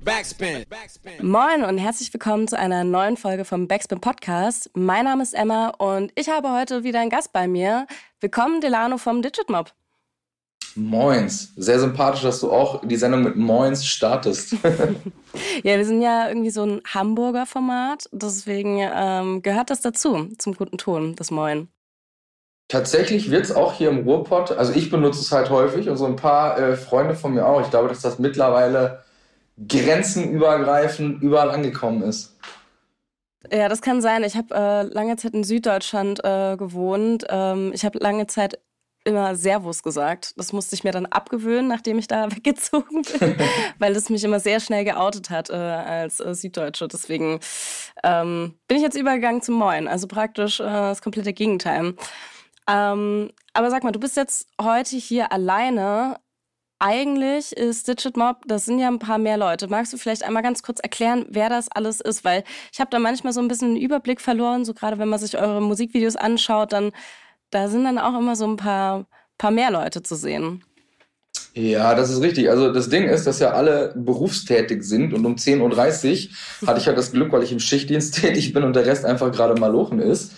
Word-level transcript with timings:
Backspin. 0.00 0.64
Moin 1.20 1.64
und 1.64 1.76
herzlich 1.76 2.12
willkommen 2.14 2.48
zu 2.48 2.58
einer 2.58 2.82
neuen 2.82 3.18
Folge 3.18 3.44
vom 3.44 3.68
Backspin 3.68 4.00
Podcast. 4.00 4.70
Mein 4.74 5.04
Name 5.04 5.22
ist 5.22 5.34
Emma 5.34 5.68
und 5.68 6.12
ich 6.14 6.30
habe 6.30 6.50
heute 6.50 6.82
wieder 6.82 7.00
einen 7.00 7.10
Gast 7.10 7.32
bei 7.32 7.46
mir. 7.46 7.86
Willkommen, 8.20 8.62
Delano 8.62 8.96
vom 8.96 9.20
Digit 9.20 9.50
Mob. 9.50 9.72
Moins. 10.74 11.52
Sehr 11.56 11.78
sympathisch, 11.78 12.22
dass 12.22 12.40
du 12.40 12.50
auch 12.50 12.80
die 12.86 12.96
Sendung 12.96 13.22
mit 13.22 13.36
Moins 13.36 13.84
startest. 13.84 14.52
ja, 15.62 15.76
wir 15.76 15.84
sind 15.84 16.00
ja 16.00 16.28
irgendwie 16.28 16.50
so 16.50 16.64
ein 16.64 16.80
Hamburger 16.86 17.44
Format, 17.44 18.08
deswegen 18.12 18.78
ähm, 18.80 19.42
gehört 19.42 19.68
das 19.68 19.82
dazu, 19.82 20.30
zum 20.38 20.54
guten 20.54 20.78
Ton, 20.78 21.16
das 21.16 21.30
Moin. 21.30 21.68
Tatsächlich 22.68 23.30
wird 23.30 23.44
es 23.44 23.52
auch 23.52 23.74
hier 23.74 23.90
im 23.90 24.08
Ruhrpott, 24.08 24.52
also 24.52 24.72
ich 24.72 24.90
benutze 24.90 25.20
es 25.20 25.32
halt 25.32 25.50
häufig 25.50 25.90
und 25.90 25.98
so 25.98 26.06
ein 26.06 26.16
paar 26.16 26.58
äh, 26.58 26.76
Freunde 26.76 27.14
von 27.14 27.34
mir 27.34 27.46
auch. 27.46 27.60
Ich 27.60 27.68
glaube, 27.68 27.88
dass 27.88 28.00
das 28.00 28.18
mittlerweile 28.18 29.02
grenzenübergreifend 29.68 31.22
überall 31.22 31.50
angekommen 31.50 32.02
ist. 32.02 32.36
Ja, 33.50 33.68
das 33.68 33.82
kann 33.82 34.00
sein. 34.00 34.22
Ich 34.24 34.36
habe 34.36 34.54
äh, 34.54 34.82
lange 34.82 35.16
Zeit 35.16 35.34
in 35.34 35.44
Süddeutschland 35.44 36.24
äh, 36.24 36.56
gewohnt. 36.56 37.26
Ähm, 37.28 37.72
ich 37.74 37.84
habe 37.84 37.98
lange 37.98 38.26
Zeit 38.26 38.58
immer 39.04 39.34
Servus 39.34 39.82
gesagt. 39.82 40.34
Das 40.36 40.52
musste 40.52 40.74
ich 40.74 40.84
mir 40.84 40.92
dann 40.92 41.06
abgewöhnen, 41.06 41.68
nachdem 41.68 41.98
ich 41.98 42.06
da 42.06 42.30
weggezogen 42.36 43.02
bin, 43.02 43.36
weil 43.78 43.96
es 43.96 44.10
mich 44.10 44.24
immer 44.24 44.40
sehr 44.40 44.60
schnell 44.60 44.84
geoutet 44.84 45.30
hat 45.30 45.50
äh, 45.50 45.54
als 45.54 46.20
äh, 46.20 46.34
Süddeutsche. 46.34 46.88
Deswegen 46.88 47.40
ähm, 48.04 48.54
bin 48.68 48.76
ich 48.76 48.82
jetzt 48.82 48.96
übergegangen 48.96 49.42
zum 49.42 49.56
Moin. 49.56 49.88
Also 49.88 50.06
praktisch 50.06 50.60
äh, 50.60 50.64
das 50.64 51.02
komplette 51.02 51.32
Gegenteil. 51.32 51.94
Ähm, 52.68 53.30
aber 53.54 53.70
sag 53.70 53.82
mal, 53.82 53.92
du 53.92 54.00
bist 54.00 54.16
jetzt 54.16 54.46
heute 54.60 54.96
hier 54.96 55.32
alleine. 55.32 56.16
Eigentlich 56.84 57.52
ist 57.56 57.86
Digit 57.86 58.16
Mob, 58.16 58.38
das 58.48 58.64
sind 58.64 58.80
ja 58.80 58.88
ein 58.88 58.98
paar 58.98 59.18
mehr 59.18 59.36
Leute. 59.36 59.68
Magst 59.68 59.92
du 59.92 59.98
vielleicht 59.98 60.24
einmal 60.24 60.42
ganz 60.42 60.64
kurz 60.64 60.80
erklären, 60.80 61.26
wer 61.28 61.48
das 61.48 61.70
alles 61.70 62.00
ist? 62.00 62.24
Weil 62.24 62.42
ich 62.72 62.80
habe 62.80 62.90
da 62.90 62.98
manchmal 62.98 63.32
so 63.32 63.40
ein 63.40 63.46
bisschen 63.46 63.68
einen 63.68 63.76
Überblick 63.76 64.20
verloren, 64.20 64.64
so 64.64 64.74
gerade 64.74 64.98
wenn 64.98 65.08
man 65.08 65.20
sich 65.20 65.38
eure 65.38 65.62
Musikvideos 65.62 66.16
anschaut, 66.16 66.72
dann 66.72 66.90
da 67.50 67.68
sind 67.68 67.84
dann 67.84 67.98
auch 67.98 68.18
immer 68.18 68.34
so 68.34 68.48
ein 68.48 68.56
paar, 68.56 69.06
paar 69.38 69.52
mehr 69.52 69.70
Leute 69.70 70.02
zu 70.02 70.16
sehen. 70.16 70.64
Ja, 71.54 71.94
das 71.94 72.10
ist 72.10 72.20
richtig. 72.20 72.50
Also 72.50 72.72
das 72.72 72.88
Ding 72.88 73.04
ist, 73.04 73.28
dass 73.28 73.38
ja 73.38 73.52
alle 73.52 73.94
berufstätig 73.94 74.82
sind 74.82 75.14
und 75.14 75.24
um 75.24 75.36
10.30 75.36 75.60
Uhr 75.60 76.66
hatte 76.66 76.80
ich 76.80 76.88
halt 76.88 76.98
das 76.98 77.12
Glück, 77.12 77.30
weil 77.30 77.44
ich 77.44 77.52
im 77.52 77.60
Schichtdienst 77.60 78.16
tätig 78.20 78.52
bin 78.52 78.64
und 78.64 78.74
der 78.74 78.86
Rest 78.86 79.04
einfach 79.04 79.30
gerade 79.30 79.54
malochen 79.60 80.00
ist. 80.00 80.32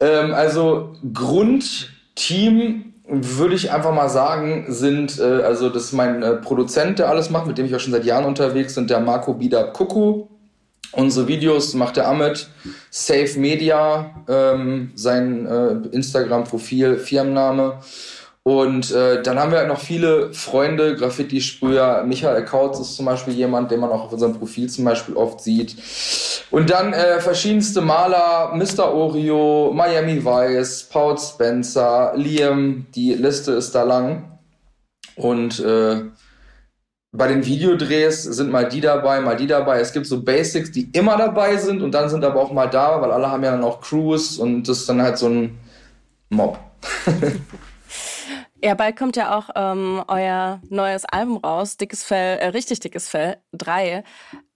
Ähm, 0.00 0.34
also 0.34 0.96
Grundteam 1.14 2.94
würde 3.08 3.54
ich 3.54 3.70
einfach 3.70 3.94
mal 3.94 4.08
sagen, 4.08 4.66
sind, 4.68 5.18
äh, 5.18 5.42
also 5.42 5.68
das 5.68 5.84
ist 5.84 5.92
mein 5.92 6.22
äh, 6.22 6.34
Produzent, 6.34 6.98
der 6.98 7.08
alles 7.08 7.30
macht, 7.30 7.46
mit 7.46 7.58
dem 7.58 7.66
ich 7.66 7.74
auch 7.74 7.80
schon 7.80 7.92
seit 7.92 8.04
Jahren 8.04 8.24
unterwegs 8.24 8.74
bin, 8.74 8.86
der 8.86 9.00
Marco 9.00 9.34
Bida 9.34 9.62
Kuku. 9.64 10.26
Unsere 10.92 11.28
Videos 11.28 11.74
macht 11.74 11.96
der 11.96 12.08
Amit, 12.08 12.48
Safe 12.90 13.38
Media, 13.38 14.14
ähm, 14.28 14.92
sein 14.94 15.46
äh, 15.46 15.94
Instagram-Profil, 15.94 16.96
Firmenname. 16.96 17.80
Und 18.46 18.92
äh, 18.92 19.24
dann 19.24 19.40
haben 19.40 19.50
wir 19.50 19.58
halt 19.58 19.66
noch 19.66 19.80
viele 19.80 20.32
Freunde, 20.32 20.94
Graffiti-Sprüher. 20.94 22.04
Michael 22.06 22.44
Kautz 22.44 22.78
ist 22.78 22.94
zum 22.94 23.06
Beispiel 23.06 23.34
jemand, 23.34 23.72
den 23.72 23.80
man 23.80 23.90
auch 23.90 24.04
auf 24.04 24.12
unserem 24.12 24.38
Profil 24.38 24.70
zum 24.70 24.84
Beispiel 24.84 25.16
oft 25.16 25.40
sieht. 25.40 25.74
Und 26.52 26.70
dann 26.70 26.92
äh, 26.92 27.18
verschiedenste 27.18 27.80
Maler, 27.80 28.54
Mr. 28.54 28.94
Oreo, 28.94 29.72
Miami 29.74 30.24
Vice, 30.24 30.84
Paul 30.84 31.18
Spencer, 31.18 32.12
Liam, 32.14 32.86
die 32.94 33.14
Liste 33.14 33.50
ist 33.50 33.74
da 33.74 33.82
lang. 33.82 34.38
Und 35.16 35.58
äh, 35.58 36.02
bei 37.10 37.26
den 37.26 37.44
Videodrehs 37.44 38.22
sind 38.22 38.52
mal 38.52 38.68
die 38.68 38.80
dabei, 38.80 39.20
mal 39.22 39.34
die 39.34 39.48
dabei. 39.48 39.80
Es 39.80 39.92
gibt 39.92 40.06
so 40.06 40.22
Basics, 40.22 40.70
die 40.70 40.88
immer 40.92 41.16
dabei 41.16 41.56
sind 41.56 41.82
und 41.82 41.90
dann 41.90 42.08
sind 42.08 42.24
aber 42.24 42.40
auch 42.40 42.52
mal 42.52 42.68
da, 42.68 43.02
weil 43.02 43.10
alle 43.10 43.28
haben 43.28 43.42
ja 43.42 43.50
dann 43.50 43.64
auch 43.64 43.80
Crews 43.80 44.38
und 44.38 44.68
das 44.68 44.78
ist 44.78 44.88
dann 44.88 45.02
halt 45.02 45.18
so 45.18 45.26
ein 45.30 45.58
Mob. 46.30 46.60
Ja, 48.66 48.74
bald 48.74 48.96
kommt 48.96 49.14
ja 49.14 49.38
auch 49.38 49.50
ähm, 49.54 50.02
euer 50.08 50.60
neues 50.68 51.04
Album 51.04 51.36
raus, 51.36 51.76
Dickes 51.76 52.02
Fell, 52.02 52.38
äh, 52.38 52.46
richtig 52.48 52.80
dickes 52.80 53.08
Fell, 53.08 53.36
drei. 53.52 54.02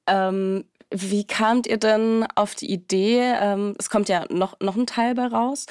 Ähm, 0.08 0.64
wie 0.92 1.24
kamt 1.24 1.68
ihr 1.68 1.76
denn 1.76 2.26
auf 2.34 2.56
die 2.56 2.72
Idee? 2.72 3.20
Ähm, 3.40 3.76
es 3.78 3.88
kommt 3.88 4.08
ja 4.08 4.24
noch, 4.28 4.58
noch 4.58 4.74
ein 4.74 4.88
Teil 4.88 5.14
bei 5.14 5.28
raus. 5.28 5.66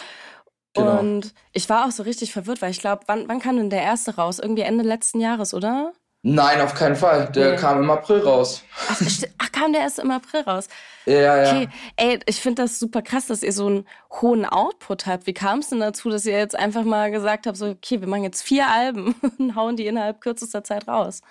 Genau. 0.73 1.01
Und 1.01 1.33
ich 1.51 1.67
war 1.67 1.85
auch 1.85 1.91
so 1.91 2.03
richtig 2.03 2.31
verwirrt, 2.31 2.61
weil 2.61 2.71
ich 2.71 2.79
glaube, 2.79 3.03
wann, 3.07 3.27
wann 3.27 3.41
kam 3.41 3.57
denn 3.57 3.69
der 3.69 3.81
erste 3.81 4.15
raus? 4.15 4.39
Irgendwie 4.39 4.61
Ende 4.61 4.85
letzten 4.85 5.19
Jahres, 5.19 5.53
oder? 5.53 5.91
Nein, 6.21 6.59
auf 6.59 6.73
keinen 6.73 6.97
Fall. 6.97 7.31
Der 7.31 7.51
nee. 7.51 7.57
kam 7.57 7.81
im 7.81 7.89
April 7.89 8.19
raus. 8.19 8.63
Ach, 8.89 9.01
ach, 9.37 9.51
kam 9.51 9.71
der 9.71 9.83
erst 9.83 9.99
im 9.99 10.11
April 10.11 10.41
raus? 10.41 10.67
Ja, 11.05 11.43
ja. 11.43 11.49
Okay, 11.49 11.69
ey, 11.95 12.19
ich 12.25 12.41
finde 12.41 12.63
das 12.63 12.77
super 12.77 13.01
krass, 13.01 13.27
dass 13.27 13.41
ihr 13.41 13.53
so 13.53 13.67
einen 13.67 13.87
hohen 14.21 14.45
Output 14.45 15.05
habt. 15.05 15.27
Wie 15.27 15.33
kam 15.33 15.59
es 15.59 15.69
denn 15.69 15.79
dazu, 15.79 16.09
dass 16.09 16.25
ihr 16.25 16.37
jetzt 16.37 16.57
einfach 16.57 16.83
mal 16.83 17.09
gesagt 17.11 17.47
habt, 17.47 17.55
so, 17.55 17.67
okay, 17.67 18.01
wir 18.01 18.07
machen 18.07 18.23
jetzt 18.23 18.41
vier 18.41 18.67
Alben 18.67 19.15
und 19.37 19.55
hauen 19.55 19.77
die 19.77 19.87
innerhalb 19.87 20.19
kürzester 20.19 20.63
Zeit 20.63 20.87
raus? 20.89 21.21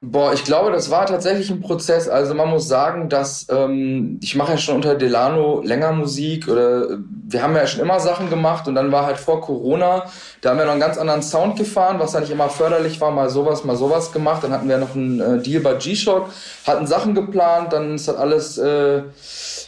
Boah, 0.00 0.32
ich 0.32 0.44
glaube, 0.44 0.70
das 0.70 0.90
war 0.90 1.06
tatsächlich 1.06 1.50
ein 1.50 1.60
Prozess. 1.60 2.08
Also 2.08 2.32
man 2.32 2.48
muss 2.48 2.68
sagen, 2.68 3.08
dass 3.08 3.48
ähm, 3.50 4.20
ich 4.22 4.36
mache 4.36 4.52
ja 4.52 4.58
schon 4.58 4.76
unter 4.76 4.94
Delano 4.94 5.60
länger 5.60 5.90
Musik 5.90 6.46
oder 6.46 6.98
wir 7.00 7.42
haben 7.42 7.56
ja 7.56 7.66
schon 7.66 7.80
immer 7.80 7.98
Sachen 7.98 8.30
gemacht 8.30 8.68
und 8.68 8.76
dann 8.76 8.92
war 8.92 9.06
halt 9.06 9.18
vor 9.18 9.40
Corona, 9.40 10.04
da 10.40 10.50
haben 10.50 10.58
wir 10.58 10.66
noch 10.66 10.72
einen 10.72 10.80
ganz 10.80 10.98
anderen 10.98 11.22
Sound 11.22 11.56
gefahren, 11.56 11.98
was 11.98 12.12
ja 12.12 12.20
nicht 12.20 12.30
immer 12.30 12.48
förderlich 12.48 13.00
war, 13.00 13.10
mal 13.10 13.28
sowas, 13.28 13.64
mal 13.64 13.74
sowas 13.74 14.12
gemacht. 14.12 14.44
Dann 14.44 14.52
hatten 14.52 14.68
wir 14.68 14.78
noch 14.78 14.94
einen 14.94 15.20
äh, 15.20 15.42
Deal 15.42 15.62
bei 15.62 15.74
G-Shock, 15.74 16.30
hatten 16.64 16.86
Sachen 16.86 17.16
geplant, 17.16 17.72
dann 17.72 17.96
ist 17.96 18.06
das 18.06 18.16
alles 18.16 18.56
äh, 18.56 19.02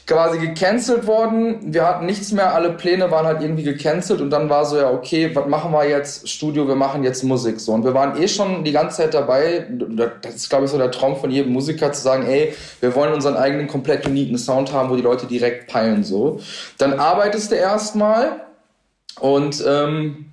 quasi 0.07 0.39
gecancelt 0.39 1.07
worden. 1.07 1.73
Wir 1.73 1.87
hatten 1.87 2.07
nichts 2.07 2.33
mehr, 2.33 2.55
alle 2.55 2.73
Pläne 2.73 3.11
waren 3.11 3.27
halt 3.27 3.43
irgendwie 3.43 3.63
gecancelt 3.63 4.21
und 4.21 4.31
dann 4.31 4.49
war 4.49 4.65
so, 4.65 4.77
ja, 4.77 4.91
okay, 4.91 5.35
was 5.35 5.47
machen 5.47 5.73
wir 5.73 5.89
jetzt? 5.89 6.29
Studio, 6.29 6.67
wir 6.67 6.75
machen 6.75 7.05
jetzt 7.05 7.23
Musik. 7.23 7.61
So. 7.61 7.73
Und 7.73 7.85
wir 7.85 7.95
waren 7.95 8.21
eh 8.21 8.29
schon 8.29 8.65
die 8.65 8.73
ganze 8.73 8.99
Zeit 8.99 9.15
dabei. 9.15 9.67
Das 10.23 10.35
ist, 10.35 10.51
glaube 10.51 10.65
ich, 10.65 10.71
so 10.71 10.79
der 10.79 10.91
Traum 10.91 11.17
von 11.17 11.31
jedem 11.31 11.53
Musiker 11.53 11.93
zu 11.93 12.03
sagen, 12.03 12.27
ey, 12.27 12.55
wir 12.81 12.95
wollen 12.95 13.13
unseren 13.15 13.37
eigenen 13.37 13.69
komplett 13.69 14.07
uniken 14.07 14.39
Sound 14.39 14.73
haben, 14.73 14.91
wo 14.91 14.97
die 14.97 15.03
Leute 15.03 15.27
direkt 15.27 15.71
peilen. 15.71 16.05
So. 16.05 16.41
Dann 16.79 16.99
arbeitest 16.99 17.53
du 17.53 17.57
erstmal 17.57 18.41
und 19.21 19.65
ähm, 19.67 20.27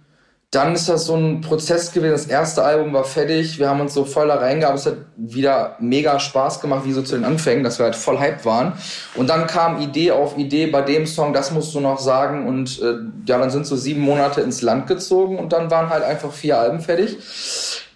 dann 0.52 0.74
ist 0.74 0.88
das 0.88 1.06
so 1.06 1.16
ein 1.16 1.42
Prozess 1.42 1.92
gewesen. 1.92 2.14
Das 2.14 2.26
erste 2.26 2.64
Album 2.64 2.94
war 2.94 3.04
fertig. 3.04 3.60
Wir 3.60 3.68
haben 3.70 3.82
uns 3.82 3.94
so 3.94 4.06
voll 4.06 4.30
da 4.30 4.36
reingehabt. 4.36 4.78
Es 4.78 4.86
hat 4.86 4.96
wieder 5.18 5.76
mega 5.80 6.22
Spaß 6.22 6.62
gemacht, 6.62 6.86
wie 6.86 6.94
so 6.94 7.02
zu 7.02 7.16
den 7.16 7.26
Anfängen, 7.26 7.66
dass 7.66 7.80
wir 7.80 7.84
halt 7.84 7.98
voll 7.98 8.18
hype 8.18 8.46
waren. 8.46 8.72
Und 9.16 9.30
dann 9.30 9.46
kam 9.46 9.82
Idee 9.82 10.12
auf 10.12 10.38
Idee 10.38 10.68
bei 10.68 10.82
dem 10.82 11.06
Song, 11.06 11.34
das 11.34 11.52
musst 11.52 11.76
du 11.76 11.82
noch 11.82 12.00
sagen. 12.00 12.48
Und 12.48 12.82
äh, 12.82 12.94
ja, 13.26 13.38
dann 13.38 13.50
sind 13.50 13.66
so 13.66 13.76
sieben 13.76 14.00
Monate 14.00 14.40
ins 14.40 14.62
Land 14.62 14.88
gezogen 14.88 15.38
und 15.38 15.52
dann 15.52 15.70
waren 15.70 15.90
halt 15.90 16.04
einfach 16.04 16.32
vier 16.32 16.58
Alben 16.58 16.80
fertig. 16.80 17.18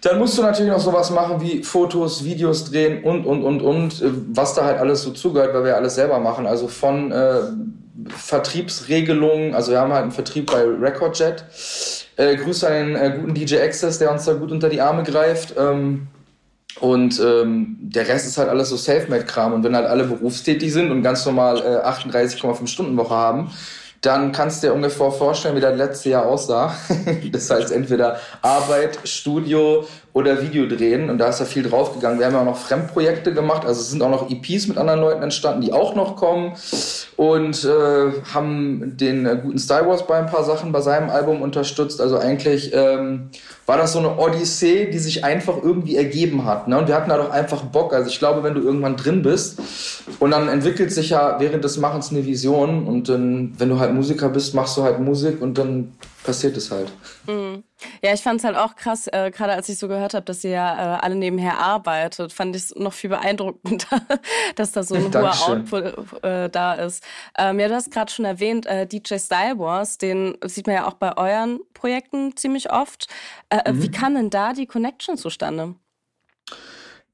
Dann 0.02 0.18
musst 0.18 0.36
du 0.36 0.42
natürlich 0.42 0.72
noch 0.72 0.80
sowas 0.80 1.10
machen 1.10 1.40
wie 1.40 1.62
Fotos, 1.62 2.22
Videos 2.24 2.70
drehen 2.70 3.02
und, 3.02 3.24
und, 3.24 3.44
und, 3.44 3.62
und, 3.62 4.02
äh, 4.02 4.10
was 4.34 4.52
da 4.52 4.66
halt 4.66 4.78
alles 4.78 5.00
so 5.00 5.12
zugehört, 5.12 5.54
weil 5.54 5.64
wir 5.64 5.76
alles 5.76 5.94
selber 5.94 6.18
machen. 6.18 6.46
Also 6.46 6.68
von 6.68 7.12
äh, 7.12 7.40
Vertriebsregelungen, 8.10 9.54
also 9.54 9.72
wir 9.72 9.80
haben 9.80 9.92
halt 9.92 10.02
einen 10.02 10.12
Vertrieb 10.12 10.52
bei 10.52 10.64
Recordjet 10.64 11.46
äh, 12.16 12.36
Grüße 12.36 12.68
den 12.68 12.96
äh, 12.96 13.18
guten 13.18 13.34
DJ 13.34 13.56
Access, 13.58 13.98
der 13.98 14.12
uns 14.12 14.24
da 14.24 14.34
gut 14.34 14.52
unter 14.52 14.68
die 14.68 14.80
Arme 14.80 15.02
greift. 15.02 15.54
Ähm, 15.58 16.08
und 16.80 17.20
ähm, 17.20 17.76
der 17.80 18.08
Rest 18.08 18.26
ist 18.26 18.38
halt 18.38 18.48
alles 18.48 18.70
so 18.70 18.76
Selfmade-Kram. 18.76 19.52
Und 19.52 19.64
wenn 19.64 19.76
halt 19.76 19.86
alle 19.86 20.04
berufstätig 20.04 20.72
sind 20.72 20.90
und 20.90 21.02
ganz 21.02 21.24
normal 21.26 21.58
äh, 21.58 21.86
38,5 21.86 22.66
Stunden 22.66 22.96
Woche 22.96 23.14
haben, 23.14 23.50
dann 24.00 24.32
kannst 24.32 24.62
du 24.62 24.66
dir 24.66 24.74
ungefähr 24.74 25.12
vorstellen, 25.12 25.54
wie 25.54 25.60
das 25.60 25.76
letzte 25.76 26.10
Jahr 26.10 26.26
aussah. 26.26 26.74
das 27.32 27.48
heißt 27.50 27.70
entweder 27.70 28.18
Arbeit, 28.42 28.98
Studio 29.04 29.86
oder 30.14 30.42
Video 30.42 30.66
drehen 30.66 31.08
und 31.08 31.18
da 31.18 31.28
ist 31.28 31.40
ja 31.40 31.46
viel 31.46 31.62
draufgegangen. 31.62 32.18
Wir 32.18 32.26
haben 32.26 32.34
ja 32.34 32.40
auch 32.40 32.46
noch 32.46 32.58
Fremdprojekte 32.58 33.32
gemacht, 33.32 33.64
also 33.64 33.80
es 33.80 33.90
sind 33.90 34.02
auch 34.02 34.10
noch 34.10 34.30
EPs 34.30 34.68
mit 34.68 34.76
anderen 34.76 35.00
Leuten 35.00 35.22
entstanden, 35.22 35.62
die 35.62 35.72
auch 35.72 35.94
noch 35.94 36.16
kommen 36.16 36.52
und 37.16 37.64
äh, 37.64 38.12
haben 38.34 38.96
den 38.96 39.24
äh, 39.24 39.38
guten 39.42 39.58
Star 39.58 39.86
Wars 39.88 40.06
bei 40.06 40.18
ein 40.18 40.26
paar 40.26 40.44
Sachen 40.44 40.70
bei 40.70 40.82
seinem 40.82 41.08
Album 41.08 41.40
unterstützt. 41.40 42.00
Also 42.00 42.18
eigentlich 42.18 42.72
ähm, 42.74 43.30
war 43.64 43.78
das 43.78 43.92
so 43.92 44.00
eine 44.00 44.18
Odyssee, 44.18 44.90
die 44.90 44.98
sich 44.98 45.24
einfach 45.24 45.54
irgendwie 45.62 45.96
ergeben 45.96 46.44
hat. 46.44 46.68
Ne? 46.68 46.76
Und 46.76 46.88
wir 46.88 46.94
hatten 46.94 47.08
da 47.08 47.16
doch 47.16 47.30
einfach 47.30 47.62
Bock. 47.62 47.94
Also 47.94 48.10
ich 48.10 48.18
glaube, 48.18 48.42
wenn 48.42 48.54
du 48.54 48.60
irgendwann 48.60 48.96
drin 48.96 49.22
bist 49.22 49.60
und 50.18 50.32
dann 50.32 50.48
entwickelt 50.48 50.92
sich 50.92 51.10
ja 51.10 51.38
während 51.38 51.64
des 51.64 51.78
Machens 51.78 52.10
eine 52.10 52.26
Vision 52.26 52.86
und 52.86 53.08
dann, 53.08 53.54
wenn 53.56 53.68
du 53.70 53.78
halt 53.78 53.94
Musiker 53.94 54.28
bist, 54.28 54.54
machst 54.54 54.76
du 54.76 54.82
halt 54.82 55.00
Musik 55.00 55.40
und 55.40 55.56
dann 55.56 55.92
passiert 56.24 56.56
es 56.56 56.70
halt. 56.70 56.90
Mhm. 57.26 57.64
Ja, 58.02 58.12
ich 58.12 58.22
fand 58.22 58.40
es 58.40 58.44
halt 58.44 58.56
auch 58.56 58.76
krass, 58.76 59.08
äh, 59.08 59.30
gerade 59.30 59.52
als 59.52 59.68
ich 59.68 59.78
so 59.78 59.88
gehört 59.88 60.14
habe, 60.14 60.24
dass 60.24 60.44
ihr 60.44 60.50
ja 60.50 60.96
äh, 60.96 60.98
alle 61.00 61.14
nebenher 61.14 61.58
arbeitet, 61.58 62.32
fand 62.32 62.54
ich 62.54 62.62
es 62.62 62.74
noch 62.76 62.92
viel 62.92 63.10
beeindruckender, 63.10 64.02
dass 64.56 64.72
da 64.72 64.82
so 64.82 64.94
ein 64.94 65.12
hoher 65.12 65.34
Output 65.48 66.22
äh, 66.22 66.48
da 66.48 66.74
ist. 66.74 67.02
Ähm, 67.36 67.58
ja, 67.60 67.68
du 67.68 67.74
hast 67.74 67.90
gerade 67.90 68.12
schon 68.12 68.24
erwähnt, 68.24 68.66
äh, 68.66 68.86
DJ 68.86 69.16
Style 69.16 69.58
Wars, 69.58 69.98
den 69.98 70.36
sieht 70.44 70.66
man 70.66 70.76
ja 70.76 70.86
auch 70.86 70.94
bei 70.94 71.16
euren 71.16 71.60
Projekten 71.74 72.36
ziemlich 72.36 72.72
oft. 72.72 73.08
Äh, 73.50 73.58
äh, 73.64 73.72
mhm. 73.72 73.82
Wie 73.82 73.90
kam 73.90 74.14
denn 74.14 74.30
da 74.30 74.52
die 74.52 74.66
Connection 74.66 75.16
zustande? 75.16 75.74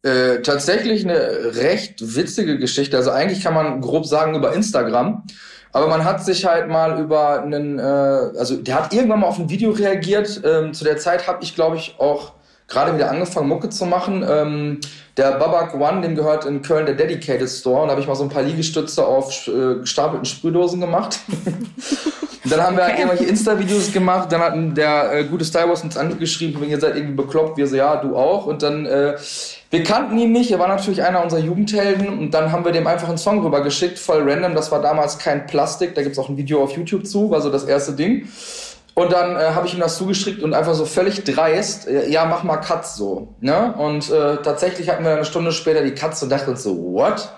Tatsächlich 0.01 1.05
eine 1.05 1.57
recht 1.57 2.15
witzige 2.15 2.57
Geschichte. 2.57 2.97
Also 2.97 3.11
eigentlich 3.11 3.43
kann 3.43 3.53
man 3.53 3.81
grob 3.81 4.07
sagen 4.07 4.37
über 4.37 4.55
Instagram. 4.55 5.25
Aber 5.73 5.87
man 5.87 6.05
hat 6.05 6.25
sich 6.25 6.45
halt 6.47 6.69
mal 6.69 6.99
über 7.01 7.43
einen, 7.43 7.79
äh, 7.79 7.83
also 7.83 8.57
der 8.57 8.75
hat 8.77 8.93
irgendwann 8.93 9.21
mal 9.21 9.27
auf 9.27 9.39
ein 9.39 9.51
Video 9.51 9.71
reagiert. 9.71 10.41
Ähm, 10.45 10.73
zu 10.73 10.85
der 10.85 10.97
Zeit 10.97 11.27
habe 11.27 11.43
ich, 11.43 11.55
glaube 11.55 11.77
ich, 11.77 11.97
auch 11.99 12.33
gerade 12.69 12.95
wieder 12.95 13.11
angefangen, 13.11 13.49
Mucke 13.49 13.71
zu 13.71 13.87
machen. 13.87 14.25
Ähm, 14.29 14.81
der 15.17 15.33
Babak 15.33 15.75
One, 15.75 16.03
dem 16.03 16.15
gehört 16.15 16.45
in 16.45 16.63
Köln 16.63 16.87
der 16.87 16.95
Dedicated 16.95 17.49
Store. 17.49 17.83
Und 17.83 17.89
da 17.89 17.93
habe 17.93 18.01
ich 18.01 18.07
mal 18.07 18.15
so 18.15 18.23
ein 18.23 18.29
paar 18.29 18.43
Liegestütze 18.43 19.05
auf 19.05 19.49
äh, 19.49 19.81
gestapelten 19.81 20.27
Sprühdosen 20.27 20.81
gemacht. 20.81 21.19
dann 22.45 22.63
haben 22.63 22.77
wir 22.77 22.85
halt 22.85 22.99
irgendwelche 22.99 23.25
Insta-Videos 23.25 23.91
gemacht. 23.93 24.31
Dann 24.31 24.41
hat 24.41 24.77
der 24.77 25.13
äh, 25.13 25.25
gute 25.25 25.45
Star 25.45 25.69
Wars 25.69 25.83
uns 25.83 25.97
angeschrieben, 25.97 26.63
ihr 26.69 26.79
seid 26.79 26.95
irgendwie 26.95 27.17
bekloppt. 27.17 27.57
Wir 27.57 27.67
so, 27.67 27.75
ja, 27.75 27.97
du 27.97 28.17
auch. 28.17 28.47
Und 28.47 28.63
dann, 28.63 28.87
äh, 28.87 29.17
wir 29.71 29.83
kannten 29.83 30.17
ihn 30.19 30.33
nicht. 30.33 30.53
Er 30.53 30.59
war 30.59 30.69
natürlich 30.69 31.03
einer 31.03 31.23
unserer 31.23 31.41
Jugendhelden. 31.41 32.19
Und 32.19 32.31
dann 32.33 32.53
haben 32.53 32.65
wir 32.65 32.73
dem 32.73 32.87
einfach 32.87 33.09
einen 33.09 33.19
Song 33.19 33.43
rüber 33.43 33.63
geschickt, 33.63 33.99
voll 33.99 34.31
random. 34.31 34.55
Das 34.55 34.71
war 34.71 34.83
damals 34.83 35.19
kein 35.19 35.47
Plastik. 35.47 35.95
Da 35.95 36.03
gibt's 36.03 36.19
auch 36.19 36.29
ein 36.29 36.37
Video 36.37 36.63
auf 36.63 36.77
YouTube 36.77 37.07
zu, 37.07 37.31
war 37.31 37.41
so 37.41 37.51
das 37.51 37.65
erste 37.65 37.93
Ding. 37.93 38.29
Und 38.99 39.13
dann 39.13 39.37
äh, 39.37 39.51
habe 39.55 39.65
ich 39.69 39.75
ihm 39.75 39.79
das 39.79 39.97
zugeschickt 39.97 40.43
und 40.43 40.55
einfach 40.55 40.75
so 40.75 40.85
völlig 40.85 41.23
dreist, 41.23 41.87
äh, 41.87 42.09
ja, 42.11 42.25
mach 42.25 42.43
mal 42.43 42.57
Cuts 42.57 42.97
so. 42.97 43.29
Ne? 43.39 43.73
Und 43.79 44.11
äh, 44.11 44.39
tatsächlich 44.39 44.89
hatten 44.89 45.05
wir 45.05 45.13
eine 45.13 45.25
Stunde 45.25 45.53
später 45.53 45.85
die 45.85 45.95
Cuts 45.95 46.21
und 46.25 46.31
dachten 46.31 46.51
uns 46.51 46.65
so, 46.65 46.77
what? 46.95 47.29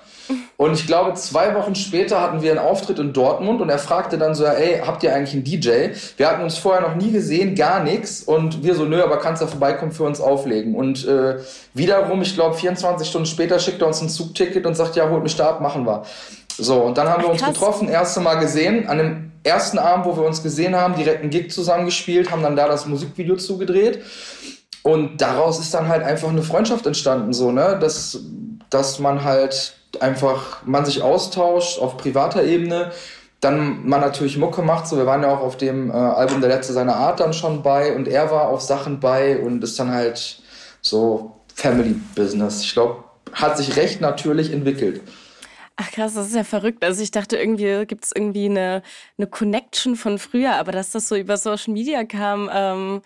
Und 0.56 0.72
ich 0.72 0.86
glaube, 0.86 1.12
zwei 1.14 1.54
Wochen 1.54 1.74
später 1.74 2.22
hatten 2.22 2.40
wir 2.40 2.52
einen 2.52 2.60
Auftritt 2.60 2.98
in 2.98 3.12
Dortmund 3.12 3.60
und 3.60 3.68
er 3.68 3.78
fragte 3.78 4.16
dann 4.16 4.34
so, 4.34 4.46
ey, 4.46 4.80
habt 4.86 5.02
ihr 5.02 5.14
eigentlich 5.14 5.34
einen 5.34 5.44
DJ? 5.44 5.88
Wir 6.16 6.30
hatten 6.30 6.42
uns 6.42 6.56
vorher 6.56 6.80
noch 6.80 6.94
nie 6.94 7.12
gesehen, 7.12 7.54
gar 7.54 7.82
nichts. 7.82 8.22
Und 8.22 8.62
wir 8.62 8.74
so, 8.74 8.86
nö, 8.86 9.02
aber 9.02 9.18
kannst 9.18 9.42
du 9.42 9.46
vorbeikommen 9.46 9.92
für 9.92 10.04
uns 10.04 10.18
auflegen. 10.18 10.74
Und 10.74 11.06
äh, 11.06 11.40
wiederum, 11.74 12.22
ich 12.22 12.32
glaube, 12.34 12.54
24 12.54 13.06
Stunden 13.06 13.26
später 13.26 13.58
schickt 13.58 13.82
er 13.82 13.88
uns 13.88 14.00
ein 14.00 14.08
Zugticket 14.08 14.64
und 14.64 14.76
sagt, 14.76 14.96
ja, 14.96 15.10
holt 15.10 15.24
mich 15.24 15.36
da 15.36 15.50
ab, 15.50 15.60
machen 15.60 15.84
wir. 15.84 16.04
So, 16.56 16.80
und 16.80 16.96
dann 16.96 17.06
haben 17.06 17.22
wir 17.22 17.28
uns 17.28 17.44
getroffen, 17.44 17.88
erste 17.88 18.20
Mal 18.20 18.36
gesehen, 18.36 18.88
an 18.88 18.96
dem 18.96 19.29
ersten 19.42 19.78
Abend, 19.78 20.06
wo 20.06 20.16
wir 20.16 20.24
uns 20.24 20.42
gesehen 20.42 20.76
haben, 20.76 20.94
direkt 20.94 21.22
einen 21.22 21.30
Gig 21.30 21.50
zusammengespielt, 21.50 22.30
haben 22.30 22.42
dann 22.42 22.56
da 22.56 22.68
das 22.68 22.86
Musikvideo 22.86 23.36
zugedreht. 23.36 24.02
Und 24.82 25.20
daraus 25.20 25.58
ist 25.60 25.74
dann 25.74 25.88
halt 25.88 26.02
einfach 26.02 26.28
eine 26.28 26.42
Freundschaft 26.42 26.86
entstanden, 26.86 27.32
so, 27.32 27.52
ne, 27.52 27.78
dass, 27.78 28.20
dass 28.70 28.98
man 28.98 29.24
halt 29.24 29.74
einfach, 30.00 30.62
man 30.64 30.84
sich 30.84 31.02
austauscht 31.02 31.78
auf 31.78 31.96
privater 31.96 32.44
Ebene, 32.44 32.90
dann 33.40 33.86
man 33.86 34.00
natürlich 34.00 34.36
Mucke 34.36 34.62
macht, 34.62 34.86
so, 34.86 34.96
wir 34.96 35.06
waren 35.06 35.22
ja 35.22 35.28
auch 35.28 35.40
auf 35.40 35.56
dem 35.56 35.90
äh, 35.90 35.94
Album 35.94 36.40
Der 36.40 36.50
Letzte 36.50 36.72
seiner 36.72 36.96
Art 36.96 37.20
dann 37.20 37.32
schon 37.32 37.62
bei 37.62 37.94
und 37.94 38.06
er 38.06 38.30
war 38.30 38.48
auf 38.48 38.60
Sachen 38.60 39.00
bei 39.00 39.38
und 39.38 39.64
ist 39.64 39.78
dann 39.78 39.90
halt 39.90 40.40
so 40.82 41.36
Family 41.54 41.94
Business. 42.14 42.62
Ich 42.62 42.72
glaube, 42.72 43.04
hat 43.32 43.56
sich 43.56 43.76
recht 43.76 44.00
natürlich 44.00 44.52
entwickelt. 44.52 45.00
Ach 45.82 45.90
krass, 45.92 46.12
das 46.12 46.26
ist 46.26 46.34
ja 46.36 46.44
verrückt. 46.44 46.84
Also 46.84 47.02
ich 47.02 47.10
dachte 47.10 47.38
irgendwie 47.38 47.86
gibt 47.86 48.04
es 48.04 48.12
irgendwie 48.14 48.44
eine, 48.44 48.82
eine 49.16 49.26
Connection 49.26 49.96
von 49.96 50.18
früher, 50.18 50.56
aber 50.56 50.72
dass 50.72 50.90
das 50.90 51.08
so 51.08 51.16
über 51.16 51.38
Social 51.38 51.72
Media 51.72 52.04
kam, 52.04 52.50
ähm, 52.52 53.00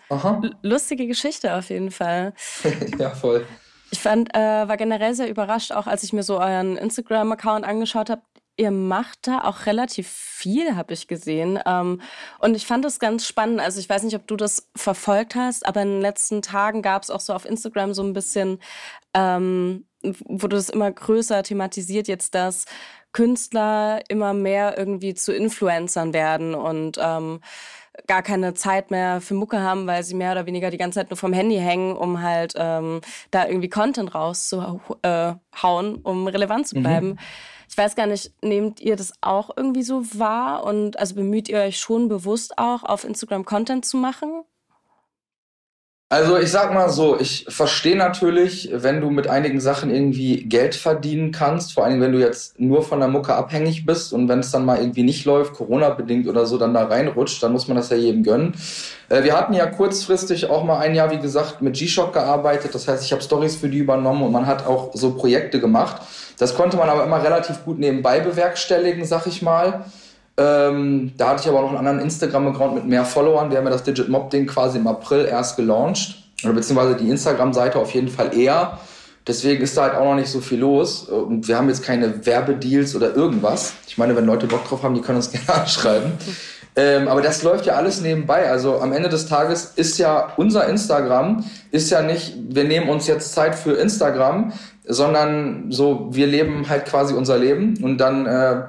lustige 0.61 1.07
Geschichte 1.07 1.55
auf 1.55 1.69
jeden 1.69 1.89
Fall. 1.89 2.33
ja, 2.99 3.11
voll. 3.11 3.45
Ich 3.91 3.99
fand, 3.99 4.35
äh, 4.35 4.67
war 4.67 4.75
generell 4.75 5.13
sehr 5.13 5.29
überrascht, 5.29 5.71
auch 5.71 5.87
als 5.87 6.03
ich 6.03 6.11
mir 6.11 6.23
so 6.23 6.37
euren 6.37 6.75
Instagram-Account 6.75 7.63
angeschaut 7.63 8.09
habe. 8.09 8.21
Ihr 8.57 8.71
macht 8.71 9.27
da 9.27 9.43
auch 9.43 9.65
relativ 9.65 10.07
viel, 10.07 10.75
habe 10.75 10.93
ich 10.93 11.07
gesehen. 11.07 11.59
Ähm, 11.65 12.01
und 12.39 12.55
ich 12.55 12.65
fand 12.65 12.85
das 12.85 12.99
ganz 12.99 13.25
spannend. 13.27 13.59
Also 13.59 13.79
ich 13.79 13.89
weiß 13.89 14.03
nicht, 14.03 14.15
ob 14.15 14.27
du 14.27 14.35
das 14.35 14.69
verfolgt 14.75 15.35
hast, 15.35 15.65
aber 15.65 15.81
in 15.81 15.89
den 15.89 16.01
letzten 16.01 16.41
Tagen 16.41 16.81
gab 16.81 17.03
es 17.03 17.09
auch 17.09 17.19
so 17.19 17.33
auf 17.33 17.45
Instagram 17.45 17.93
so 17.93 18.03
ein 18.03 18.13
bisschen 18.13 18.59
ähm, 19.13 19.85
wurde 20.25 20.57
es 20.57 20.69
immer 20.69 20.91
größer 20.91 21.43
thematisiert, 21.43 22.07
jetzt, 22.07 22.35
dass 22.35 22.65
Künstler 23.11 24.01
immer 24.09 24.33
mehr 24.33 24.77
irgendwie 24.77 25.13
zu 25.13 25.33
Influencern 25.33 26.13
werden 26.13 26.53
und 26.53 26.99
ähm, 27.01 27.39
gar 28.07 28.21
keine 28.21 28.53
Zeit 28.53 28.91
mehr 28.91 29.21
für 29.21 29.35
Mucke 29.35 29.61
haben, 29.61 29.87
weil 29.87 30.03
sie 30.03 30.15
mehr 30.15 30.33
oder 30.33 30.45
weniger 30.45 30.69
die 30.69 30.77
ganze 30.77 30.99
Zeit 30.99 31.09
nur 31.09 31.17
vom 31.17 31.31
Handy 31.31 31.55
hängen, 31.55 31.95
um 31.95 32.21
halt 32.21 32.53
ähm, 32.57 32.99
da 33.31 33.47
irgendwie 33.47 33.69
Content 33.69 34.13
rauszuhauen, 34.13 34.91
äh, 35.03 35.99
um 36.03 36.27
relevant 36.27 36.67
zu 36.67 36.77
mhm. 36.77 36.81
bleiben. 36.81 37.07
Mhm. 37.07 37.17
Ich 37.75 37.77
weiß 37.77 37.97
gar 37.97 38.07
nicht, 38.07 38.31
nehmt 38.41 38.79
ihr 38.79 38.95
das 38.95 39.11
auch 39.19 39.49
irgendwie 39.57 39.83
so 39.83 40.01
wahr 40.17 40.63
und 40.63 40.97
also 40.97 41.13
bemüht 41.13 41.49
ihr 41.49 41.59
euch 41.59 41.77
schon 41.77 42.07
bewusst 42.07 42.57
auch 42.57 42.83
auf 42.83 43.03
Instagram 43.03 43.43
Content 43.43 43.83
zu 43.83 43.97
machen? 43.97 44.45
Also 46.07 46.37
ich 46.37 46.51
sag 46.51 46.71
mal 46.71 46.89
so, 46.89 47.19
ich 47.19 47.47
verstehe 47.49 47.95
natürlich, 47.95 48.69
wenn 48.71 49.01
du 49.01 49.09
mit 49.09 49.27
einigen 49.27 49.59
Sachen 49.59 49.89
irgendwie 49.89 50.43
Geld 50.43 50.75
verdienen 50.75 51.31
kannst, 51.31 51.73
vor 51.73 51.83
allem 51.83 51.99
wenn 51.99 52.11
du 52.11 52.19
jetzt 52.19 52.59
nur 52.59 52.83
von 52.83 52.99
der 52.99 53.09
Mucke 53.09 53.33
abhängig 53.33 53.87
bist 53.87 54.13
und 54.13 54.29
wenn 54.29 54.37
es 54.37 54.51
dann 54.51 54.65
mal 54.65 54.77
irgendwie 54.77 55.01
nicht 55.01 55.25
läuft, 55.25 55.55
Corona-bedingt 55.55 56.27
oder 56.27 56.45
so, 56.45 56.59
dann 56.59 56.75
da 56.75 56.85
reinrutscht, 56.85 57.41
dann 57.41 57.53
muss 57.53 57.67
man 57.67 57.75
das 57.75 57.89
ja 57.89 57.97
jedem 57.97 58.21
gönnen. 58.21 58.53
Äh, 59.09 59.23
wir 59.23 59.35
hatten 59.35 59.55
ja 59.55 59.65
kurzfristig 59.65 60.47
auch 60.47 60.63
mal 60.63 60.77
ein 60.77 60.93
Jahr, 60.93 61.09
wie 61.09 61.17
gesagt, 61.17 61.63
mit 61.63 61.75
G-Shock 61.75 62.13
gearbeitet, 62.13 62.75
das 62.75 62.87
heißt, 62.87 63.03
ich 63.03 63.11
habe 63.11 63.23
Stories 63.23 63.55
für 63.55 63.67
die 63.69 63.79
übernommen 63.79 64.21
und 64.21 64.31
man 64.31 64.45
hat 64.45 64.67
auch 64.67 64.91
so 64.93 65.15
Projekte 65.15 65.59
gemacht. 65.59 66.03
Das 66.37 66.53
konnte 66.53 66.77
man 66.77 66.87
aber 66.87 67.03
immer 67.03 67.23
relativ 67.23 67.65
gut 67.65 67.79
nebenbei 67.79 68.19
bewerkstelligen, 68.19 69.05
sag 69.05 69.25
ich 69.25 69.41
mal. 69.41 69.85
Ähm, 70.37 71.13
da 71.17 71.29
hatte 71.29 71.43
ich 71.43 71.49
aber 71.49 71.61
noch 71.61 71.69
einen 71.69 71.77
anderen 71.77 71.99
Instagram-Account 71.99 72.75
mit 72.75 72.85
mehr 72.85 73.05
Followern. 73.05 73.49
Wir 73.51 73.57
haben 73.57 73.65
ja 73.65 73.71
das 73.71 73.83
Digit 73.83 74.09
Mob-Ding 74.09 74.47
quasi 74.47 74.77
im 74.77 74.87
April 74.87 75.25
erst 75.25 75.55
gelauncht. 75.55 76.23
Oder 76.43 76.53
beziehungsweise 76.53 76.95
die 76.95 77.09
Instagram-Seite 77.09 77.79
auf 77.79 77.91
jeden 77.91 78.09
Fall 78.09 78.37
eher. 78.37 78.77
Deswegen 79.27 79.63
ist 79.63 79.75
da 79.75 79.83
halt 79.83 79.95
auch 79.95 80.03
noch 80.03 80.15
nicht 80.15 80.29
so 80.29 80.41
viel 80.41 80.59
los. 80.59 81.03
Und 81.03 81.47
wir 81.47 81.57
haben 81.57 81.69
jetzt 81.69 81.83
keine 81.83 82.25
Werbedeals 82.25 82.95
oder 82.95 83.15
irgendwas. 83.15 83.73
Ich 83.87 83.97
meine, 83.97 84.15
wenn 84.15 84.25
Leute 84.25 84.45
Bock 84.45 84.67
drauf 84.67 84.83
haben, 84.83 84.93
die 84.93 85.01
können 85.01 85.17
uns 85.17 85.31
gerne 85.45 85.61
anschreiben. 85.61 86.13
Ähm, 86.75 87.07
aber 87.07 87.21
das 87.21 87.41
läuft 87.41 87.65
ja 87.65 87.75
alles 87.75 88.01
nebenbei. 88.01 88.49
Also 88.49 88.79
am 88.81 88.91
Ende 88.91 89.07
des 89.07 89.27
Tages 89.27 89.73
ist 89.77 89.97
ja 89.97 90.33
unser 90.35 90.67
Instagram, 90.67 91.45
ist 91.71 91.89
ja 91.89 92.01
nicht, 92.01 92.35
wir 92.49 92.65
nehmen 92.65 92.89
uns 92.89 93.07
jetzt 93.07 93.33
Zeit 93.33 93.55
für 93.55 93.73
Instagram, 93.73 94.51
sondern 94.83 95.71
so, 95.71 96.09
wir 96.11 96.27
leben 96.27 96.67
halt 96.67 96.85
quasi 96.85 97.13
unser 97.13 97.37
Leben 97.37 97.75
und 97.81 97.97
dann 97.97 98.25
äh, 98.25 98.63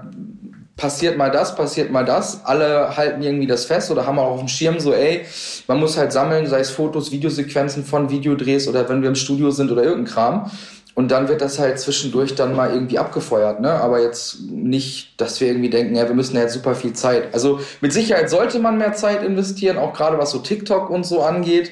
passiert 0.77 1.17
mal 1.17 1.31
das, 1.31 1.57
passiert 1.57 1.91
mal 1.91 2.05
das. 2.05 2.45
Alle 2.45 2.97
halten 2.97 3.23
irgendwie 3.23 3.47
das 3.47 3.65
fest 3.65 3.91
oder 3.91 4.07
haben 4.07 4.19
auch 4.19 4.33
auf 4.33 4.41
dem 4.41 4.49
Schirm 4.49 4.79
so, 4.79 4.93
ey, 4.93 5.25
man 5.67 5.81
muss 5.81 5.97
halt 5.97 6.13
sammeln, 6.13 6.47
sei 6.47 6.61
es 6.61 6.71
Fotos, 6.71 7.11
Videosequenzen 7.11 7.85
von 7.85 8.11
Videodrehs 8.11 8.69
oder 8.69 8.89
wenn 8.89 9.03
wir 9.03 9.09
im 9.09 9.15
Studio 9.15 9.51
sind 9.51 9.73
oder 9.73 9.83
irgendein 9.83 10.13
Kram. 10.13 10.51
Und 10.95 11.11
dann 11.11 11.29
wird 11.29 11.43
das 11.43 11.59
halt 11.59 11.79
zwischendurch 11.79 12.37
dann 12.37 12.57
mal 12.57 12.73
irgendwie 12.73 12.99
abgefeuert, 12.99 13.61
ne? 13.61 13.71
Aber 13.71 14.01
jetzt 14.01 14.41
nicht, 14.41 15.21
dass 15.21 15.39
wir 15.43 15.49
irgendwie 15.49 15.69
denken, 15.69 15.95
ja, 15.95 16.09
wir 16.09 16.15
müssen 16.15 16.37
ja 16.37 16.43
jetzt 16.43 16.55
super 16.55 16.75
viel 16.75 16.95
Zeit. 16.95 17.35
Also 17.35 17.61
mit 17.83 17.93
Sicherheit 17.93 18.31
sollte 18.31 18.59
man 18.61 18.79
mehr 18.79 18.95
Zeit 18.95 19.23
investieren, 19.23 19.77
auch 19.77 19.93
gerade 19.93 20.17
was 20.17 20.31
so 20.31 20.39
TikTok 20.39 20.89
und 20.89 21.05
so 21.05 21.21
angeht. 21.21 21.71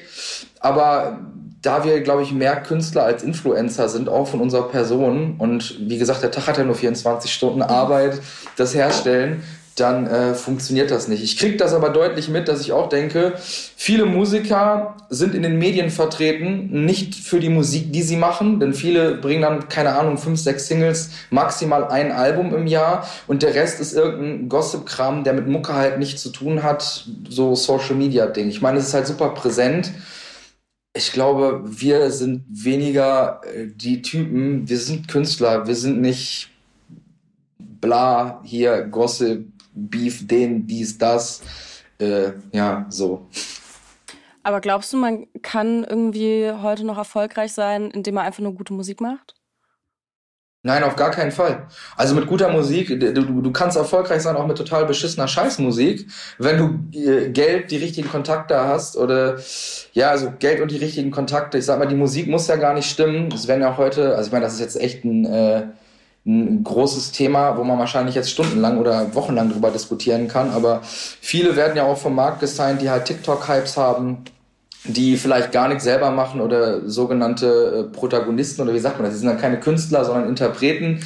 Aber 0.59 1.21
da 1.65 1.83
wir, 1.83 2.01
glaube 2.01 2.23
ich, 2.23 2.31
mehr 2.31 2.55
Künstler 2.57 3.03
als 3.03 3.23
Influencer 3.23 3.89
sind, 3.89 4.09
auch 4.09 4.27
von 4.27 4.41
unserer 4.41 4.69
Person, 4.69 5.35
und 5.37 5.75
wie 5.79 5.97
gesagt, 5.97 6.23
der 6.23 6.31
Tag 6.31 6.47
hat 6.47 6.57
ja 6.57 6.63
nur 6.63 6.75
24 6.75 7.33
Stunden 7.33 7.61
Arbeit, 7.61 8.21
das 8.55 8.75
Herstellen, 8.75 9.43
dann 9.75 10.07
äh, 10.07 10.35
funktioniert 10.35 10.89
das 10.89 11.09
nicht. 11.09 11.21
Ich 11.21 11.37
kriege 11.37 11.57
das 11.57 11.73
aber 11.73 11.89
deutlich 11.89 12.29
mit, 12.29 12.47
dass 12.47 12.61
ich 12.61 12.71
auch 12.71 12.87
denke, 12.87 13.33
viele 13.37 14.05
Musiker 14.05 14.95
sind 15.09 15.35
in 15.35 15.43
den 15.43 15.57
Medien 15.57 15.89
vertreten, 15.89 16.85
nicht 16.85 17.13
für 17.13 17.41
die 17.41 17.49
Musik, 17.49 17.91
die 17.91 18.01
sie 18.01 18.15
machen, 18.15 18.61
denn 18.61 18.73
viele 18.73 19.15
bringen 19.15 19.41
dann, 19.41 19.67
keine 19.67 19.97
Ahnung, 19.97 20.17
fünf, 20.17 20.39
sechs 20.39 20.67
Singles, 20.67 21.09
maximal 21.29 21.89
ein 21.89 22.13
Album 22.13 22.55
im 22.55 22.67
Jahr 22.67 23.05
und 23.27 23.43
der 23.43 23.53
Rest 23.53 23.81
ist 23.81 23.93
irgendein 23.93 24.47
Gossip-Kram, 24.47 25.25
der 25.25 25.33
mit 25.33 25.47
Mucke 25.47 25.73
halt 25.73 25.99
nichts 25.99 26.21
zu 26.21 26.29
tun 26.29 26.63
hat, 26.63 27.05
so 27.27 27.53
Social-Media-Ding. 27.53 28.47
Ich 28.47 28.61
meine, 28.61 28.77
es 28.79 28.87
ist 28.87 28.93
halt 28.93 29.07
super 29.07 29.29
präsent 29.29 29.91
ich 30.95 31.11
glaube, 31.11 31.61
wir 31.65 32.09
sind 32.09 32.45
weniger 32.47 33.41
äh, 33.43 33.67
die 33.67 34.01
Typen, 34.01 34.67
wir 34.67 34.77
sind 34.77 35.07
Künstler, 35.09 35.67
wir 35.67 35.75
sind 35.75 35.99
nicht 35.99 36.49
bla, 37.59 38.41
hier, 38.43 38.83
Gossip, 38.83 39.45
Beef, 39.73 40.25
den, 40.25 40.65
dies, 40.65 40.97
das. 40.97 41.41
Äh, 41.99 42.31
ja, 42.53 42.85
so. 42.89 43.27
Aber 44.43 44.61
glaubst 44.61 44.93
du, 44.93 44.97
man 44.97 45.27
kann 45.41 45.83
irgendwie 45.83 46.51
heute 46.51 46.85
noch 46.85 46.97
erfolgreich 46.97 47.51
sein, 47.51 47.91
indem 47.91 48.15
man 48.15 48.25
einfach 48.25 48.43
nur 48.43 48.53
gute 48.53 48.73
Musik 48.73 49.01
macht? 49.01 49.35
Nein, 50.65 50.83
auf 50.83 50.95
gar 50.95 51.11
keinen 51.11 51.31
Fall. 51.31 51.67
Also 51.95 52.15
mit 52.15 52.25
guter 52.25 52.49
Musik, 52.49 52.99
du, 52.99 53.11
du 53.11 53.51
kannst 53.51 53.77
erfolgreich 53.77 54.23
sein 54.23 54.35
auch 54.35 54.47
mit 54.47 54.57
total 54.57 54.85
beschissener 54.85 55.27
Scheißmusik, 55.27 56.07
wenn 56.39 56.57
du 56.57 56.99
äh, 56.99 57.29
Geld, 57.29 57.69
die 57.69 57.77
richtigen 57.77 58.09
Kontakte 58.09 58.59
hast 58.59 58.97
oder 58.97 59.37
ja, 59.93 60.09
also 60.09 60.33
Geld 60.39 60.61
und 60.61 60.71
die 60.71 60.77
richtigen 60.77 61.11
Kontakte. 61.11 61.59
Ich 61.59 61.65
sag 61.65 61.77
mal, 61.77 61.85
die 61.85 61.93
Musik 61.93 62.27
muss 62.27 62.47
ja 62.47 62.55
gar 62.55 62.73
nicht 62.73 62.89
stimmen. 62.89 63.29
Das 63.29 63.47
werden 63.47 63.61
ja 63.61 63.77
heute, 63.77 64.15
also 64.15 64.25
ich 64.25 64.31
meine, 64.31 64.45
das 64.45 64.55
ist 64.55 64.59
jetzt 64.59 64.81
echt 64.81 65.05
ein, 65.05 65.25
äh, 65.25 65.67
ein 66.25 66.63
großes 66.63 67.11
Thema, 67.11 67.57
wo 67.57 67.63
man 67.63 67.77
wahrscheinlich 67.77 68.15
jetzt 68.15 68.31
stundenlang 68.31 68.79
oder 68.79 69.13
wochenlang 69.13 69.51
drüber 69.51 69.69
diskutieren 69.69 70.27
kann. 70.27 70.49
Aber 70.49 70.81
viele 70.83 71.55
werden 71.55 71.77
ja 71.77 71.83
auch 71.83 71.99
vom 71.99 72.15
Markt 72.15 72.39
gesigned, 72.39 72.81
die 72.81 72.89
halt 72.89 73.05
TikTok-Hypes 73.05 73.77
haben 73.77 74.23
die 74.87 75.17
vielleicht 75.17 75.51
gar 75.51 75.67
nichts 75.67 75.83
selber 75.83 76.11
machen 76.11 76.41
oder 76.41 76.87
sogenannte 76.87 77.87
äh, 77.91 77.95
Protagonisten 77.95 78.61
oder 78.61 78.73
wie 78.73 78.79
sagt 78.79 78.97
man 78.97 79.05
das? 79.05 79.13
Die 79.13 79.19
sind 79.19 79.29
dann 79.29 79.39
keine 79.39 79.59
Künstler, 79.59 80.05
sondern 80.05 80.29
Interpreten, 80.29 80.99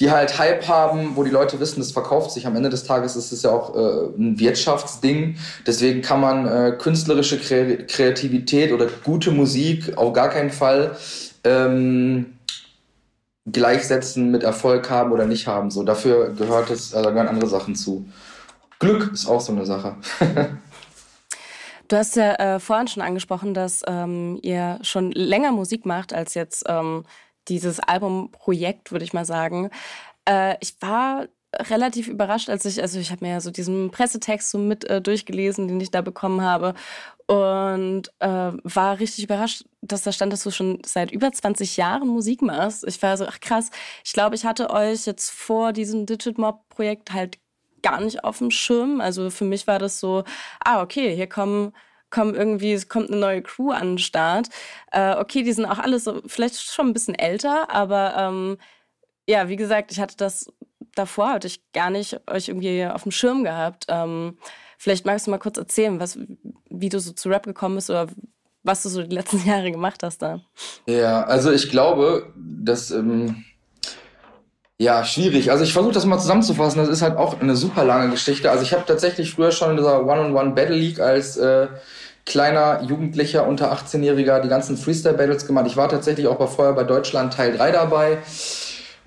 die 0.00 0.10
halt 0.10 0.38
Hype 0.38 0.66
haben, 0.68 1.12
wo 1.16 1.24
die 1.24 1.30
Leute 1.30 1.60
wissen, 1.60 1.80
das 1.80 1.92
verkauft 1.92 2.30
sich. 2.30 2.46
Am 2.46 2.56
Ende 2.56 2.70
des 2.70 2.84
Tages 2.84 3.16
ist 3.16 3.32
es 3.32 3.42
ja 3.42 3.50
auch 3.50 3.74
äh, 3.74 4.18
ein 4.18 4.38
Wirtschaftsding. 4.38 5.36
Deswegen 5.66 6.02
kann 6.02 6.20
man 6.20 6.46
äh, 6.46 6.72
künstlerische 6.78 7.38
Kre 7.38 7.86
Kreativität 7.86 8.72
oder 8.72 8.86
gute 9.04 9.30
Musik 9.30 9.96
auf 9.96 10.12
gar 10.12 10.30
keinen 10.30 10.50
Fall 10.50 10.96
ähm, 11.44 12.36
gleichsetzen 13.50 14.30
mit 14.30 14.42
Erfolg 14.42 14.90
haben 14.90 15.12
oder 15.12 15.26
nicht 15.26 15.46
haben. 15.46 15.70
So 15.70 15.82
dafür 15.82 16.32
gehört 16.36 16.70
es, 16.70 16.94
also 16.94 17.10
gehören 17.10 17.28
andere 17.28 17.48
Sachen 17.48 17.74
zu. 17.74 18.06
Glück 18.78 19.10
ist 19.12 19.26
auch 19.26 19.40
so 19.40 19.52
eine 19.52 19.64
Sache. 19.64 19.96
Du 21.88 21.96
hast 21.96 22.16
ja 22.16 22.34
äh, 22.34 22.60
vorhin 22.60 22.88
schon 22.88 23.02
angesprochen, 23.02 23.54
dass 23.54 23.82
ähm, 23.86 24.38
ihr 24.42 24.78
schon 24.82 25.12
länger 25.12 25.52
Musik 25.52 25.86
macht 25.86 26.12
als 26.12 26.34
jetzt 26.34 26.64
ähm, 26.68 27.04
dieses 27.48 27.78
Albumprojekt, 27.80 28.90
würde 28.90 29.04
ich 29.04 29.12
mal 29.12 29.24
sagen. 29.24 29.70
Äh, 30.28 30.56
ich 30.60 30.76
war 30.80 31.26
relativ 31.54 32.08
überrascht, 32.08 32.50
als 32.50 32.64
ich, 32.64 32.82
also 32.82 32.98
ich 32.98 33.10
habe 33.10 33.24
mir 33.24 33.32
ja 33.32 33.40
so 33.40 33.50
diesen 33.50 33.90
Pressetext 33.90 34.50
so 34.50 34.58
mit 34.58 34.84
äh, 34.84 35.00
durchgelesen, 35.00 35.68
den 35.68 35.80
ich 35.80 35.90
da 35.90 36.02
bekommen 36.02 36.42
habe 36.42 36.74
und 37.26 38.10
äh, 38.20 38.52
war 38.62 38.98
richtig 38.98 39.24
überrascht, 39.24 39.64
dass 39.80 40.02
da 40.02 40.12
stand, 40.12 40.32
dass 40.32 40.42
du 40.42 40.50
schon 40.50 40.80
seit 40.84 41.10
über 41.12 41.32
20 41.32 41.76
Jahren 41.76 42.08
Musik 42.08 42.42
machst. 42.42 42.84
Ich 42.86 43.00
war 43.02 43.16
so, 43.16 43.26
ach 43.26 43.40
krass, 43.40 43.70
ich 44.04 44.12
glaube, 44.12 44.34
ich 44.34 44.44
hatte 44.44 44.70
euch 44.70 45.06
jetzt 45.06 45.30
vor 45.30 45.72
diesem 45.72 46.06
Digit 46.06 46.38
Mob 46.38 46.68
Projekt 46.68 47.12
halt 47.12 47.38
gar 47.86 48.00
nicht 48.00 48.24
auf 48.24 48.38
dem 48.38 48.50
Schirm. 48.50 49.00
Also 49.00 49.30
für 49.30 49.44
mich 49.44 49.66
war 49.66 49.78
das 49.78 50.00
so, 50.00 50.24
ah, 50.64 50.82
okay, 50.82 51.14
hier 51.14 51.28
kommen 51.28 51.72
kommen 52.08 52.34
irgendwie, 52.34 52.72
es 52.72 52.88
kommt 52.88 53.10
eine 53.10 53.18
neue 53.18 53.42
Crew 53.42 53.70
an 53.72 53.92
den 53.92 53.98
Start. 53.98 54.48
Äh, 54.92 55.16
okay, 55.16 55.42
die 55.42 55.52
sind 55.52 55.66
auch 55.66 55.78
alle 55.78 55.98
so, 55.98 56.22
vielleicht 56.26 56.60
schon 56.60 56.86
ein 56.86 56.92
bisschen 56.92 57.16
älter, 57.16 57.68
aber 57.68 58.14
ähm, 58.16 58.58
ja, 59.28 59.48
wie 59.48 59.56
gesagt, 59.56 59.90
ich 59.90 59.98
hatte 60.00 60.16
das 60.16 60.52
davor, 60.94 61.30
hatte 61.30 61.48
ich 61.48 61.60
gar 61.72 61.90
nicht 61.90 62.20
euch 62.30 62.48
irgendwie 62.48 62.86
auf 62.86 63.02
dem 63.02 63.12
Schirm 63.12 63.42
gehabt. 63.42 63.86
Ähm, 63.88 64.38
vielleicht 64.78 65.04
magst 65.04 65.26
du 65.26 65.32
mal 65.32 65.38
kurz 65.38 65.58
erzählen, 65.58 65.98
was, 65.98 66.18
wie 66.70 66.88
du 66.88 67.00
so 67.00 67.12
zu 67.12 67.28
Rap 67.28 67.44
gekommen 67.44 67.74
bist 67.74 67.90
oder 67.90 68.06
was 68.62 68.82
du 68.82 68.88
so 68.88 69.02
die 69.02 69.14
letzten 69.14 69.44
Jahre 69.46 69.72
gemacht 69.72 70.02
hast 70.02 70.22
da. 70.22 70.40
Ja, 70.86 71.24
also 71.24 71.50
ich 71.52 71.70
glaube, 71.70 72.32
dass 72.36 72.92
ähm, 72.92 73.44
ja, 74.78 75.04
schwierig. 75.04 75.50
Also 75.50 75.64
ich 75.64 75.72
versuche 75.72 75.94
das 75.94 76.04
mal 76.04 76.18
zusammenzufassen. 76.18 76.80
Das 76.80 76.88
ist 76.90 77.02
halt 77.02 77.16
auch 77.16 77.40
eine 77.40 77.56
super 77.56 77.84
lange 77.84 78.10
Geschichte. 78.10 78.50
Also 78.50 78.62
ich 78.62 78.72
habe 78.72 78.84
tatsächlich 78.86 79.32
früher 79.32 79.50
schon 79.50 79.70
in 79.70 79.76
dieser 79.78 80.04
One-on-One 80.04 80.50
Battle 80.50 80.76
League 80.76 81.00
als 81.00 81.38
äh, 81.38 81.68
kleiner 82.26 82.82
Jugendlicher 82.82 83.46
unter 83.46 83.72
18-Jähriger 83.72 84.40
die 84.40 84.48
ganzen 84.48 84.76
Freestyle-Battles 84.76 85.46
gemacht. 85.46 85.66
Ich 85.66 85.76
war 85.76 85.88
tatsächlich 85.88 86.26
auch 86.26 86.36
bei 86.36 86.46
vorher 86.46 86.74
bei 86.74 86.84
Deutschland 86.84 87.32
Teil 87.32 87.56
3 87.56 87.70
dabei 87.70 88.18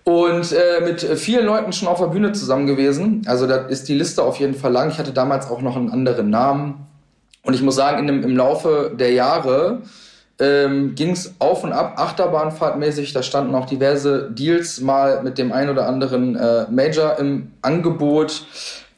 und 0.05 0.51
äh, 0.53 0.81
mit 0.81 1.01
vielen 1.01 1.45
Leuten 1.45 1.71
schon 1.71 1.87
auf 1.87 1.99
der 1.99 2.07
Bühne 2.07 2.31
zusammen 2.31 2.65
gewesen. 2.65 3.21
Also 3.27 3.45
da 3.45 3.57
ist 3.67 3.87
die 3.89 3.93
Liste 3.93 4.23
auf 4.23 4.39
jeden 4.39 4.55
Fall 4.55 4.71
lang. 4.71 4.89
Ich 4.89 4.97
hatte 4.97 5.11
damals 5.11 5.51
auch 5.51 5.61
noch 5.61 5.75
einen 5.75 5.91
anderen 5.91 6.31
Namen. 6.31 6.87
Und 7.43 7.53
ich 7.53 7.61
muss 7.61 7.75
sagen, 7.75 7.99
in 7.99 8.07
dem, 8.07 8.23
im 8.23 8.35
Laufe 8.35 8.91
der 8.97 9.11
Jahre 9.11 9.83
ähm, 10.39 10.95
ging 10.95 11.11
es 11.11 11.33
auf 11.39 11.63
und 11.63 11.73
ab, 11.73 11.93
Achterbahnfahrtmäßig. 11.97 13.13
Da 13.13 13.23
standen 13.23 13.53
auch 13.55 13.65
diverse 13.65 14.31
Deals 14.31 14.79
mal 14.79 15.21
mit 15.21 15.37
dem 15.37 15.51
ein 15.51 15.69
oder 15.69 15.87
anderen 15.87 16.35
äh, 16.35 16.65
Major 16.69 17.17
im 17.19 17.51
Angebot. 17.61 18.43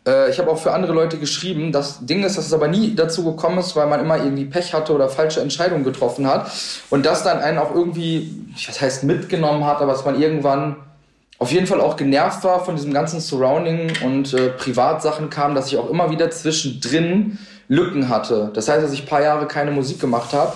Äh, 0.05 0.29
ich 0.29 0.39
habe 0.39 0.51
auch 0.51 0.59
für 0.59 0.71
andere 0.71 0.93
Leute 0.93 1.17
geschrieben. 1.17 1.71
Das 1.71 2.05
Ding 2.05 2.23
ist, 2.23 2.37
dass 2.37 2.45
es 2.45 2.53
aber 2.53 2.67
nie 2.67 2.95
dazu 2.95 3.23
gekommen 3.23 3.57
ist, 3.57 3.75
weil 3.75 3.87
man 3.87 3.99
immer 3.99 4.17
irgendwie 4.17 4.45
Pech 4.45 4.73
hatte 4.73 4.93
oder 4.93 5.09
falsche 5.09 5.41
Entscheidungen 5.41 5.83
getroffen 5.83 6.27
hat. 6.27 6.51
Und 6.89 7.05
das 7.05 7.23
dann 7.23 7.39
einen 7.39 7.57
auch 7.57 7.73
irgendwie, 7.73 8.31
was 8.67 8.79
heißt 8.79 9.03
mitgenommen 9.03 9.65
hat, 9.65 9.81
aber 9.81 9.93
dass 9.93 10.05
man 10.05 10.21
irgendwann 10.21 10.75
auf 11.39 11.51
jeden 11.51 11.65
Fall 11.65 11.81
auch 11.81 11.95
genervt 11.95 12.43
war 12.43 12.63
von 12.63 12.75
diesem 12.75 12.93
ganzen 12.93 13.19
Surrounding 13.19 13.91
und 14.05 14.31
äh, 14.35 14.49
Privatsachen 14.49 15.31
kam, 15.31 15.55
dass 15.55 15.67
ich 15.67 15.77
auch 15.77 15.89
immer 15.89 16.11
wieder 16.11 16.29
zwischendrin 16.29 17.39
Lücken 17.67 18.09
hatte. 18.09 18.51
Das 18.53 18.69
heißt, 18.69 18.83
dass 18.83 18.93
ich 18.93 19.03
ein 19.03 19.07
paar 19.07 19.23
Jahre 19.23 19.47
keine 19.47 19.71
Musik 19.71 19.99
gemacht 19.99 20.33
habe. 20.33 20.53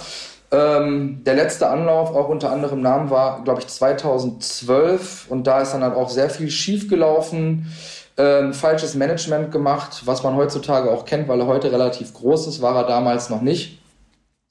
Ähm, 0.56 1.22
der 1.26 1.36
letzte 1.36 1.70
Anlauf, 1.70 2.16
auch 2.16 2.30
unter 2.30 2.50
anderem 2.50 2.80
Namen, 2.80 3.10
war, 3.10 3.44
glaube 3.44 3.60
ich, 3.60 3.68
2012 3.68 5.26
und 5.30 5.48
da 5.48 5.60
ist 5.60 5.74
dann 5.74 5.84
halt 5.84 5.96
auch 5.96 6.10
sehr 6.10 6.30
viel 6.30 6.50
schief 6.50 6.88
gelaufen. 6.88 7.68
Ähm, 8.18 8.54
falsches 8.54 8.96
Management 8.96 9.52
gemacht, 9.52 10.04
was 10.06 10.24
man 10.24 10.38
heutzutage 10.38 10.90
auch 10.90 11.04
kennt, 11.04 11.28
weil 11.28 11.42
er 11.42 11.48
heute 11.48 11.74
relativ 11.74 12.14
groß 12.14 12.48
ist, 12.48 12.62
war 12.62 12.74
er 12.78 12.86
damals 12.86 13.30
noch 13.30 13.42
nicht. 13.42 13.82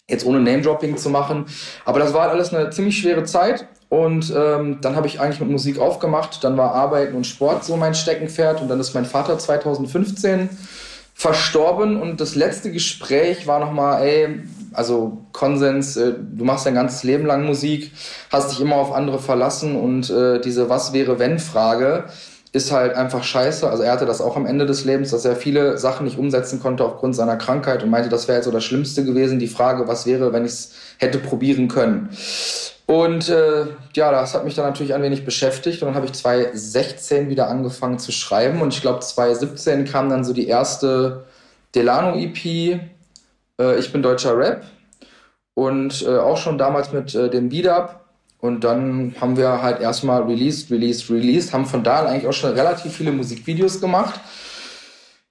Jetzt 0.07 0.27
ohne 0.27 0.41
Name-Dropping 0.41 0.99
zu 0.99 1.09
machen. 1.09 1.47
Aber 1.87 2.01
das 2.01 2.13
war 2.13 2.23
halt 2.23 2.33
alles 2.33 2.53
eine 2.53 2.69
ziemlich 2.69 2.99
schwere 2.99 3.25
Zeit. 3.25 3.67
Und 3.89 4.31
ähm, 4.37 4.81
dann 4.83 4.97
habe 4.97 5.07
ich 5.07 5.19
eigentlich 5.19 5.41
mit 5.41 5.49
Musik 5.49 5.79
aufgemacht. 5.79 6.45
Dann 6.45 6.59
war 6.59 6.75
Arbeiten 6.75 7.17
und 7.17 7.27
Sport 7.27 7.65
so 7.65 7.77
mein 7.77 7.95
Steckenpferd. 7.95 8.61
Und 8.61 8.69
dann 8.69 8.81
ist 8.81 8.93
mein 8.93 9.07
Vater 9.07 9.39
2015 9.39 10.51
verstorben. 11.14 12.00
Und 12.00 12.21
das 12.21 12.35
letzte 12.35 12.73
Gespräch 12.73 13.47
war 13.47 13.61
nochmal, 13.61 14.02
ey, 14.02 14.40
also 14.73 15.25
Konsens, 15.33 15.97
äh, 15.97 16.12
du 16.18 16.44
machst 16.44 16.66
dein 16.66 16.75
ganzes 16.75 17.04
Leben 17.04 17.25
lang 17.25 17.47
Musik, 17.47 17.92
hast 18.30 18.50
dich 18.50 18.61
immer 18.61 18.76
auf 18.76 18.92
andere 18.92 19.21
verlassen 19.21 19.76
und 19.76 20.11
äh, 20.11 20.40
diese 20.40 20.68
Was 20.68 20.92
wäre 20.92 21.18
wenn 21.18 21.38
Frage 21.38 22.04
ist 22.55 22.71
halt 22.71 22.95
einfach 22.95 23.25
scheiße. 23.25 23.69
Also 23.69 23.83
er 23.83 23.91
hatte 23.91 24.07
das 24.07 24.21
auch 24.21 24.37
am 24.37 24.47
Ende 24.47 24.65
des 24.65 24.85
Lebens, 24.85 25.11
dass 25.11 25.25
er 25.25 25.35
viele 25.35 25.77
Sachen 25.77 26.05
nicht 26.05 26.19
umsetzen 26.19 26.61
konnte 26.61 26.85
aufgrund 26.85 27.17
seiner 27.17 27.37
Krankheit 27.37 27.83
und 27.83 27.91
meinte, 27.91 28.09
das 28.09 28.29
wäre 28.29 28.39
jetzt 28.39 28.45
so 28.45 28.53
das 28.53 28.63
Schlimmste 28.63 29.05
gewesen, 29.05 29.41
die 29.41 29.49
Frage, 29.49 29.89
was 29.89 30.07
wäre, 30.07 30.33
wenn 30.33 30.45
ich 30.45 30.53
es 30.53 30.73
hätte 30.99 31.19
probieren 31.19 31.67
können. 31.67 32.11
Und 32.87 33.29
äh, 33.29 33.67
ja, 33.97 34.13
das 34.13 34.35
hat 34.35 34.45
mich 34.45 34.55
dann 34.55 34.67
natürlich 34.67 34.95
ein 34.95 35.03
wenig 35.03 35.25
beschäftigt. 35.25 35.83
Und 35.83 35.89
dann 35.89 35.95
habe 35.97 36.07
ich 36.07 36.13
2016 36.13 37.29
wieder 37.29 37.49
angefangen 37.49 37.99
zu 37.99 38.13
schreiben. 38.13 38.63
Und 38.63 38.73
ich 38.73 38.83
glaube 38.83 39.01
2017 39.01 39.85
kam 39.85 40.09
dann 40.09 40.23
so 40.23 40.33
die 40.33 40.47
erste 40.47 41.25
Delano-EP, 41.75 42.45
äh, 43.59 43.79
Ich 43.81 43.93
bin 43.93 44.01
deutscher 44.01 44.39
Rap. 44.39 44.63
Und 45.55 46.03
äh, 46.03 46.19
auch 46.19 46.37
schon 46.37 46.57
damals 46.57 46.93
mit 46.93 47.17
äh, 47.17 47.29
dem 47.29 47.49
Beat-Up 47.49 48.04
und 48.45 48.63
dann 48.63 49.15
haben 49.23 49.39
wir 49.39 49.63
halt 49.63 49.81
erstmal 49.81 50.21
released, 50.25 50.71
released, 50.71 51.09
released, 51.09 51.55
haben 51.55 51.65
von 51.65 51.83
da 51.83 52.01
an 52.01 52.09
eigentlich 52.09 52.27
auch 52.27 52.35
schon 52.35 52.53
relativ 52.53 52.93
viele 52.93 53.11
Musikvideos 53.11 53.81
gemacht. 53.81 54.21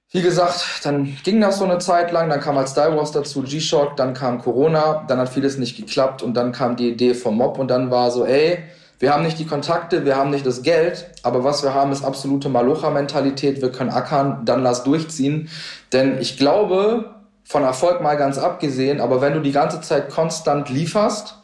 Wie 0.09 0.23
gesagt, 0.23 0.65
dann 0.81 1.15
ging 1.23 1.39
das 1.39 1.59
so 1.59 1.65
eine 1.65 1.77
Zeit 1.77 2.11
lang, 2.11 2.27
dann 2.27 2.39
kam 2.39 2.55
halt 2.55 2.69
Style 2.69 2.97
Wars 2.97 3.11
dazu, 3.11 3.43
G-Shock, 3.43 3.97
dann 3.97 4.15
kam 4.15 4.41
Corona, 4.41 5.05
dann 5.07 5.19
hat 5.19 5.29
vieles 5.29 5.59
nicht 5.59 5.77
geklappt 5.77 6.23
und 6.23 6.33
dann 6.33 6.51
kam 6.51 6.75
die 6.75 6.89
Idee 6.89 7.13
vom 7.13 7.37
Mob 7.37 7.59
und 7.59 7.67
dann 7.67 7.91
war 7.91 8.09
so, 8.09 8.25
ey, 8.25 8.63
wir 8.97 9.13
haben 9.13 9.21
nicht 9.21 9.37
die 9.37 9.45
Kontakte, 9.45 10.05
wir 10.05 10.15
haben 10.15 10.31
nicht 10.31 10.47
das 10.47 10.63
Geld, 10.63 11.05
aber 11.21 11.43
was 11.43 11.61
wir 11.61 11.75
haben, 11.75 11.91
ist 11.91 12.03
absolute 12.03 12.49
Malocha-Mentalität, 12.49 13.61
wir 13.61 13.71
können 13.71 13.91
ackern, 13.91 14.41
dann 14.43 14.63
lass 14.63 14.83
durchziehen. 14.83 15.49
Denn 15.91 16.17
ich 16.19 16.35
glaube, 16.37 17.13
von 17.43 17.61
Erfolg 17.61 18.01
mal 18.01 18.17
ganz 18.17 18.39
abgesehen, 18.39 19.01
aber 19.01 19.21
wenn 19.21 19.33
du 19.33 19.41
die 19.41 19.51
ganze 19.51 19.81
Zeit 19.81 20.09
konstant 20.09 20.69
lieferst, 20.69 21.42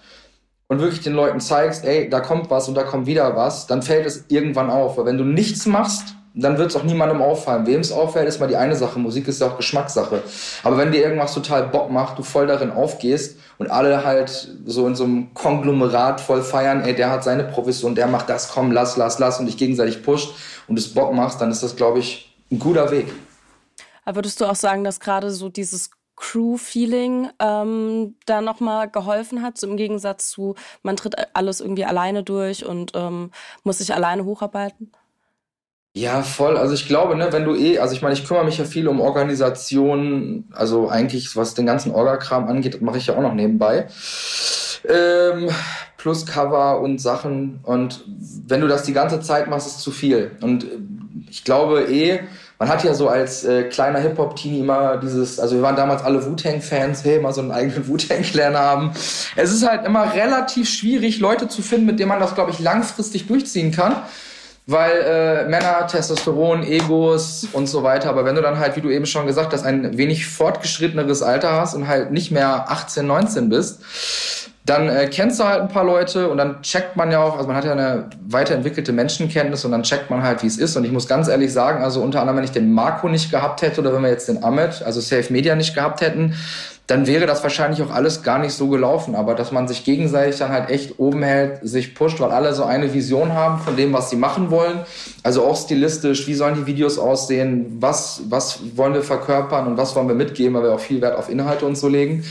und 0.69 0.79
wirklich 0.79 1.01
den 1.01 1.13
Leuten 1.13 1.39
zeigst, 1.39 1.83
ey, 1.83 2.09
da 2.09 2.21
kommt 2.21 2.49
was 2.49 2.69
und 2.69 2.75
da 2.75 2.83
kommt 2.83 3.07
wieder 3.07 3.35
was, 3.35 3.67
dann 3.67 3.81
fällt 3.81 4.05
es 4.05 4.25
irgendwann 4.29 4.69
auf. 4.69 4.97
Weil 4.97 5.05
wenn 5.05 5.17
du 5.17 5.23
nichts 5.23 5.65
machst, 5.65 6.15
dann 6.35 6.59
wird 6.59 6.69
es 6.69 6.75
auch 6.75 6.83
niemandem 6.83 7.23
auffallen. 7.23 7.65
Wem 7.65 7.81
es 7.81 7.91
auffällt, 7.91 8.27
ist 8.27 8.39
mal 8.39 8.47
die 8.47 8.55
eine 8.55 8.75
Sache. 8.75 8.99
Musik 8.99 9.27
ist 9.27 9.41
ja 9.41 9.47
auch 9.47 9.57
Geschmackssache. 9.57 10.21
Aber 10.63 10.77
wenn 10.77 10.91
dir 10.91 11.01
irgendwas 11.01 11.33
total 11.33 11.67
Bock 11.67 11.89
macht, 11.89 12.19
du 12.19 12.23
voll 12.23 12.45
darin 12.45 12.69
aufgehst 12.69 13.39
und 13.57 13.71
alle 13.71 14.05
halt 14.05 14.47
so 14.65 14.85
in 14.85 14.95
so 14.95 15.05
einem 15.05 15.33
Konglomerat 15.33 16.21
voll 16.21 16.43
feiern, 16.43 16.83
ey, 16.83 16.93
der 16.93 17.09
hat 17.09 17.23
seine 17.23 17.45
Profession, 17.45 17.95
der 17.95 18.05
macht 18.05 18.29
das, 18.29 18.49
komm, 18.49 18.71
lass, 18.71 18.95
lass, 18.95 19.17
lass 19.17 19.39
und 19.39 19.47
dich 19.47 19.57
gegenseitig 19.57 20.03
pusht 20.03 20.35
und 20.67 20.77
es 20.77 20.93
Bock 20.93 21.11
machst, 21.13 21.41
dann 21.41 21.49
ist 21.49 21.63
das, 21.63 21.75
glaube 21.75 21.97
ich, 21.97 22.37
ein 22.51 22.59
guter 22.59 22.91
Weg. 22.91 23.07
Aber 24.05 24.17
würdest 24.17 24.39
du 24.39 24.45
auch 24.45 24.55
sagen, 24.55 24.83
dass 24.83 24.99
gerade 24.99 25.31
so 25.31 25.49
dieses 25.49 25.89
Crew-Feeling 26.19 27.29
ähm, 27.39 28.15
da 28.25 28.41
nochmal 28.41 28.89
geholfen 28.89 29.41
hat, 29.41 29.57
so 29.57 29.67
im 29.67 29.77
Gegensatz 29.77 30.29
zu, 30.29 30.55
man 30.83 30.97
tritt 30.97 31.15
alles 31.33 31.61
irgendwie 31.61 31.85
alleine 31.85 32.23
durch 32.23 32.65
und 32.65 32.91
ähm, 32.93 33.31
muss 33.63 33.79
sich 33.79 33.93
alleine 33.93 34.25
hocharbeiten? 34.25 34.91
Ja, 35.93 36.21
voll. 36.21 36.55
Also 36.55 36.75
ich 36.75 36.87
glaube, 36.87 37.15
ne, 37.15 37.31
wenn 37.31 37.45
du 37.45 37.55
eh, 37.55 37.79
also 37.79 37.95
ich 37.95 38.01
meine, 38.01 38.13
ich 38.13 38.25
kümmere 38.25 38.45
mich 38.45 38.57
ja 38.57 38.65
viel 38.65 38.87
um 38.87 39.01
Organisationen, 39.01 40.47
also 40.53 40.87
eigentlich, 40.87 41.35
was 41.35 41.55
den 41.55 41.65
ganzen 41.65 41.91
Orga-Kram 41.91 42.47
angeht, 42.47 42.81
mache 42.81 42.99
ich 42.99 43.07
ja 43.07 43.17
auch 43.17 43.21
noch 43.21 43.33
nebenbei. 43.33 43.87
Ähm, 44.87 45.49
plus 45.97 46.25
Cover 46.25 46.79
und 46.79 47.01
Sachen. 47.01 47.59
Und 47.63 48.05
wenn 48.47 48.61
du 48.61 48.67
das 48.67 48.83
die 48.83 48.93
ganze 48.93 49.19
Zeit 49.19 49.49
machst, 49.49 49.67
ist 49.67 49.79
zu 49.79 49.91
viel. 49.91 50.37
Und 50.41 50.67
ich 51.29 51.43
glaube 51.43 51.83
eh, 51.91 52.19
man 52.59 52.67
hat 52.67 52.83
ja 52.83 52.93
so 52.93 53.07
als 53.07 53.45
äh, 53.45 53.63
kleiner 53.63 53.99
Hip-Hop-Teenie 53.99 54.59
immer 54.59 54.97
dieses, 54.97 55.39
also 55.39 55.55
wir 55.55 55.61
waren 55.61 55.77
damals 55.77 56.03
alle 56.03 56.25
Wu-Tang-Fans, 56.25 57.05
hey, 57.05 57.19
mal 57.19 57.31
so 57.33 57.39
einen 57.39 57.51
eigenen 57.51 57.87
Wu-Tang-Clan 57.87 58.57
haben. 58.57 58.91
Es 59.37 59.53
ist 59.53 59.65
halt 59.65 59.85
immer 59.85 60.13
relativ 60.13 60.69
schwierig, 60.69 61.19
Leute 61.19 61.47
zu 61.47 61.61
finden, 61.61 61.85
mit 61.85 61.99
denen 61.99 62.09
man 62.09 62.19
das, 62.19 62.35
glaube 62.35 62.51
ich, 62.51 62.59
langfristig 62.59 63.27
durchziehen 63.27 63.71
kann. 63.71 63.95
weil 64.67 64.91
äh, 64.91 65.49
Männer, 65.49 65.87
Testosteron, 65.87 66.63
Egos 66.63 67.47
und 67.53 67.67
so 67.67 67.81
weiter. 67.81 68.09
Aber 68.09 68.23
wenn 68.25 68.35
du 68.35 68.41
dann 68.41 68.59
halt, 68.59 68.75
wie 68.75 68.81
du 68.81 68.89
eben 68.91 69.07
schon 69.07 69.25
gesagt 69.25 69.51
hast, 69.53 69.65
ein 69.65 69.97
wenig 69.97 70.27
fortgeschritteneres 70.27 71.23
Alter 71.23 71.53
hast 71.53 71.73
und 71.73 71.87
halt 71.87 72.11
nicht 72.11 72.29
mehr 72.29 72.69
18, 72.69 73.07
19 73.07 73.49
bist, 73.49 73.79
dann 74.69 74.87
äh, 74.87 75.07
kennst 75.07 75.39
du 75.39 75.45
halt 75.45 75.61
ein 75.61 75.67
paar 75.67 75.83
Leute 75.83 76.29
und 76.29 76.37
dann 76.37 76.61
checkt 76.61 76.95
man 76.95 77.11
ja 77.11 77.23
auch, 77.23 77.37
also 77.37 77.47
man 77.47 77.57
hat 77.57 77.65
ja 77.65 77.71
eine 77.71 78.05
weiterentwickelte 78.27 78.91
Menschenkenntnis 78.91 79.65
und 79.65 79.71
dann 79.71 79.81
checkt 79.81 80.11
man 80.11 80.21
halt, 80.21 80.43
wie 80.43 80.47
es 80.47 80.57
ist. 80.57 80.77
Und 80.77 80.85
ich 80.85 80.91
muss 80.91 81.07
ganz 81.07 81.27
ehrlich 81.27 81.51
sagen, 81.51 81.83
also 81.83 82.01
unter 82.01 82.21
anderem, 82.21 82.37
wenn 82.37 82.43
ich 82.43 82.51
den 82.51 82.71
Marco 82.71 83.09
nicht 83.09 83.31
gehabt 83.31 83.63
hätte 83.63 83.81
oder 83.81 83.93
wenn 83.93 84.03
wir 84.03 84.09
jetzt 84.09 84.27
den 84.27 84.43
Ahmed, 84.43 84.83
also 84.85 85.01
Safe 85.01 85.33
Media 85.33 85.55
nicht 85.55 85.73
gehabt 85.73 86.01
hätten, 86.01 86.35
dann 86.85 87.07
wäre 87.07 87.25
das 87.25 87.41
wahrscheinlich 87.41 87.81
auch 87.81 87.91
alles 87.91 88.21
gar 88.21 88.37
nicht 88.37 88.53
so 88.53 88.67
gelaufen. 88.67 89.15
Aber 89.15 89.33
dass 89.33 89.51
man 89.51 89.67
sich 89.67 89.85
gegenseitig 89.85 90.37
dann 90.37 90.51
halt 90.51 90.69
echt 90.69 90.99
oben 90.99 91.23
hält, 91.23 91.59
sich 91.63 91.95
pusht, 91.95 92.19
weil 92.19 92.31
alle 92.31 92.53
so 92.53 92.63
eine 92.63 92.93
Vision 92.93 93.33
haben 93.33 93.59
von 93.59 93.75
dem, 93.75 93.91
was 93.91 94.11
sie 94.11 94.17
machen 94.17 94.51
wollen. 94.51 94.81
Also 95.23 95.45
auch 95.45 95.57
stilistisch, 95.57 96.27
wie 96.27 96.35
sollen 96.35 96.55
die 96.55 96.67
Videos 96.67 96.99
aussehen, 96.99 97.77
was, 97.79 98.21
was 98.29 98.59
wollen 98.75 98.93
wir 98.93 99.03
verkörpern 99.03 99.65
und 99.65 99.77
was 99.77 99.95
wollen 99.95 100.07
wir 100.07 100.15
mitgeben, 100.15 100.53
weil 100.55 100.63
wir 100.63 100.73
auch 100.73 100.79
viel 100.79 101.01
Wert 101.01 101.17
auf 101.17 101.29
Inhalte 101.29 101.65
und 101.65 101.75
so 101.75 101.87
legen. 101.87 102.23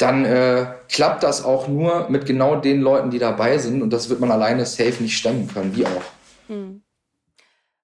Dann 0.00 0.24
äh, 0.24 0.66
klappt 0.88 1.22
das 1.22 1.44
auch 1.44 1.68
nur 1.68 2.08
mit 2.08 2.24
genau 2.24 2.56
den 2.56 2.80
Leuten, 2.80 3.10
die 3.10 3.18
dabei 3.18 3.58
sind. 3.58 3.82
Und 3.82 3.92
das 3.92 4.08
wird 4.08 4.20
man 4.20 4.30
alleine 4.30 4.64
safe 4.64 5.02
nicht 5.02 5.16
stemmen 5.16 5.46
können, 5.48 5.76
wie 5.76 5.84
auch. 5.84 6.02
Hm. 6.48 6.82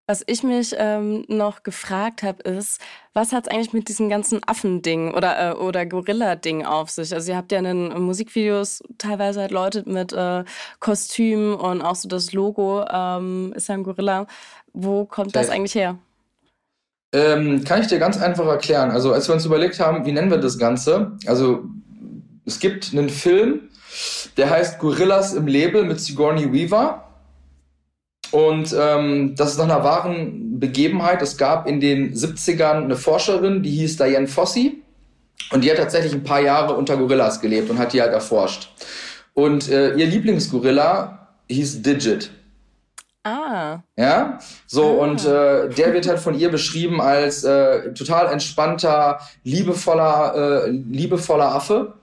Was 0.08 0.22
ich 0.26 0.44
mich 0.44 0.74
ähm, 0.78 1.24
noch 1.26 1.64
gefragt 1.64 2.22
habe, 2.22 2.40
ist, 2.44 2.80
was 3.12 3.32
hat 3.32 3.46
es 3.46 3.52
eigentlich 3.52 3.72
mit 3.72 3.88
diesem 3.88 4.08
ganzen 4.08 4.40
Affending 4.46 5.12
oder, 5.12 5.50
äh, 5.50 5.54
oder 5.54 5.84
Gorilla-Ding 5.84 6.64
auf 6.64 6.90
sich? 6.90 7.12
Also 7.12 7.32
ihr 7.32 7.36
habt 7.36 7.50
ja 7.50 7.58
in 7.58 7.64
den 7.64 8.02
Musikvideos 8.02 8.84
teilweise 8.98 9.40
halt 9.40 9.50
Leute 9.50 9.82
mit 9.84 10.12
äh, 10.12 10.44
Kostüm 10.78 11.56
und 11.56 11.82
auch 11.82 11.96
so 11.96 12.08
das 12.08 12.32
Logo 12.32 12.84
ähm, 12.88 13.52
ist 13.56 13.68
ja 13.68 13.74
ein 13.74 13.82
Gorilla. 13.82 14.26
Wo 14.72 15.06
kommt 15.06 15.32
Safe. 15.32 15.44
das 15.44 15.54
eigentlich 15.54 15.74
her? 15.74 15.98
Ähm, 17.12 17.64
kann 17.64 17.80
ich 17.80 17.88
dir 17.88 17.98
ganz 17.98 18.16
einfach 18.16 18.46
erklären. 18.46 18.92
Also 18.92 19.12
als 19.12 19.28
wir 19.28 19.34
uns 19.34 19.44
überlegt 19.44 19.80
haben, 19.80 20.06
wie 20.06 20.12
nennen 20.12 20.30
wir 20.30 20.38
das 20.38 20.56
Ganze? 20.56 21.18
Also 21.26 21.64
es 22.46 22.60
gibt 22.60 22.92
einen 22.92 23.10
Film, 23.10 23.68
der 24.36 24.48
heißt 24.50 24.78
Gorillas 24.78 25.34
im 25.34 25.48
Label 25.48 25.84
mit 25.84 26.00
Sigourney 26.00 26.52
Weaver. 26.52 27.02
Und 28.30 28.74
ähm, 28.78 29.34
das 29.36 29.52
ist 29.52 29.58
nach 29.58 29.64
einer 29.64 29.84
wahren 29.84 30.58
Begebenheit. 30.58 31.22
Es 31.22 31.36
gab 31.36 31.66
in 31.66 31.80
den 31.80 32.14
70ern 32.14 32.84
eine 32.84 32.96
Forscherin, 32.96 33.62
die 33.62 33.70
hieß 33.70 33.96
Diane 33.96 34.28
Fossey. 34.28 34.82
Und 35.52 35.62
die 35.62 35.70
hat 35.70 35.78
tatsächlich 35.78 36.12
ein 36.12 36.24
paar 36.24 36.40
Jahre 36.40 36.74
unter 36.74 36.96
Gorillas 36.96 37.40
gelebt 37.40 37.68
und 37.70 37.78
hat 37.78 37.92
die 37.92 38.00
halt 38.00 38.12
erforscht. 38.12 38.70
Und 39.34 39.68
äh, 39.68 39.94
ihr 39.94 40.06
Lieblingsgorilla 40.06 41.28
hieß 41.48 41.82
Digit. 41.82 42.30
Ah. 43.22 43.80
Ja, 43.96 44.38
so 44.66 45.00
ah. 45.00 45.04
und 45.04 45.24
äh, 45.24 45.68
der 45.68 45.92
wird 45.92 46.08
halt 46.08 46.20
von 46.20 46.38
ihr 46.38 46.48
beschrieben 46.48 47.00
als 47.00 47.42
äh, 47.44 47.92
total 47.92 48.32
entspannter, 48.32 49.20
liebevoller, 49.42 50.66
äh, 50.66 50.70
liebevoller 50.70 51.54
Affe 51.54 51.94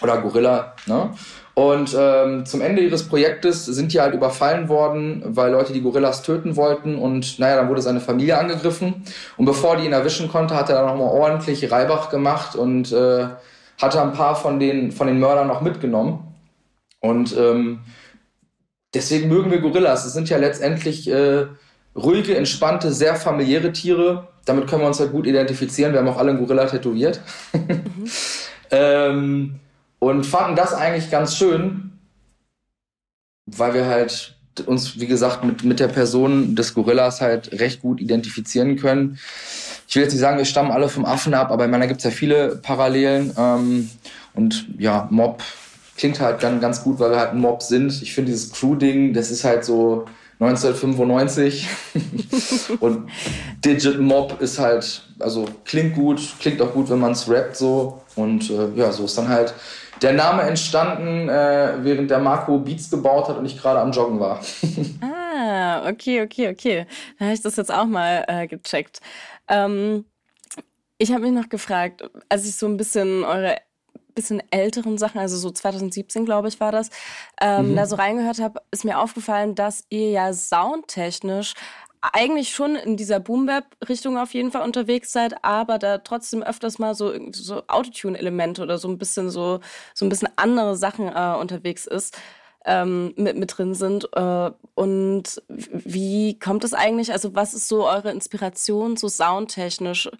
oder 0.00 0.18
Gorilla. 0.18 0.74
Ne? 0.86 1.10
Und 1.58 1.96
ähm, 1.98 2.46
zum 2.46 2.60
Ende 2.60 2.82
ihres 2.82 3.08
Projektes 3.08 3.64
sind 3.66 3.92
die 3.92 4.00
halt 4.00 4.14
überfallen 4.14 4.68
worden, 4.68 5.24
weil 5.26 5.50
Leute 5.50 5.72
die 5.72 5.80
Gorillas 5.80 6.22
töten 6.22 6.54
wollten. 6.54 6.94
Und 6.96 7.40
naja, 7.40 7.56
dann 7.56 7.68
wurde 7.68 7.82
seine 7.82 8.00
Familie 8.00 8.38
angegriffen. 8.38 9.02
Und 9.36 9.44
bevor 9.44 9.76
die 9.76 9.84
ihn 9.84 9.92
erwischen 9.92 10.28
konnte, 10.28 10.54
hat 10.54 10.68
er 10.68 10.76
dann 10.76 10.86
nochmal 10.86 11.08
ordentlich 11.08 11.68
Reibach 11.68 12.10
gemacht 12.10 12.54
und 12.54 12.92
äh, 12.92 13.26
hatte 13.82 14.00
ein 14.00 14.12
paar 14.12 14.36
von 14.36 14.60
den, 14.60 14.92
von 14.92 15.08
den 15.08 15.18
Mördern 15.18 15.48
noch 15.48 15.60
mitgenommen. 15.60 16.32
Und 17.00 17.36
ähm, 17.36 17.80
deswegen 18.94 19.28
mögen 19.28 19.50
wir 19.50 19.58
Gorillas. 19.58 20.04
Es 20.04 20.12
sind 20.12 20.28
ja 20.28 20.38
letztendlich 20.38 21.10
äh, 21.10 21.46
ruhige, 21.96 22.36
entspannte, 22.36 22.92
sehr 22.92 23.16
familiäre 23.16 23.72
Tiere. 23.72 24.28
Damit 24.44 24.68
können 24.68 24.82
wir 24.82 24.86
uns 24.88 25.00
halt 25.00 25.10
gut 25.10 25.26
identifizieren. 25.26 25.92
Wir 25.92 25.98
haben 25.98 26.08
auch 26.08 26.18
alle 26.18 26.30
einen 26.30 26.38
Gorilla 26.38 26.66
tätowiert. 26.66 27.20
Mhm. 27.52 28.04
ähm, 28.70 29.60
und 29.98 30.24
fanden 30.24 30.56
das 30.56 30.74
eigentlich 30.74 31.10
ganz 31.10 31.36
schön, 31.36 31.98
weil 33.46 33.74
wir 33.74 33.86
halt 33.86 34.34
uns, 34.66 34.98
wie 34.98 35.06
gesagt, 35.06 35.44
mit, 35.44 35.64
mit 35.64 35.80
der 35.80 35.88
Person 35.88 36.56
des 36.56 36.74
Gorillas 36.74 37.20
halt 37.20 37.52
recht 37.60 37.80
gut 37.80 38.00
identifizieren 38.00 38.76
können. 38.76 39.18
Ich 39.86 39.94
will 39.94 40.02
jetzt 40.02 40.12
nicht 40.12 40.20
sagen, 40.20 40.38
wir 40.38 40.44
stammen 40.44 40.70
alle 40.70 40.88
vom 40.88 41.04
Affen 41.04 41.34
ab, 41.34 41.50
aber 41.50 41.64
ich 41.64 41.70
meine, 41.70 41.84
da 41.84 41.88
gibt 41.88 41.98
es 41.98 42.04
ja 42.04 42.10
viele 42.10 42.56
Parallelen. 42.56 43.32
Ähm, 43.36 43.90
und 44.34 44.66
ja, 44.78 45.08
Mob 45.10 45.42
klingt 45.96 46.20
halt 46.20 46.40
ganz, 46.40 46.60
ganz 46.60 46.82
gut, 46.82 46.98
weil 46.98 47.10
wir 47.10 47.18
halt 47.18 47.30
ein 47.30 47.40
Mob 47.40 47.62
sind. 47.62 48.02
Ich 48.02 48.14
finde 48.14 48.30
dieses 48.30 48.52
Crew-Ding, 48.52 49.14
das 49.14 49.30
ist 49.30 49.44
halt 49.44 49.64
so 49.64 50.06
1995. 50.40 51.68
und 52.80 53.08
Digit 53.64 54.00
Mob 54.00 54.40
ist 54.40 54.58
halt, 54.58 55.02
also 55.18 55.46
klingt 55.64 55.94
gut, 55.94 56.20
klingt 56.40 56.60
auch 56.60 56.72
gut, 56.72 56.90
wenn 56.90 57.00
man 57.00 57.12
es 57.12 57.28
rappt 57.28 57.56
so. 57.56 58.02
Und 58.14 58.50
äh, 58.50 58.68
ja, 58.76 58.92
so 58.92 59.04
ist 59.04 59.16
dann 59.18 59.28
halt 59.28 59.54
der 60.02 60.12
Name 60.12 60.42
entstanden, 60.42 61.28
äh, 61.28 61.74
während 61.78 62.10
der 62.10 62.18
Marco 62.18 62.58
Beats 62.58 62.90
gebaut 62.90 63.28
hat 63.28 63.38
und 63.38 63.46
ich 63.46 63.60
gerade 63.60 63.80
am 63.80 63.92
Joggen 63.92 64.20
war. 64.20 64.40
ah, 65.00 65.88
okay, 65.88 66.22
okay, 66.22 66.48
okay. 66.48 66.86
Dann 67.18 67.28
habe 67.28 67.34
ich 67.34 67.42
das 67.42 67.56
jetzt 67.56 67.72
auch 67.72 67.86
mal 67.86 68.24
äh, 68.28 68.46
gecheckt. 68.46 69.00
Ähm, 69.48 70.04
ich 70.98 71.12
habe 71.12 71.22
mich 71.22 71.32
noch 71.32 71.48
gefragt, 71.48 72.02
als 72.28 72.46
ich 72.46 72.56
so 72.56 72.66
ein 72.66 72.76
bisschen 72.76 73.24
eure 73.24 73.56
bisschen 74.14 74.42
älteren 74.50 74.98
Sachen, 74.98 75.20
also 75.20 75.36
so 75.36 75.48
2017 75.48 76.24
glaube 76.24 76.48
ich 76.48 76.58
war 76.58 76.72
das, 76.72 76.90
ähm, 77.40 77.70
mhm. 77.70 77.76
da 77.76 77.86
so 77.86 77.94
reingehört 77.94 78.40
habe, 78.40 78.60
ist 78.72 78.84
mir 78.84 78.98
aufgefallen, 78.98 79.54
dass 79.54 79.84
ihr 79.90 80.10
ja 80.10 80.32
soundtechnisch 80.32 81.54
eigentlich 82.00 82.50
schon 82.50 82.76
in 82.76 82.96
dieser 82.96 83.20
Boom-Bap-Richtung 83.20 84.18
auf 84.18 84.34
jeden 84.34 84.52
Fall 84.52 84.62
unterwegs 84.62 85.12
seid, 85.12 85.44
aber 85.44 85.78
da 85.78 85.98
trotzdem 85.98 86.42
öfters 86.42 86.78
mal 86.78 86.94
so, 86.94 87.12
so 87.32 87.62
Autotune-Elemente 87.66 88.62
oder 88.62 88.78
so 88.78 88.88
ein 88.88 88.98
bisschen 88.98 89.30
so, 89.30 89.60
so 89.94 90.04
ein 90.06 90.08
bisschen 90.08 90.28
andere 90.36 90.76
Sachen 90.76 91.08
äh, 91.08 91.36
unterwegs 91.38 91.86
ist, 91.86 92.18
ähm, 92.64 93.14
mit, 93.16 93.36
mit 93.36 93.56
drin 93.56 93.74
sind. 93.74 94.08
Äh, 94.14 94.50
und 94.74 95.42
wie 95.48 96.38
kommt 96.38 96.64
es 96.64 96.74
eigentlich? 96.74 97.12
Also, 97.12 97.34
was 97.34 97.54
ist 97.54 97.68
so 97.68 97.86
eure 97.88 98.10
Inspiration, 98.10 98.96
so 98.96 99.08
soundtechnisch? 99.08 100.10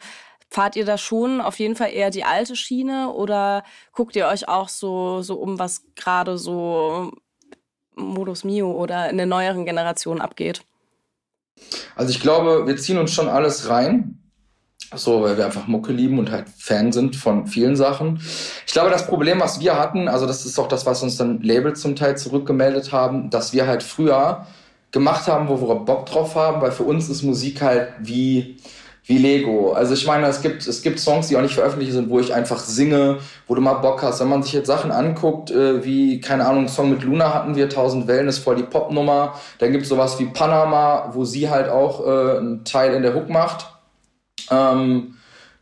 Fahrt 0.50 0.76
ihr 0.76 0.86
da 0.86 0.96
schon 0.96 1.40
auf 1.40 1.58
jeden 1.58 1.76
Fall 1.76 1.92
eher 1.92 2.10
die 2.10 2.24
alte 2.24 2.56
Schiene 2.56 3.12
oder 3.12 3.64
guckt 3.92 4.16
ihr 4.16 4.26
euch 4.26 4.48
auch 4.48 4.68
so, 4.68 5.20
so 5.22 5.36
um, 5.36 5.58
was 5.58 5.82
gerade 5.94 6.38
so 6.38 7.12
Modus 7.94 8.44
Mio 8.44 8.70
oder 8.72 9.10
in 9.10 9.18
der 9.18 9.26
neueren 9.26 9.66
Generation 9.66 10.20
abgeht? 10.20 10.62
Also 11.96 12.10
ich 12.10 12.20
glaube, 12.20 12.66
wir 12.66 12.76
ziehen 12.76 12.98
uns 12.98 13.12
schon 13.12 13.28
alles 13.28 13.68
rein. 13.68 14.14
So, 14.94 15.22
weil 15.22 15.36
wir 15.36 15.44
einfach 15.44 15.66
Mucke 15.66 15.92
lieben 15.92 16.18
und 16.18 16.30
halt 16.30 16.46
Fan 16.56 16.92
sind 16.92 17.14
von 17.14 17.46
vielen 17.46 17.76
Sachen. 17.76 18.22
Ich 18.66 18.72
glaube, 18.72 18.88
das 18.88 19.06
Problem, 19.06 19.38
was 19.38 19.60
wir 19.60 19.78
hatten, 19.78 20.08
also 20.08 20.26
das 20.26 20.46
ist 20.46 20.58
auch 20.58 20.68
das, 20.68 20.86
was 20.86 21.02
uns 21.02 21.18
dann 21.18 21.42
Labels 21.42 21.82
zum 21.82 21.94
Teil 21.94 22.16
zurückgemeldet 22.16 22.90
haben, 22.90 23.28
dass 23.28 23.52
wir 23.52 23.66
halt 23.66 23.82
früher 23.82 24.46
gemacht 24.90 25.26
haben, 25.26 25.48
wo 25.48 25.60
wir 25.60 25.74
Bock 25.74 26.06
drauf 26.06 26.34
haben, 26.36 26.62
weil 26.62 26.72
für 26.72 26.84
uns 26.84 27.10
ist 27.10 27.22
Musik 27.22 27.60
halt 27.60 27.92
wie, 28.00 28.56
wie 29.08 29.16
Lego. 29.16 29.72
Also 29.72 29.94
ich 29.94 30.06
meine, 30.06 30.26
es 30.26 30.42
gibt, 30.42 30.66
es 30.66 30.82
gibt 30.82 31.00
Songs, 31.00 31.28
die 31.28 31.36
auch 31.36 31.40
nicht 31.40 31.54
veröffentlicht 31.54 31.92
sind, 31.92 32.10
wo 32.10 32.20
ich 32.20 32.34
einfach 32.34 32.58
singe, 32.58 33.18
wo 33.46 33.54
du 33.54 33.62
mal 33.62 33.74
Bock 33.74 34.02
hast. 34.02 34.20
Wenn 34.20 34.28
man 34.28 34.42
sich 34.42 34.52
jetzt 34.52 34.66
Sachen 34.66 34.92
anguckt, 34.92 35.50
äh, 35.50 35.82
wie, 35.82 36.20
keine 36.20 36.46
Ahnung, 36.46 36.68
Song 36.68 36.90
mit 36.90 37.02
Luna 37.02 37.32
hatten 37.32 37.56
wir, 37.56 37.64
1000 37.64 38.06
Wellen 38.06 38.28
ist 38.28 38.38
voll 38.38 38.56
die 38.56 38.64
Popnummer. 38.64 39.34
Dann 39.60 39.72
gibt 39.72 39.84
es 39.84 39.88
sowas 39.88 40.20
wie 40.20 40.26
Panama, 40.26 41.10
wo 41.14 41.24
sie 41.24 41.48
halt 41.48 41.70
auch 41.70 42.06
äh, 42.06 42.36
einen 42.36 42.64
Teil 42.64 42.92
in 42.92 43.02
der 43.02 43.14
Hook 43.14 43.30
macht. 43.30 43.66
Ähm, 44.50 45.14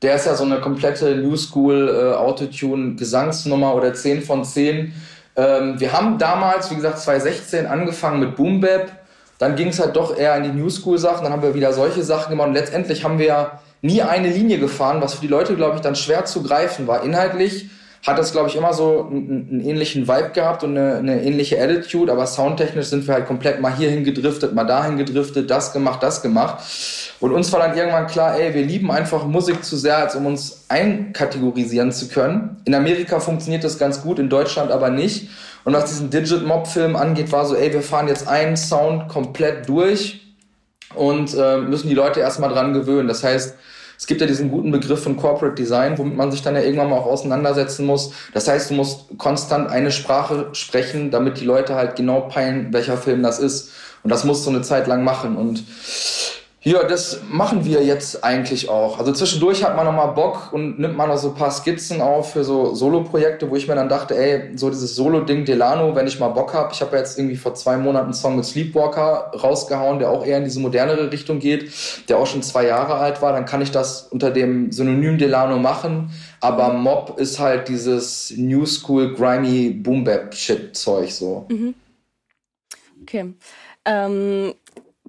der 0.03 0.17
ist 0.17 0.27
ja 0.27 0.35
so 0.35 0.45
eine 0.45 0.61
komplette 0.61 1.15
New 1.15 1.37
School 1.37 1.89
äh, 1.89 2.17
Autotune 2.17 2.97
Gesangsnummer 2.97 3.77
oder 3.77 3.95
10 3.95 4.23
von 4.23 4.45
10. 4.45 4.93
Ähm, 5.37 5.79
wir 5.79 5.93
haben 5.93 6.19
damals, 6.19 6.73
wie 6.73 6.75
gesagt, 6.75 6.99
2016 6.99 7.67
angefangen 7.67 8.19
mit 8.19 8.35
Boom 8.35 8.61
Bap 8.61 8.91
dann 9.39 9.57
ging 9.57 9.69
es 9.69 9.81
halt 9.81 9.97
doch 9.97 10.17
eher 10.17 10.37
in 10.37 10.45
die 10.45 10.59
New 10.61 10.71
School 10.71 10.99
Sachen, 10.99 11.25
dann 11.25 11.33
haben 11.33 11.43
wir 11.43 11.55
wieder 11.55 11.73
solche 11.73 12.03
Sachen 12.03 12.31
gemacht 12.31 12.49
und 12.49 12.55
letztendlich 12.55 13.05
haben 13.05 13.19
wir 13.19 13.53
nie 13.83 14.03
eine 14.03 14.29
Linie 14.29 14.59
gefahren, 14.59 15.01
was 15.01 15.15
für 15.15 15.21
die 15.21 15.29
Leute, 15.29 15.55
glaube 15.57 15.77
ich, 15.77 15.83
dann 15.83 15.97
schwer 15.97 16.25
zu 16.25 16.43
greifen 16.43 16.87
war. 16.87 17.03
Inhaltlich 17.05 17.69
hat 18.07 18.19
das, 18.19 18.33
glaube 18.33 18.49
ich, 18.49 18.57
immer 18.57 18.73
so 18.73 19.09
einen, 19.11 19.49
einen, 19.51 19.61
ähnlichen 19.61 20.07
Vibe 20.07 20.31
gehabt 20.33 20.63
und 20.63 20.77
eine, 20.77 20.99
eine, 20.99 21.23
ähnliche 21.23 21.61
Attitude, 21.61 22.13
aber 22.13 22.27
soundtechnisch 22.27 22.87
sind 22.87 23.07
wir 23.07 23.15
halt 23.15 23.27
komplett 23.27 23.61
mal 23.61 23.75
hierhin 23.75 24.05
gedriftet, 24.05 24.55
mal 24.55 24.65
dahin 24.65 24.97
gedriftet, 24.97 25.51
das 25.51 25.73
gemacht, 25.73 26.03
das 26.03 26.23
gemacht. 26.23 26.63
Und 27.19 27.33
uns 27.33 27.53
war 27.53 27.61
dann 27.61 27.77
irgendwann 27.77 28.07
klar, 28.07 28.39
ey, 28.39 28.55
wir 28.55 28.63
lieben 28.63 28.91
einfach 28.91 29.27
Musik 29.27 29.65
zu 29.65 29.77
sehr, 29.77 29.99
als 29.99 30.15
um 30.15 30.27
uns 30.27 30.67
einkategorisieren 30.69 31.91
zu 31.91 32.09
können. 32.09 32.61
In 32.65 32.75
Amerika 32.75 33.19
funktioniert 33.19 33.65
das 33.65 33.79
ganz 33.79 34.03
gut, 34.03 34.19
in 34.19 34.29
Deutschland 34.29 34.71
aber 34.71 34.91
nicht. 34.91 35.29
Und 35.67 35.73
was 35.73 35.87
diesen 35.87 36.11
Digit-Mob-Film 36.11 36.95
angeht, 36.95 37.33
war 37.33 37.45
so, 37.45 37.57
ey, 37.57 37.73
wir 37.73 37.83
fahren 37.83 38.07
jetzt 38.07 38.29
einen 38.29 38.57
Sound 38.57 39.09
komplett 39.09 39.69
durch 39.69 40.21
und 40.95 41.35
äh, 41.35 41.57
müssen 41.59 41.89
die 41.89 41.95
Leute 41.97 42.21
erstmal 42.21 42.51
dran 42.51 42.73
gewöhnen. 42.73 43.09
Das 43.09 43.25
heißt, 43.25 43.57
Es 43.99 44.07
gibt 44.07 44.21
ja 44.21 44.27
diesen 44.27 44.51
guten 44.51 44.71
Begriff 44.71 45.03
von 45.03 45.17
Corporate 45.17 45.55
Design, 45.55 45.97
womit 45.97 46.17
man 46.17 46.31
sich 46.31 46.43
dann 46.43 46.55
ja 46.55 46.61
irgendwann 46.61 46.91
mal 46.91 46.97
auch 46.99 47.07
auseinandersetzen 47.07 47.87
muss. 47.87 48.13
Das 48.35 48.47
heißt, 48.47 48.71
du 48.71 48.75
musst 48.75 49.17
konstant 49.19 49.71
eine 49.71 49.91
Sprache 49.91 50.51
sprechen, 50.53 51.11
damit 51.11 51.41
die 51.41 51.45
Leute 51.45 51.75
halt 51.75 51.97
genau 51.97 52.23
peilen, 52.23 52.73
welcher 52.73 52.99
Film 52.99 53.23
das 53.23 53.39
ist. 53.39 53.73
Und 54.03 54.11
das 54.11 54.25
musst 54.25 54.45
du 54.47 54.51
eine 54.51 54.63
Zeit 54.63 54.87
lang 54.87 55.03
machen. 55.03 55.37
Und 55.37 55.65
ja, 56.67 56.83
das 56.83 57.21
machen 57.31 57.65
wir 57.65 57.85
jetzt 57.85 58.25
eigentlich 58.25 58.69
auch. 58.69 58.99
Also 58.99 59.13
zwischendurch 59.13 59.63
hat 59.63 59.77
man 59.77 59.87
nochmal 59.87 60.15
Bock 60.15 60.53
und 60.53 60.81
nimmt 60.81 60.97
man 60.97 61.09
noch 61.09 61.17
so 61.17 61.29
ein 61.29 61.37
paar 61.37 61.53
Skizzen 61.53 62.01
auf 62.01 62.33
für 62.33 62.43
so 62.43 62.75
Solo-Projekte, 62.75 63.49
wo 63.49 63.55
ich 63.55 63.69
mir 63.69 63.77
dann 63.77 63.89
dachte, 63.89 64.17
ey, 64.19 64.51
so 64.59 64.69
dieses 64.69 64.97
Solo-Ding 64.97 65.45
Delano, 65.45 65.95
wenn 65.95 66.09
ich 66.09 66.19
mal 66.19 66.31
Bock 66.31 66.55
habe. 66.55 66.73
Ich 66.73 66.81
habe 66.81 66.97
ja 66.97 66.99
jetzt 66.99 67.21
irgendwie 67.21 67.37
vor 67.37 67.55
zwei 67.55 67.77
Monaten 67.77 68.07
einen 68.07 68.15
Song 68.15 68.35
mit 68.35 68.47
Sleepwalker 68.47 69.31
rausgehauen, 69.41 70.01
der 70.01 70.11
auch 70.11 70.27
eher 70.27 70.39
in 70.39 70.45
diese 70.45 70.59
modernere 70.59 71.13
Richtung 71.13 71.39
geht, 71.39 71.71
der 72.09 72.19
auch 72.19 72.27
schon 72.27 72.43
zwei 72.43 72.67
Jahre 72.67 72.95
alt 72.95 73.23
war. 73.23 73.33
Dann 73.33 73.45
kann 73.45 73.63
ich 73.63 73.71
das 73.71 74.09
unter 74.09 74.33
dem 74.33 74.73
Synonym 74.73 75.19
Delano 75.19 75.59
machen. 75.59 76.11
Aber 76.41 76.73
Mob 76.73 77.21
ist 77.21 77.39
halt 77.39 77.69
dieses 77.69 78.35
New 78.37 78.67
School, 78.67 79.15
grimy 79.15 79.71
Boom-Bap-Shit-Zeug 79.71 81.13
so. 81.13 81.47
Mhm. 81.49 81.75
Okay. 83.03 83.35
Ähm 83.85 84.55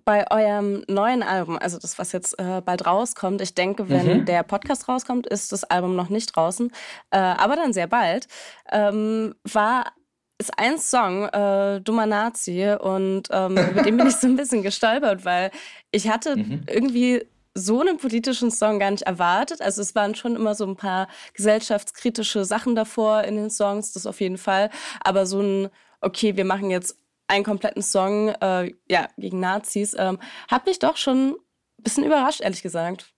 bei 0.08 0.32
eurem 0.32 0.86
neuen 0.88 1.22
Album, 1.22 1.58
also 1.58 1.78
das, 1.78 2.00
was 2.00 2.14
jetzt 2.14 2.40
äh, 2.40 2.62
bald 2.62 2.86
rauskommt, 2.86 3.42
ich 3.42 3.56
denke, 3.56 3.90
wenn 3.90 4.22
mhm. 4.22 4.26
der 4.26 4.44
Podcast 4.44 4.88
rauskommt, 4.88 5.28
ist 5.28 5.52
das 5.52 5.66
Album 5.66 5.98
noch 5.98 6.08
nicht 6.08 6.34
draußen, 6.34 6.72
äh, 7.12 7.18
aber 7.18 7.58
dann 7.58 7.74
sehr 7.74 7.88
bald, 7.88 8.28
ähm, 8.72 9.36
war 9.44 9.92
ist 10.38 10.58
ein 10.58 10.78
Song, 10.78 11.26
äh, 11.26 11.82
Dummer 11.82 12.06
Nazi, 12.06 12.74
und 12.80 13.24
ähm, 13.32 13.56
mit 13.76 13.86
dem 13.86 13.98
bin 13.98 14.08
ich 14.08 14.16
so 14.16 14.28
ein 14.28 14.38
bisschen 14.38 14.64
gestolpert, 14.64 15.26
weil 15.26 15.52
ich 15.92 16.10
hatte 16.10 16.38
mhm. 16.38 16.64
irgendwie 16.68 17.26
so 17.54 17.82
einen 17.82 17.98
politischen 17.98 18.50
Song 18.50 18.80
gar 18.80 18.92
nicht 18.92 19.04
erwartet. 19.04 19.62
Also 19.62 19.82
es 19.82 19.94
waren 19.94 20.16
schon 20.16 20.38
immer 20.38 20.56
so 20.56 20.66
ein 20.66 20.78
paar 20.78 21.10
gesellschaftskritische 21.34 22.46
Sachen 22.46 22.76
davor 22.76 23.24
in 23.24 23.36
den 23.36 23.50
Songs, 23.50 23.92
das 23.92 24.06
auf 24.06 24.22
jeden 24.22 24.38
Fall. 24.38 24.70
Aber 25.02 25.26
so 25.26 25.42
ein, 25.42 25.70
okay, 26.00 26.38
wir 26.38 26.46
machen 26.46 26.70
jetzt 26.70 26.98
einen 27.28 27.44
kompletten 27.44 27.82
Song 27.82 28.30
äh, 28.30 28.74
ja, 28.90 29.08
gegen 29.18 29.40
Nazis, 29.40 29.96
ähm, 29.98 30.20
hat 30.48 30.66
mich 30.66 30.80
doch 30.80 30.98
schon 30.98 31.32
ein 31.32 31.84
bisschen 31.84 32.06
überrascht, 32.06 32.42
ehrlich 32.42 32.62
gesagt. 32.62 33.14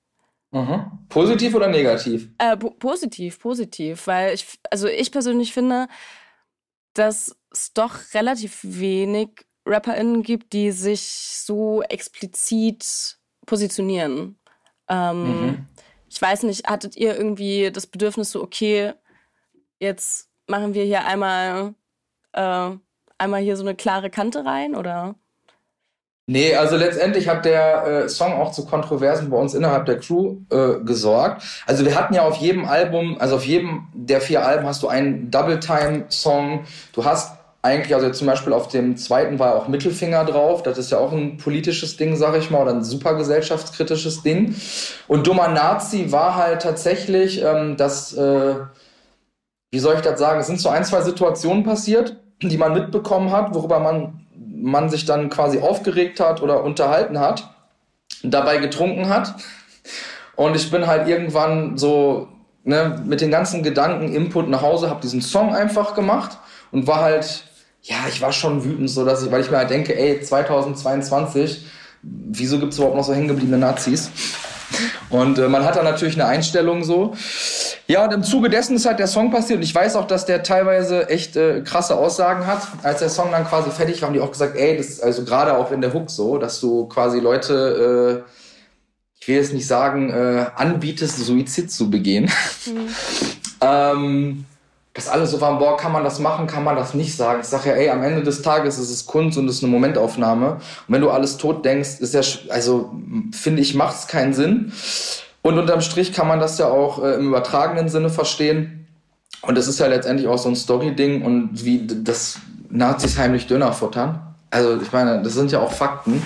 Mhm. 0.52 1.06
Positiv 1.10 1.54
oder 1.54 1.68
negativ? 1.68 2.30
Äh, 2.40 2.58
positiv, 2.58 3.40
positiv, 3.40 4.08
weil 4.08 4.34
ich, 4.34 4.60
also 4.72 4.88
ich 4.88 5.12
persönlich 5.12 5.54
finde, 5.54 5.88
dass 6.94 7.36
es 7.52 7.74
doch 7.74 8.14
relativ 8.14 8.60
wenig 8.64 9.30
RapperInnen 9.66 10.24
gibt, 10.24 10.54
die 10.54 10.72
sich 10.72 11.02
so 11.02 11.84
explizit 11.84 13.20
positionieren. 13.46 14.40
Ähm, 14.88 15.24
mhm. 15.24 15.68
Ich 16.10 16.20
weiß 16.20 16.44
nicht, 16.44 16.68
hattet 16.68 16.98
ihr 16.98 17.16
irgendwie 17.16 17.72
das 17.72 17.86
Bedürfnis 17.86 18.32
so, 18.32 18.42
okay, 18.42 18.94
jetzt 19.80 20.30
machen 20.48 20.74
wir 20.74 20.84
hier 20.84 21.06
einmal 21.06 21.76
äh, 22.34 22.72
einmal 23.20 23.42
hier 23.42 23.56
so 23.56 23.64
eine 23.64 23.76
klare 23.76 24.10
Kante 24.10 24.46
rein 24.46 24.76
oder? 24.76 25.16
Nee, 26.32 26.54
also 26.54 26.76
letztendlich 26.76 27.28
hat 27.28 27.44
der 27.44 27.88
äh, 27.88 28.08
Song 28.08 28.34
auch 28.34 28.52
zu 28.52 28.64
Kontroversen 28.64 29.32
bei 29.32 29.38
uns 29.38 29.56
innerhalb 29.56 29.88
der 29.88 29.98
Crew 29.98 30.36
äh, 30.52 30.80
gesorgt. 30.86 31.42
Also 31.66 31.84
wir 31.84 31.96
hatten 31.96 32.14
ja 32.14 32.22
auf 32.22 32.36
jedem 32.36 32.66
Album, 32.66 33.18
also 33.20 33.38
auf 33.38 33.46
jedem 33.48 33.88
der 33.96 34.22
vier 34.22 34.46
Alben 34.46 34.68
hast 34.68 34.84
du 34.84 34.88
einen 34.88 35.32
Double-Time-Song. 35.32 36.66
Du 36.94 37.04
hast 37.04 37.36
eigentlich, 37.64 37.96
also 37.96 38.12
zum 38.12 38.28
Beispiel 38.28 38.54
auf 38.54 38.68
dem 38.68 38.96
zweiten 38.96 39.40
war 39.40 39.56
auch 39.56 39.68
Mittelfinger 39.68 40.24
drauf. 40.24 40.62
Das 40.62 40.78
ist 40.78 40.92
ja 40.92 41.00
auch 41.00 41.12
ein 41.12 41.38
politisches 41.38 41.98
Ding, 41.98 42.16
sag 42.16 42.38
ich 42.38 42.52
mal, 42.52 42.62
oder 42.62 42.76
ein 42.76 42.84
super 42.84 43.16
gesellschaftskritisches 43.16 44.22
Ding. 44.22 44.54
Und 45.08 45.26
Dummer 45.26 45.48
Nazi 45.48 46.12
war 46.12 46.36
halt 46.36 46.62
tatsächlich, 46.62 47.42
ähm, 47.42 47.76
dass, 47.76 48.14
äh, 48.14 48.54
wie 49.72 49.80
soll 49.80 49.96
ich 49.96 50.02
das 50.02 50.20
sagen, 50.20 50.40
es 50.40 50.46
sind 50.46 50.62
so 50.62 50.70
ein, 50.70 50.86
zwei 50.86 51.02
Situationen 51.02 51.64
passiert 51.64 52.18
die 52.42 52.58
man 52.58 52.74
mitbekommen 52.74 53.32
hat, 53.32 53.54
worüber 53.54 53.80
man, 53.80 54.26
man 54.36 54.90
sich 54.90 55.06
dann 55.06 55.30
quasi 55.30 55.60
aufgeregt 55.60 56.20
hat 56.20 56.42
oder 56.42 56.64
unterhalten 56.64 57.20
hat, 57.20 57.54
dabei 58.24 58.58
getrunken 58.58 59.10
hat. 59.10 59.36
Und 60.36 60.56
ich 60.56 60.72
bin 60.72 60.88
halt 60.88 61.08
irgendwann 61.08 61.78
so 61.78 62.30
ne, 62.64 63.02
mit 63.06 63.22
den 63.22 63.32
ganzen 63.32 63.64
Gedanken, 63.64 64.14
Input 64.14 64.50
nach 64.50 64.62
Hause, 64.62 64.90
habe 64.90 65.02
diesen 65.02 65.22
Song 65.22 65.54
einfach 65.54 65.96
gemacht 65.96 66.38
und 66.72 66.88
war 66.88 67.02
halt, 67.02 67.44
ja, 67.82 67.98
ich 68.08 68.22
war 68.22 68.32
schon 68.32 68.64
wütend, 68.64 68.90
so 68.90 69.06
dass 69.06 69.24
ich, 69.24 69.32
weil 69.32 69.42
ich 69.42 69.52
mir 69.52 69.58
halt 69.58 69.70
denke, 69.70 69.98
ey, 69.98 70.22
2022, 70.22 71.66
wieso 72.02 72.60
gibt 72.60 72.74
es 72.74 72.80
überhaupt 72.80 72.96
noch 72.96 73.04
so 73.04 73.14
hängengebliebene 73.14 73.58
Nazis? 73.58 74.12
Und 75.10 75.40
äh, 75.40 75.48
man 75.48 75.66
hat 75.66 75.76
da 75.76 75.84
natürlich 75.84 76.16
eine 76.16 76.26
Einstellung 76.26 76.84
so. 76.84 77.16
Ja, 77.90 78.06
und 78.06 78.14
im 78.14 78.22
Zuge 78.22 78.52
dessen 78.52 78.76
ist 78.76 78.86
halt 78.86 79.00
der 79.00 79.08
Song 79.08 79.32
passiert. 79.32 79.58
Und 79.58 79.64
ich 79.64 79.74
weiß 79.74 79.96
auch, 79.96 80.06
dass 80.06 80.28
der 80.28 80.44
teilweise 80.44 81.10
echt 81.10 81.36
äh, 81.36 81.62
krasse 81.62 81.98
Aussagen 81.98 82.46
hat. 82.46 82.62
Als 82.84 83.00
der 83.00 83.10
Song 83.10 83.32
dann 83.32 83.48
quasi 83.48 83.72
fertig 83.72 84.00
war, 84.00 84.10
haben 84.10 84.14
die 84.14 84.20
auch 84.20 84.32
gesagt, 84.32 84.56
ey, 84.56 84.78
das 84.78 84.90
ist 84.90 85.04
also 85.04 85.26
gerade 85.26 85.58
auch 85.58 85.72
in 85.72 85.82
der 85.82 85.92
Hook 85.92 86.12
so, 86.12 86.38
dass 86.38 86.60
du 86.60 86.86
quasi 86.86 87.20
Leute, 87.20 88.24
äh, 88.28 88.32
ich 89.20 89.28
will 89.28 89.38
jetzt 89.38 89.54
nicht 89.54 89.66
sagen, 89.66 90.12
äh, 90.12 90.46
anbietest, 90.56 91.18
Suizid 91.18 91.72
zu 91.72 91.90
begehen. 91.90 92.30
Mhm. 92.68 92.90
ähm, 93.62 94.46
dass 94.94 95.08
alle 95.08 95.26
so 95.26 95.42
waren, 95.42 95.58
boah, 95.58 95.76
kann 95.76 95.92
man 95.92 96.04
das 96.04 96.20
machen, 96.20 96.46
kann 96.46 96.64
man 96.64 96.76
das 96.76 96.94
nicht 96.94 97.18
sagen. 97.18 97.40
Ich 97.42 97.48
sage 97.48 97.70
ja, 97.70 97.76
ey, 97.76 97.90
am 97.90 98.04
Ende 98.04 98.22
des 98.22 98.44
Tages 98.44 98.78
ist 98.78 98.92
es 98.92 99.08
Kunst 99.08 99.36
und 99.40 99.48
es 99.50 99.56
ist 99.56 99.64
eine 99.64 99.72
Momentaufnahme. 99.72 100.52
Und 100.52 100.62
wenn 100.90 101.02
du 101.02 101.10
alles 101.10 101.38
tot 101.38 101.66
denkst, 101.66 102.02
ist 102.02 102.14
ja, 102.14 102.22
also 102.50 102.92
finde 103.32 103.64
ich, 103.64 103.74
macht 103.74 103.96
es 103.96 104.06
keinen 104.06 104.36
Sinn. 104.36 104.74
Und 105.42 105.58
unterm 105.58 105.82
Strich 105.82 106.14
kann 106.14 106.28
man 106.28 106.40
das 106.40 106.58
ja 106.58 106.68
auch 106.68 107.04
äh, 107.04 107.16
im 107.16 107.28
übertragenen 107.28 107.90
Sinne 107.90 108.10
verstehen. 108.10 108.88
Und 109.42 109.58
es 109.58 109.68
ist 109.68 109.80
ja 109.80 109.88
letztendlich 109.88 110.28
auch 110.28 110.38
so 110.38 110.50
ein 110.50 110.56
Story-Ding 110.56 111.24
und 111.24 111.64
wie 111.64 111.88
das 111.88 112.40
Nazis 112.70 113.18
heimlich 113.18 113.48
Döner 113.48 113.72
futtern. 113.72 114.20
Also 114.52 114.80
ich 114.82 114.92
meine, 114.92 115.22
das 115.22 115.34
sind 115.34 115.52
ja 115.52 115.60
auch 115.60 115.72
Fakten, 115.72 116.22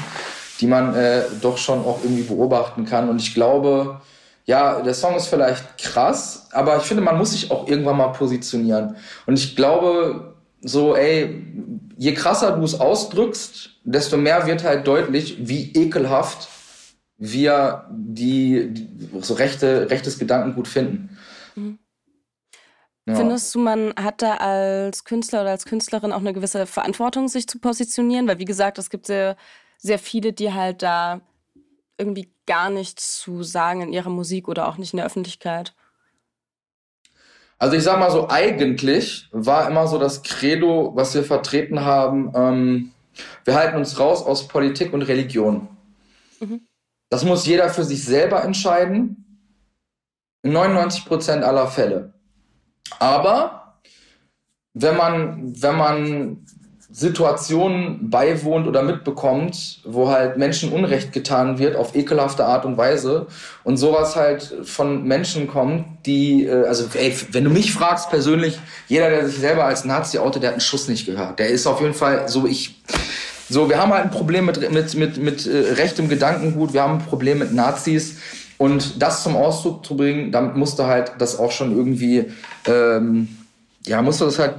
die 0.59 0.67
man 0.67 0.95
äh, 0.95 1.23
doch 1.41 1.57
schon 1.57 1.79
auch 1.79 1.99
irgendwie 2.03 2.23
beobachten 2.23 2.85
kann. 2.85 3.09
Und 3.09 3.21
ich 3.21 3.33
glaube, 3.33 4.01
ja, 4.45 4.81
der 4.81 4.93
Song 4.93 5.15
ist 5.15 5.27
vielleicht 5.27 5.77
krass, 5.77 6.47
aber 6.51 6.77
ich 6.77 6.83
finde, 6.83 7.03
man 7.03 7.17
muss 7.17 7.31
sich 7.31 7.51
auch 7.51 7.67
irgendwann 7.67 7.97
mal 7.97 8.09
positionieren. 8.09 8.95
Und 9.25 9.37
ich 9.37 9.55
glaube, 9.55 10.33
so, 10.61 10.95
ey, 10.95 11.45
je 11.97 12.13
krasser 12.13 12.51
du 12.51 12.63
es 12.63 12.79
ausdrückst, 12.79 13.69
desto 13.83 14.17
mehr 14.17 14.45
wird 14.47 14.63
halt 14.63 14.87
deutlich, 14.87 15.37
wie 15.47 15.71
ekelhaft 15.73 16.47
wir 17.17 17.87
die, 17.91 18.69
die 18.71 19.09
so 19.21 19.33
rechte, 19.35 19.89
rechtes 19.89 20.19
Gedankengut 20.19 20.67
finden. 20.67 21.17
Mhm. 21.55 21.79
Ja. 23.05 23.15
Findest 23.15 23.53
du, 23.53 23.59
man 23.59 23.93
hat 23.95 24.21
da 24.21 24.37
als 24.37 25.03
Künstler 25.03 25.41
oder 25.41 25.51
als 25.51 25.65
Künstlerin 25.65 26.13
auch 26.13 26.21
eine 26.21 26.31
gewisse 26.31 26.65
Verantwortung, 26.65 27.27
sich 27.27 27.47
zu 27.47 27.59
positionieren? 27.59 28.27
Weil, 28.27 28.39
wie 28.39 28.45
gesagt, 28.45 28.77
es 28.77 28.89
gibt 28.89 29.07
sehr, 29.07 29.35
sehr 29.77 29.99
viele, 29.99 30.31
die 30.31 30.53
halt 30.53 30.81
da 30.81 31.19
irgendwie 31.97 32.31
gar 32.45 32.69
nichts 32.69 33.19
zu 33.19 33.43
sagen 33.43 33.81
in 33.81 33.93
ihrer 33.93 34.09
Musik 34.09 34.47
oder 34.47 34.67
auch 34.67 34.77
nicht 34.77 34.93
in 34.93 34.97
der 34.97 35.05
Öffentlichkeit. 35.05 35.73
Also 37.57 37.77
ich 37.77 37.83
sag 37.83 37.99
mal 37.99 38.11
so, 38.11 38.29
eigentlich 38.29 39.29
war 39.31 39.69
immer 39.69 39.87
so 39.87 39.97
das 39.97 40.23
Credo, 40.23 40.91
was 40.95 41.13
wir 41.13 41.23
vertreten 41.23 41.81
haben, 41.81 42.31
ähm, 42.35 42.91
wir 43.45 43.55
halten 43.55 43.77
uns 43.77 43.99
raus 43.99 44.23
aus 44.23 44.47
Politik 44.47 44.91
und 44.91 45.03
Religion. 45.03 45.67
Mhm. 46.39 46.67
Das 47.13 47.23
muss 47.23 47.45
jeder 47.45 47.69
für 47.69 47.83
sich 47.83 48.03
selber 48.03 48.43
entscheiden. 48.43 49.39
In 50.41 50.51
99 50.53 51.05
Prozent 51.05 51.43
aller 51.43 51.67
Fälle. 51.67 52.15
Aber 52.97 53.77
wenn 54.73 54.97
man, 54.97 55.53
wenn 55.61 55.77
man 55.77 56.47
Situationen 56.89 58.09
beiwohnt 58.09 58.65
oder 58.65 58.81
mitbekommt, 58.81 59.81
wo 59.85 60.09
halt 60.09 60.37
Menschen 60.37 60.73
Unrecht 60.73 61.13
getan 61.13 61.59
wird 61.59 61.75
auf 61.75 61.95
ekelhafte 61.95 62.45
Art 62.45 62.65
und 62.65 62.77
Weise 62.77 63.27
und 63.63 63.77
sowas 63.77 64.15
halt 64.15 64.61
von 64.63 65.03
Menschen 65.03 65.45
kommt, 65.45 65.85
die, 66.07 66.47
äh, 66.47 66.65
also 66.65 66.85
ey, 66.97 67.15
wenn 67.29 67.43
du 67.43 67.51
mich 67.51 67.73
fragst 67.73 68.09
persönlich, 68.09 68.57
jeder, 68.87 69.11
der 69.11 69.27
sich 69.27 69.37
selber 69.37 69.65
als 69.65 69.85
Nazi 69.85 70.17
outet, 70.17 70.41
der 70.41 70.47
hat 70.49 70.55
einen 70.55 70.61
Schuss 70.61 70.87
nicht 70.87 71.05
gehört. 71.05 71.37
Der 71.37 71.49
ist 71.49 71.67
auf 71.67 71.79
jeden 71.79 71.93
Fall 71.93 72.27
so, 72.27 72.47
ich, 72.47 72.81
so, 73.53 73.69
wir 73.69 73.79
haben 73.79 73.93
halt 73.93 74.05
ein 74.05 74.11
Problem 74.11 74.45
mit, 74.45 74.71
mit, 74.71 74.95
mit, 74.95 75.17
mit 75.17 75.45
äh, 75.45 75.73
rechtem 75.73 76.09
Gedankengut, 76.09 76.73
wir 76.73 76.81
haben 76.81 76.95
ein 76.99 77.05
Problem 77.05 77.39
mit 77.39 77.53
Nazis. 77.53 78.17
Und 78.57 79.01
das 79.01 79.23
zum 79.23 79.35
Ausdruck 79.35 79.85
zu 79.85 79.97
bringen, 79.97 80.31
damit 80.31 80.55
musste 80.55 80.87
halt 80.87 81.13
das 81.19 81.37
auch 81.37 81.51
schon 81.51 81.75
irgendwie, 81.75 82.31
ähm, 82.65 83.27
ja, 83.85 84.01
musste 84.01 84.25
das 84.25 84.39
halt, 84.39 84.55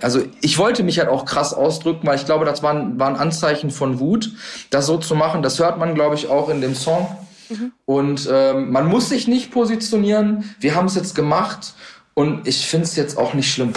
also 0.00 0.20
ich 0.40 0.58
wollte 0.58 0.82
mich 0.82 0.98
halt 0.98 1.08
auch 1.08 1.24
krass 1.24 1.52
ausdrücken, 1.54 2.06
weil 2.06 2.16
ich 2.16 2.24
glaube, 2.24 2.44
das 2.44 2.62
war 2.62 2.72
ein, 2.72 2.98
war 2.98 3.08
ein 3.08 3.16
Anzeichen 3.16 3.70
von 3.70 3.98
Wut, 4.00 4.32
das 4.70 4.86
so 4.86 4.98
zu 4.98 5.14
machen. 5.14 5.42
Das 5.42 5.58
hört 5.58 5.78
man, 5.78 5.94
glaube 5.94 6.14
ich, 6.14 6.28
auch 6.28 6.48
in 6.48 6.60
dem 6.60 6.74
Song. 6.74 7.08
Mhm. 7.48 7.72
Und 7.84 8.28
ähm, 8.30 8.70
man 8.70 8.86
muss 8.86 9.08
sich 9.08 9.26
nicht 9.28 9.50
positionieren. 9.50 10.54
Wir 10.60 10.74
haben 10.74 10.86
es 10.86 10.94
jetzt 10.94 11.14
gemacht 11.14 11.74
und 12.14 12.46
ich 12.46 12.66
finde 12.66 12.84
es 12.84 12.96
jetzt 12.96 13.18
auch 13.18 13.34
nicht 13.34 13.52
schlimm. 13.52 13.72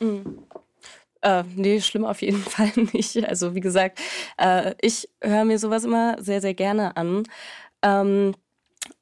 Mhm. 0.00 0.41
Äh, 1.22 1.44
nee, 1.54 1.80
schlimm 1.80 2.04
auf 2.04 2.22
jeden 2.22 2.38
Fall 2.42 2.70
nicht. 2.92 3.24
Also 3.26 3.54
wie 3.54 3.60
gesagt, 3.60 3.98
äh, 4.38 4.74
ich 4.80 5.08
höre 5.22 5.44
mir 5.44 5.58
sowas 5.58 5.84
immer 5.84 6.22
sehr, 6.22 6.40
sehr 6.40 6.54
gerne 6.54 6.96
an. 6.96 7.24
Ähm, 7.82 8.34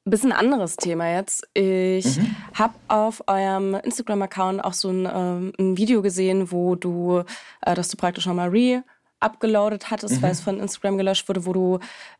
Bisschen 0.03 0.31
anderes 0.31 0.77
Thema 0.77 1.11
jetzt. 1.11 1.47
Ich 1.53 2.17
mhm. 2.17 2.35
habe 2.55 2.73
auf 2.87 3.23
eurem 3.27 3.75
Instagram-Account 3.75 4.63
auch 4.63 4.73
so 4.73 4.89
ein, 4.89 5.07
ähm, 5.11 5.53
ein, 5.59 5.77
Video 5.77 6.01
gesehen, 6.01 6.51
wo 6.51 6.75
du, 6.75 7.23
äh, 7.61 7.75
dass 7.75 7.87
du 7.89 7.97
praktisch 7.97 8.25
nochmal 8.25 8.49
Re 8.49 8.83
abgeloadet 9.19 9.91
hattest, 9.91 10.17
mhm. 10.17 10.21
weil 10.23 10.31
es 10.31 10.41
von 10.41 10.59
Instagram 10.59 10.97
gelöscht 10.97 11.29
wurde, 11.29 11.45
wo 11.45 11.53
du 11.53 11.79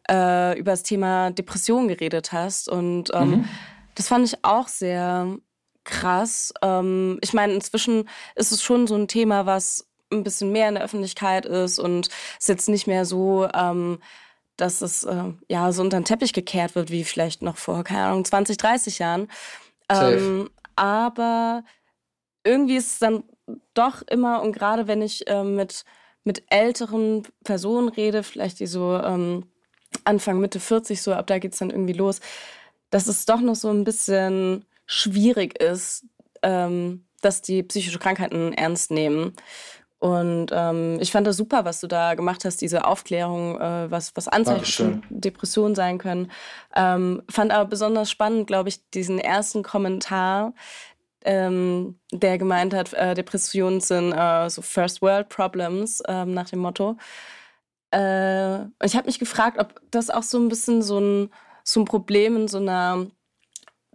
äh, 0.09 0.57
über 0.59 0.71
das 0.71 0.83
Thema 0.83 1.31
Depression 1.31 1.87
geredet 1.87 2.31
hast. 2.31 2.69
Und 2.69 3.09
ähm, 3.13 3.29
mhm. 3.29 3.45
das 3.95 4.07
fand 4.07 4.27
ich 4.27 4.43
auch 4.43 4.67
sehr 4.67 5.35
krass. 5.83 6.53
Ähm, 6.61 7.17
ich 7.21 7.33
meine, 7.33 7.53
inzwischen 7.53 8.07
ist 8.35 8.51
es 8.51 8.61
schon 8.61 8.85
so 8.85 8.95
ein 8.95 9.07
Thema, 9.07 9.47
was 9.47 9.87
ein 10.11 10.23
bisschen 10.23 10.51
mehr 10.51 10.69
in 10.69 10.75
der 10.75 10.83
Öffentlichkeit 10.83 11.45
ist 11.45 11.79
und 11.79 12.07
es 12.07 12.43
ist 12.43 12.49
jetzt 12.49 12.69
nicht 12.69 12.87
mehr 12.87 13.05
so, 13.05 13.47
ähm, 13.53 13.99
dass 14.57 14.81
es 14.81 15.03
äh, 15.03 15.33
ja 15.49 15.71
so 15.71 15.81
unter 15.81 15.99
den 15.99 16.05
Teppich 16.05 16.33
gekehrt 16.33 16.75
wird, 16.75 16.91
wie 16.91 17.03
vielleicht 17.03 17.41
noch 17.41 17.57
vor, 17.57 17.83
keine 17.83 18.05
Ahnung, 18.05 18.25
20, 18.25 18.57
30 18.57 18.99
Jahren. 18.99 19.27
Ähm, 19.89 20.49
aber 20.75 21.63
irgendwie 22.43 22.77
ist 22.77 22.93
es 22.93 22.99
dann 22.99 23.23
doch 23.73 24.01
immer, 24.03 24.41
und 24.41 24.53
gerade 24.53 24.87
wenn 24.87 25.01
ich 25.01 25.27
äh, 25.27 25.43
mit, 25.43 25.83
mit 26.23 26.43
älteren 26.49 27.23
Personen 27.43 27.89
rede, 27.89 28.23
vielleicht 28.23 28.59
die 28.59 28.67
so 28.67 28.97
ähm, 28.97 29.45
Anfang, 30.03 30.39
Mitte 30.39 30.59
40, 30.59 31.01
so 31.01 31.13
ab 31.13 31.27
da 31.27 31.39
geht 31.39 31.53
es 31.53 31.59
dann 31.59 31.69
irgendwie 31.69 31.93
los, 31.93 32.19
dass 32.89 33.07
es 33.07 33.25
doch 33.25 33.41
noch 33.41 33.55
so 33.55 33.69
ein 33.69 33.83
bisschen 33.83 34.65
schwierig 34.85 35.61
ist, 35.61 36.05
ähm, 36.43 37.05
dass 37.21 37.41
die 37.41 37.63
psychische 37.63 37.99
Krankheiten 37.99 38.53
ernst 38.53 38.91
nehmen. 38.91 39.33
Und 40.01 40.47
ähm, 40.51 40.97
ich 40.99 41.11
fand 41.11 41.27
das 41.27 41.37
super, 41.37 41.63
was 41.63 41.79
du 41.79 41.85
da 41.85 42.15
gemacht 42.15 42.43
hast, 42.43 42.59
diese 42.59 42.85
Aufklärung, 42.85 43.61
äh, 43.61 43.91
was, 43.91 44.15
was 44.15 44.27
Anzeichen 44.27 44.63
von 44.65 45.03
Depressionen 45.11 45.75
sein 45.75 45.99
können. 45.99 46.31
Ähm, 46.75 47.21
fand 47.29 47.51
aber 47.51 47.69
besonders 47.69 48.09
spannend, 48.09 48.47
glaube 48.47 48.69
ich, 48.69 48.89
diesen 48.89 49.19
ersten 49.19 49.61
Kommentar, 49.61 50.55
ähm, 51.23 51.99
der 52.11 52.39
gemeint 52.39 52.73
hat, 52.73 52.93
äh, 52.93 53.13
Depressionen 53.13 53.79
sind 53.79 54.11
äh, 54.11 54.49
so 54.49 54.63
First 54.63 55.03
World 55.03 55.29
Problems 55.29 56.01
ähm, 56.07 56.33
nach 56.33 56.49
dem 56.49 56.61
Motto. 56.61 56.97
Äh, 57.93 58.63
ich 58.83 58.95
habe 58.95 59.05
mich 59.05 59.19
gefragt, 59.19 59.59
ob 59.59 59.81
das 59.91 60.09
auch 60.09 60.23
so 60.23 60.39
ein 60.39 60.49
bisschen 60.49 60.81
so 60.81 60.99
ein, 60.99 61.29
so 61.63 61.79
ein 61.79 61.85
Problem 61.85 62.37
in 62.37 62.47
so 62.47 62.57
einer 62.57 63.05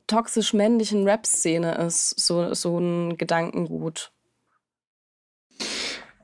toxisch 0.06 0.54
männlichen 0.54 1.02
Rap-Szene 1.02 1.74
ist, 1.84 2.10
so, 2.10 2.54
so 2.54 2.78
ein 2.78 3.16
Gedankengut. 3.16 4.12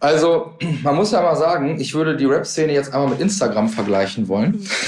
Also, 0.02 0.54
man 0.82 0.96
muss 0.96 1.12
ja 1.12 1.22
mal 1.22 1.36
sagen, 1.36 1.78
ich 1.78 1.94
würde 1.94 2.16
die 2.16 2.24
Rap-Szene 2.24 2.72
jetzt 2.72 2.92
einmal 2.92 3.10
mit 3.10 3.20
Instagram 3.20 3.68
vergleichen 3.68 4.26
wollen. 4.28 4.68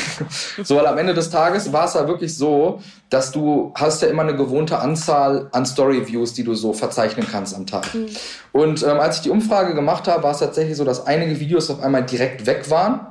So, 0.62 0.76
weil 0.76 0.86
am 0.86 0.96
Ende 0.96 1.12
des 1.12 1.30
Tages 1.30 1.72
war 1.72 1.86
es 1.86 1.94
ja 1.94 2.06
wirklich 2.06 2.36
so, 2.36 2.80
dass 3.10 3.32
du 3.32 3.72
hast 3.74 4.00
ja 4.00 4.08
immer 4.08 4.22
eine 4.22 4.36
gewohnte 4.36 4.78
Anzahl 4.78 5.48
an 5.50 5.66
Story-Views, 5.66 6.34
die 6.34 6.44
du 6.44 6.54
so 6.54 6.72
verzeichnen 6.72 7.26
kannst 7.30 7.54
am 7.54 7.66
Tag. 7.66 7.92
Mhm. 7.92 8.06
Und 8.52 8.82
ähm, 8.84 9.00
als 9.00 9.16
ich 9.16 9.22
die 9.22 9.30
Umfrage 9.30 9.74
gemacht 9.74 10.06
habe, 10.06 10.22
war 10.22 10.30
es 10.30 10.38
tatsächlich 10.38 10.76
so, 10.76 10.84
dass 10.84 11.06
einige 11.06 11.40
Videos 11.40 11.68
auf 11.68 11.82
einmal 11.82 12.04
direkt 12.04 12.46
weg 12.46 12.70
waren. 12.70 13.06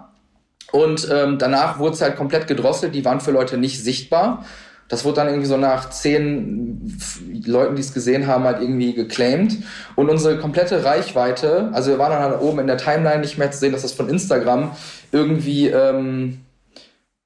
Und 0.72 1.08
ähm, 1.12 1.38
danach 1.40 1.78
wurde 1.78 1.96
es 1.96 2.02
halt 2.02 2.16
komplett 2.16 2.48
gedrosselt, 2.48 2.96
die 2.96 3.04
waren 3.04 3.20
für 3.20 3.32
Leute 3.32 3.58
nicht 3.58 3.84
sichtbar. 3.84 4.46
Das 4.90 5.06
wurde 5.06 5.16
dann 5.16 5.28
irgendwie 5.28 5.48
so 5.48 5.58
nach 5.58 5.90
zehn 5.90 6.98
Leuten, 7.46 7.76
die 7.76 7.82
es 7.82 7.94
gesehen 7.94 8.28
haben, 8.28 8.44
halt 8.44 8.62
irgendwie 8.62 8.94
geclaimed. 8.94 9.58
Und 9.96 10.10
unsere 10.10 10.38
komplette 10.38 10.84
Reichweite, 10.84 11.70
also 11.74 11.92
wir 11.92 12.00
waren 12.00 12.12
dann 12.12 12.22
halt 12.22 12.42
oben 12.42 12.60
in 12.60 12.68
der 12.68 12.78
Timeline 12.78 13.22
nicht 13.22 13.38
mehr 13.38 13.52
zu 13.52 13.60
sehen, 13.60 13.72
dass 13.72 13.82
das 13.82 13.94
von 13.94 14.10
Instagram 14.10 14.72
irgendwie 15.12 15.68
ähm, 15.68 16.40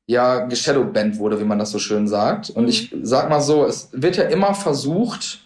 ja 0.05 0.45
geshadowbanned 0.45 1.17
wurde, 1.17 1.39
wie 1.39 1.45
man 1.45 1.59
das 1.59 1.71
so 1.71 1.79
schön 1.79 2.07
sagt. 2.07 2.49
Und 2.49 2.63
mhm. 2.63 2.69
ich 2.69 2.95
sag 3.01 3.29
mal 3.29 3.41
so, 3.41 3.65
es 3.65 3.89
wird 3.91 4.17
ja 4.17 4.23
immer 4.23 4.53
versucht, 4.53 5.41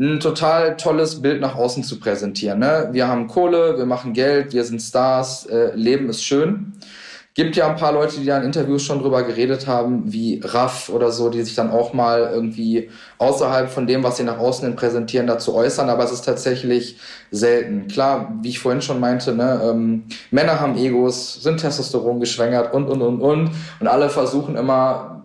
ein 0.00 0.18
total 0.18 0.76
tolles 0.76 1.20
Bild 1.20 1.42
nach 1.42 1.56
außen 1.56 1.84
zu 1.84 2.00
präsentieren. 2.00 2.58
Ne? 2.58 2.88
Wir 2.92 3.06
haben 3.06 3.28
Kohle, 3.28 3.76
wir 3.76 3.84
machen 3.84 4.14
Geld, 4.14 4.54
wir 4.54 4.64
sind 4.64 4.80
Stars, 4.80 5.44
äh, 5.46 5.74
Leben 5.74 6.08
ist 6.08 6.24
schön. 6.24 6.72
Gibt 7.34 7.54
ja 7.54 7.68
ein 7.68 7.76
paar 7.76 7.92
Leute, 7.92 8.18
die 8.18 8.26
da 8.26 8.38
in 8.38 8.44
Interviews 8.44 8.82
schon 8.82 8.98
drüber 8.98 9.22
geredet 9.22 9.68
haben, 9.68 10.12
wie 10.12 10.40
Raff 10.42 10.88
oder 10.88 11.12
so, 11.12 11.28
die 11.28 11.42
sich 11.42 11.54
dann 11.54 11.70
auch 11.70 11.92
mal 11.92 12.28
irgendwie 12.32 12.90
außerhalb 13.18 13.70
von 13.70 13.86
dem, 13.86 14.02
was 14.02 14.16
sie 14.16 14.24
nach 14.24 14.38
außen 14.38 14.66
hin 14.66 14.74
präsentieren, 14.74 15.28
dazu 15.28 15.54
äußern, 15.54 15.88
aber 15.88 16.02
es 16.02 16.10
ist 16.10 16.24
tatsächlich 16.24 16.96
selten. 17.30 17.86
Klar, 17.86 18.32
wie 18.42 18.48
ich 18.48 18.58
vorhin 18.58 18.82
schon 18.82 18.98
meinte, 18.98 19.32
ne, 19.32 19.60
ähm, 19.62 20.06
Männer 20.32 20.58
haben 20.58 20.76
Egos, 20.76 21.40
sind 21.40 21.60
Testosteron 21.60 22.18
geschwängert 22.18 22.74
und, 22.74 22.88
und, 22.88 23.00
und, 23.00 23.20
und. 23.20 23.50
Und 23.78 23.86
alle 23.86 24.10
versuchen 24.10 24.56
immer 24.56 25.22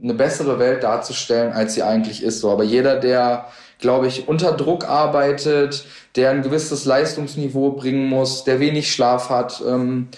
eine 0.00 0.14
bessere 0.14 0.60
Welt 0.60 0.84
darzustellen, 0.84 1.52
als 1.52 1.74
sie 1.74 1.82
eigentlich 1.82 2.22
ist. 2.22 2.38
So, 2.38 2.52
aber 2.52 2.62
jeder, 2.62 3.00
der 3.00 3.46
glaube 3.78 4.08
ich, 4.08 4.28
unter 4.28 4.52
Druck 4.52 4.88
arbeitet, 4.88 5.86
der 6.16 6.30
ein 6.30 6.42
gewisses 6.42 6.84
Leistungsniveau 6.84 7.72
bringen 7.72 8.08
muss, 8.08 8.44
der 8.44 8.60
wenig 8.60 8.92
Schlaf 8.92 9.30
hat, 9.30 9.62
ähm, 9.66 10.08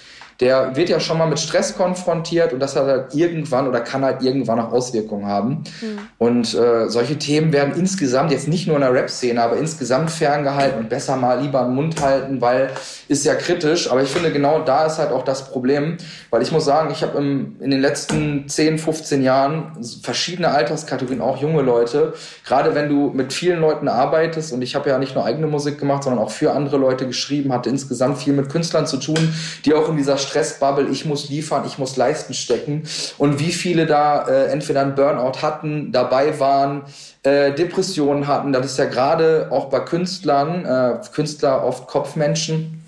der 0.41 0.75
wird 0.75 0.89
ja 0.89 0.99
schon 0.99 1.19
mal 1.19 1.27
mit 1.27 1.39
Stress 1.39 1.77
konfrontiert 1.77 2.53
und 2.53 2.61
das 2.61 2.75
hat 2.75 2.87
halt 2.87 3.15
irgendwann 3.15 3.69
oder 3.69 3.81
kann 3.81 4.05
halt 4.05 4.23
irgendwann 4.23 4.59
auch 4.59 4.73
Auswirkungen 4.73 5.27
haben. 5.27 5.65
Mhm. 5.81 5.99
Und 6.17 6.55
äh, 6.55 6.89
solche 6.89 7.19
Themen 7.19 7.53
werden 7.53 7.75
insgesamt, 7.77 8.33
jetzt 8.33 8.49
nicht 8.49 8.67
nur 8.67 8.77
in 8.77 8.83
der 8.83 8.93
Rap-Szene, 8.93 9.43
aber 9.43 9.57
insgesamt 9.57 10.11
ferngehalten 10.11 10.81
und 10.81 10.89
besser 10.89 11.17
mal 11.17 11.41
lieber 11.41 11.63
den 11.63 11.75
Mund 11.75 12.01
halten, 12.01 12.41
weil 12.41 12.71
ist 13.09 13.27
ja 13.27 13.35
kritisch. 13.35 13.91
Aber 13.91 14.03
ich 14.03 14.09
finde, 14.09 14.31
genau 14.33 14.61
da 14.61 14.87
ist 14.87 14.99
halt 14.99 15.11
auch 15.11 15.25
das 15.25 15.51
Problem, 15.51 15.99
weil 16.31 16.43
ich 16.43 16.53
muss 16.53 16.65
sagen, 16.65 16.91
ich 16.91 17.03
habe 17.03 17.19
in 17.19 17.71
den 17.71 17.81
letzten 17.81 18.49
10, 18.49 18.79
15 18.79 19.23
Jahren 19.23 19.73
verschiedene 20.03 20.49
Alterskategorien, 20.49 21.21
auch 21.21 21.43
junge 21.43 21.63
Leute, 21.63 22.15
gerade 22.47 22.75
wenn 22.75 22.89
du 22.89 23.11
mit 23.13 23.33
vielen 23.33 23.61
Leuten 23.61 23.89
arbeitest 23.89 24.53
und 24.53 24.63
ich 24.63 24.75
habe 24.75 24.89
ja 24.89 24.99
nicht 24.99 25.15
nur 25.15 25.25
eigene 25.25 25.49
Musik 25.49 25.79
gemacht, 25.79 26.05
sondern 26.05 26.25
auch 26.25 26.31
für 26.31 26.53
andere 26.53 26.79
Leute 26.79 27.07
geschrieben, 27.07 27.53
hatte 27.53 27.69
insgesamt 27.69 28.19
viel 28.19 28.33
mit 28.33 28.49
Künstlern 28.49 28.87
zu 28.87 28.97
tun, 28.97 29.35
die 29.65 29.75
auch 29.75 29.89
in 29.89 29.97
dieser 29.97 30.17
Stressbubble, 30.31 30.89
ich 30.89 31.05
muss 31.05 31.29
liefern, 31.29 31.65
ich 31.67 31.79
muss 31.79 31.97
leisten 31.97 32.35
stecken. 32.35 32.85
Und 33.19 33.39
wie 33.41 33.53
viele 33.53 33.87
da 33.87 34.27
äh, 34.27 34.47
entweder 34.47 34.83
einen 34.83 34.95
Burnout 34.95 35.43
hatten, 35.43 35.93
dabei 35.93 36.39
waren, 36.39 36.83
äh, 37.23 37.53
Depressionen 37.53 38.27
hatten. 38.27 38.53
Das 38.53 38.65
ist 38.65 38.79
ja 38.79 38.87
gerade 38.87 39.49
auch 39.51 39.67
bei 39.67 39.81
Künstlern, 39.81 40.65
äh, 40.65 41.01
Künstler 41.13 41.65
oft 41.65 41.87
Kopfmenschen, 41.87 42.81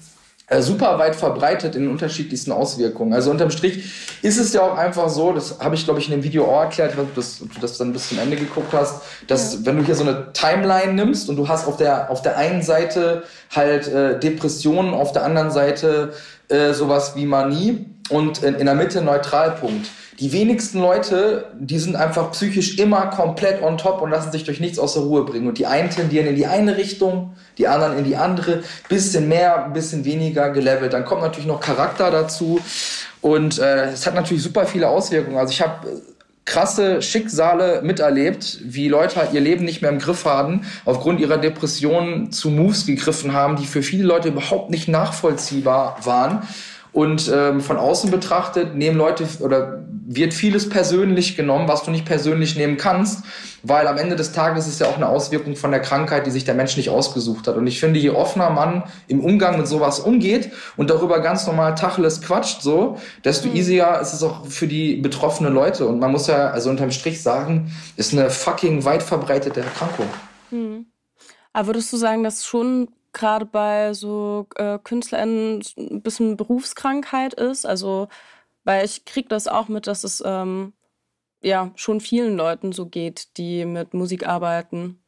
äh, 0.53 0.61
super 0.61 0.99
weit 0.99 1.17
verbreitet 1.17 1.77
in 1.77 1.89
unterschiedlichsten 1.89 2.53
Auswirkungen. 2.53 3.15
Also 3.15 3.31
unterm 3.31 3.51
Strich 3.51 4.19
ist 4.23 4.39
es 4.39 4.53
ja 4.53 4.61
auch 4.61 4.77
einfach 4.77 5.09
so, 5.09 5.33
das 5.33 5.61
habe 5.61 5.75
ich 5.75 5.85
glaube 5.85 6.01
ich 6.01 6.07
in 6.07 6.13
dem 6.13 6.25
Video 6.25 6.45
auch 6.45 6.63
erklärt, 6.63 6.99
ob, 6.99 7.15
das, 7.15 7.41
ob 7.43 7.55
du 7.55 7.61
das 7.61 7.79
dann 7.79 7.93
bis 7.93 8.09
zum 8.09 8.19
Ende 8.19 8.37
geguckt 8.37 8.73
hast, 8.73 9.03
dass 9.29 9.55
ja. 9.55 9.61
wenn 9.65 9.79
du 9.79 9.85
hier 9.85 9.95
so 9.95 10.03
eine 10.03 10.33
Timeline 10.33 10.93
nimmst 10.93 11.29
und 11.29 11.37
du 11.37 11.49
hast 11.49 11.67
auf 11.67 11.77
der 11.77 12.11
auf 12.11 12.23
der 12.23 12.37
einen 12.37 12.63
Seite 12.63 13.23
halt 13.55 13.89
äh, 13.89 14.19
Depressionen, 14.19 14.93
auf 14.93 15.13
der 15.13 15.25
anderen 15.25 15.51
Seite 15.51 16.13
äh, 16.53 16.73
sowas 16.75 17.15
wie 17.17 17.27
Manie 17.27 17.87
und 18.11 18.43
in, 18.43 18.55
in 18.55 18.67
der 18.67 18.75
Mitte 18.75 19.03
Neutralpunkt 19.03 19.89
die 20.23 20.33
wenigsten 20.33 20.79
Leute, 20.79 21.47
die 21.59 21.79
sind 21.79 21.97
einfach 21.97 22.31
psychisch 22.31 22.79
immer 22.79 23.07
komplett 23.07 23.63
on 23.63 23.79
top 23.79 24.03
und 24.03 24.11
lassen 24.11 24.31
sich 24.31 24.45
durch 24.45 24.61
nichts 24.61 24.79
aus 24.79 24.95
der 24.95 25.03
Ruhe 25.03 25.25
bringen. 25.25 25.49
Und 25.49 25.59
die 25.59 25.67
einen 25.67 25.91
tendieren 25.91 26.29
in 26.29 26.37
die 26.37 26.47
eine 26.47 26.77
Richtung, 26.77 27.35
die 27.59 27.67
anderen 27.67 27.99
in 27.99 28.05
die 28.05 28.17
andere, 28.17 28.63
bisschen 28.89 29.29
mehr, 29.29 29.71
bisschen 29.73 30.05
weniger 30.05 30.51
gelevelt. 30.51 30.93
Dann 30.93 31.05
kommt 31.05 31.23
natürlich 31.23 31.49
noch 31.49 31.61
Charakter 31.61 32.13
dazu 32.13 32.61
und 33.21 33.59
äh, 33.59 33.91
es 33.91 34.07
hat 34.07 34.15
natürlich 34.15 34.43
super 34.43 34.67
viele 34.67 34.89
Auswirkungen. 34.89 35.39
Also 35.39 35.51
ich 35.51 35.63
habe 35.63 36.03
krasse 36.53 37.01
Schicksale 37.01 37.81
miterlebt, 37.83 38.59
wie 38.63 38.87
Leute 38.87 39.17
halt 39.17 39.33
ihr 39.33 39.41
Leben 39.41 39.65
nicht 39.65 39.81
mehr 39.81 39.91
im 39.91 39.99
Griff 39.99 40.27
haben, 40.27 40.67
aufgrund 40.85 41.19
ihrer 41.19 41.39
Depressionen 41.39 42.31
zu 42.31 42.51
Moves 42.51 42.85
gegriffen 42.85 43.33
haben, 43.33 43.57
die 43.57 43.65
für 43.65 43.83
viele 43.83 44.05
Leute 44.05 44.29
überhaupt 44.29 44.69
nicht 44.69 44.87
nachvollziehbar 44.87 45.97
waren. 46.05 46.43
Und 46.93 47.33
ähm, 47.35 47.63
von 47.63 47.79
außen 47.79 48.11
betrachtet 48.11 48.75
nehmen 48.75 48.99
Leute 48.99 49.27
oder 49.41 49.83
wird 50.05 50.35
vieles 50.35 50.69
persönlich 50.69 51.37
genommen, 51.37 51.69
was 51.69 51.85
du 51.85 51.91
nicht 51.91 52.05
persönlich 52.05 52.57
nehmen 52.57 52.77
kannst, 52.77 53.25
weil 53.63 53.87
am 53.87 53.97
Ende 53.97 54.17
des 54.17 54.33
Tages 54.33 54.67
ist 54.67 54.81
ja 54.81 54.89
auch 54.89 54.97
eine 54.97 55.09
Auswirkung 55.09 55.55
von 55.55 55.71
der 55.71 55.81
Krankheit, 55.81 56.27
die 56.27 56.31
sich 56.31 56.45
der 56.45 56.55
Mensch 56.55 56.77
nicht 56.77 56.91
ausgesucht 56.91 57.47
hat. 57.47 57.57
Und 57.57 57.67
ich 57.67 57.79
finde, 57.79 58.01
je 58.01 58.11
offener 58.11 58.51
man 58.51 58.85
im 59.07 59.21
Umgang 59.21 59.59
mit 59.59 59.69
sowas 59.69 60.01
umgeht 60.01 60.51
und 60.77 60.91
darüber 60.91 61.21
ganz 61.21 61.47
normal 61.47 61.75
Tacheles 61.75 62.21
quatscht, 62.21 62.63
so, 62.63 62.99
desto 63.25 63.49
mhm. 63.49 63.57
easier 63.57 63.99
ist 64.01 64.13
es 64.13 64.23
auch 64.23 64.47
für 64.47 64.67
die 64.67 64.97
betroffenen 64.97 65.55
Leute. 65.55 65.87
Und 65.87 66.01
man 66.01 66.11
muss 66.11 66.27
ja 66.27 66.51
also 66.51 66.71
unterm 66.71 66.91
Strich 66.91 67.23
sagen, 67.23 67.73
ist 67.97 68.13
eine 68.13 68.31
fucking 68.31 68.85
weit 68.85 69.03
verbreitete 69.03 69.61
Erkrankung. 69.61 70.09
Mhm. 70.51 70.87
Aber 71.53 71.69
würdest 71.69 71.93
du 71.93 71.97
sagen, 71.97 72.25
dass 72.25 72.45
schon 72.45 72.89
gerade 73.13 73.45
bei 73.45 73.93
so 73.93 74.47
äh, 74.57 74.79
KünstlerInnen 74.83 75.63
ein 75.77 76.03
bisschen 76.03 76.37
Berufskrankheit 76.37 77.35
ist. 77.35 77.67
Also, 77.67 78.09
weil 78.65 78.85
ich 78.85 79.05
kriege 79.05 79.29
das 79.29 79.49
auch 79.49 79.69
mit, 79.69 79.87
dass 79.87 80.05
es 80.05 80.23
ähm, 80.25 80.73
ja 81.43 81.73
schon 81.75 82.01
vielen 82.01 82.37
Leuten 82.37 82.73
so 82.73 82.87
geht, 82.87 83.37
die 83.37 83.65
mit 83.65 83.95
Musik 83.95 84.27
arbeiten. 84.27 85.03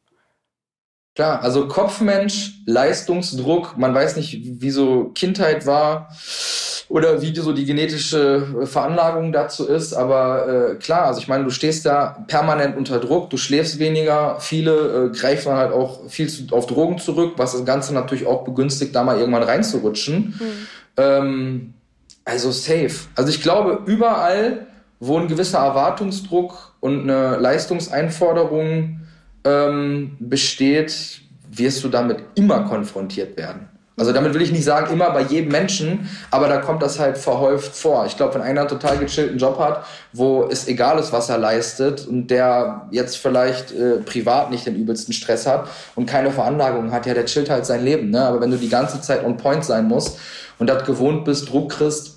Klar, 1.15 1.41
also 1.41 1.67
Kopfmensch, 1.67 2.61
Leistungsdruck, 2.65 3.77
man 3.77 3.93
weiß 3.93 4.17
nicht, 4.17 4.61
wie 4.61 4.71
so 4.71 5.11
Kindheit 5.15 5.65
war. 5.65 6.09
oder 6.87 7.21
wie 7.21 7.35
so 7.35 7.51
die 7.51 7.65
genetische 7.65 8.65
Veranlagung 8.65 9.31
dazu 9.31 9.67
ist. 9.67 9.93
Aber 9.93 10.47
äh, 10.47 10.75
klar, 10.75 11.05
also 11.05 11.19
ich 11.19 11.27
meine, 11.27 11.43
du 11.43 11.49
stehst 11.49 11.85
da 11.85 12.25
permanent 12.27 12.77
unter 12.77 12.99
Druck, 12.99 13.29
du 13.29 13.37
schläfst 13.37 13.79
weniger, 13.79 14.39
viele 14.39 15.05
äh, 15.05 15.17
greifen 15.17 15.53
halt 15.53 15.71
auch 15.71 16.07
viel 16.09 16.29
zu, 16.29 16.53
auf 16.55 16.67
Drogen 16.67 16.99
zurück, 16.99 17.33
was 17.37 17.53
das 17.53 17.65
Ganze 17.65 17.93
natürlich 17.93 18.27
auch 18.27 18.43
begünstigt, 18.43 18.95
da 18.95 19.03
mal 19.03 19.19
irgendwann 19.19 19.43
reinzurutschen. 19.43 20.35
Mhm. 20.39 20.67
Ähm, 20.97 21.73
also 22.25 22.51
safe. 22.51 23.07
Also 23.15 23.29
ich 23.29 23.41
glaube, 23.41 23.83
überall, 23.85 24.67
wo 24.99 25.17
ein 25.17 25.27
gewisser 25.27 25.59
Erwartungsdruck 25.59 26.73
und 26.79 27.03
eine 27.03 27.37
Leistungseinforderung 27.37 29.01
ähm, 29.43 30.17
besteht, 30.19 31.21
wirst 31.51 31.83
du 31.83 31.89
damit 31.89 32.17
immer 32.33 32.61
konfrontiert 32.61 33.37
werden. 33.37 33.69
Also 33.97 34.11
damit 34.11 34.33
will 34.33 34.41
ich 34.41 34.51
nicht 34.51 34.65
sagen, 34.65 34.91
immer 34.91 35.11
bei 35.11 35.21
jedem 35.21 35.51
Menschen, 35.53 36.09
aber 36.29 36.49
da 36.49 36.57
kommt 36.57 36.81
das 36.81 36.99
halt 36.99 37.17
verhäuft 37.17 37.73
vor. 37.73 38.05
Ich 38.05 38.17
glaube, 38.17 38.33
wenn 38.33 38.41
einer 38.41 38.61
einen 38.61 38.69
total 38.69 38.97
gechillten 38.97 39.37
Job 39.37 39.57
hat, 39.57 39.85
wo 40.11 40.49
es 40.51 40.67
egal 40.67 40.99
ist, 40.99 41.13
was 41.13 41.29
er 41.29 41.37
leistet 41.37 42.05
und 42.05 42.27
der 42.27 42.87
jetzt 42.91 43.15
vielleicht 43.15 43.71
äh, 43.71 43.99
privat 43.99 44.51
nicht 44.51 44.65
den 44.65 44.75
übelsten 44.75 45.13
Stress 45.13 45.47
hat 45.47 45.69
und 45.95 46.07
keine 46.07 46.31
Veranlagung 46.31 46.91
hat, 46.91 47.05
ja, 47.05 47.13
der 47.13 47.25
chillt 47.25 47.49
halt 47.49 47.65
sein 47.65 47.85
Leben. 47.85 48.09
Ne? 48.09 48.21
Aber 48.21 48.41
wenn 48.41 48.51
du 48.51 48.57
die 48.57 48.69
ganze 48.69 48.99
Zeit 48.99 49.23
on 49.23 49.37
point 49.37 49.63
sein 49.63 49.87
musst 49.87 50.19
und 50.59 50.67
das 50.67 50.83
gewohnt 50.83 51.23
bist, 51.23 51.49
Druck 51.49 51.71
kriegst, 51.71 52.14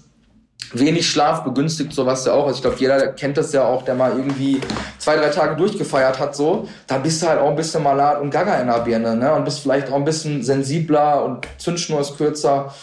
wenig 0.72 1.08
Schlaf 1.08 1.44
begünstigt 1.44 1.92
sowas 1.92 2.24
ja 2.24 2.32
auch. 2.32 2.46
Also 2.46 2.56
ich 2.56 2.62
glaube, 2.62 2.76
jeder 2.78 3.08
kennt 3.08 3.36
das 3.36 3.52
ja 3.52 3.64
auch, 3.64 3.82
der 3.82 3.94
mal 3.94 4.12
irgendwie 4.16 4.60
zwei, 4.98 5.16
drei 5.16 5.28
Tage 5.28 5.56
durchgefeiert 5.56 6.18
hat, 6.18 6.36
so. 6.36 6.68
Da 6.86 6.98
bist 6.98 7.22
du 7.22 7.28
halt 7.28 7.40
auch 7.40 7.50
ein 7.50 7.56
bisschen 7.56 7.82
malat 7.82 8.20
und 8.20 8.30
gaga 8.30 8.60
in 8.60 8.66
der 8.66 8.80
Birne, 8.80 9.16
ne? 9.16 9.34
Und 9.34 9.44
bist 9.44 9.60
vielleicht 9.60 9.90
auch 9.90 9.96
ein 9.96 10.04
bisschen 10.04 10.42
sensibler 10.42 11.24
und 11.24 11.46
Zündschnur 11.58 12.00
ist 12.00 12.16
kürzer. 12.16 12.74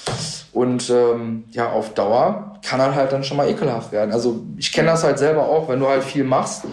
Und 0.52 0.90
ähm, 0.90 1.44
ja, 1.52 1.70
auf 1.70 1.94
Dauer 1.94 2.60
kann 2.66 2.80
er 2.80 2.96
halt 2.96 3.12
dann 3.12 3.24
schon 3.24 3.38
mal 3.38 3.50
ekelhaft 3.50 3.92
werden. 3.92 4.14
Also 4.14 4.44
ich 4.58 4.72
kenne 4.72 4.90
das 4.90 5.04
halt 5.04 5.20
selber 5.20 5.48
auch, 5.48 5.68
wenn 5.68 5.80
du 5.80 5.88
halt 5.88 6.04
viel 6.04 6.24
machst, 6.24 6.64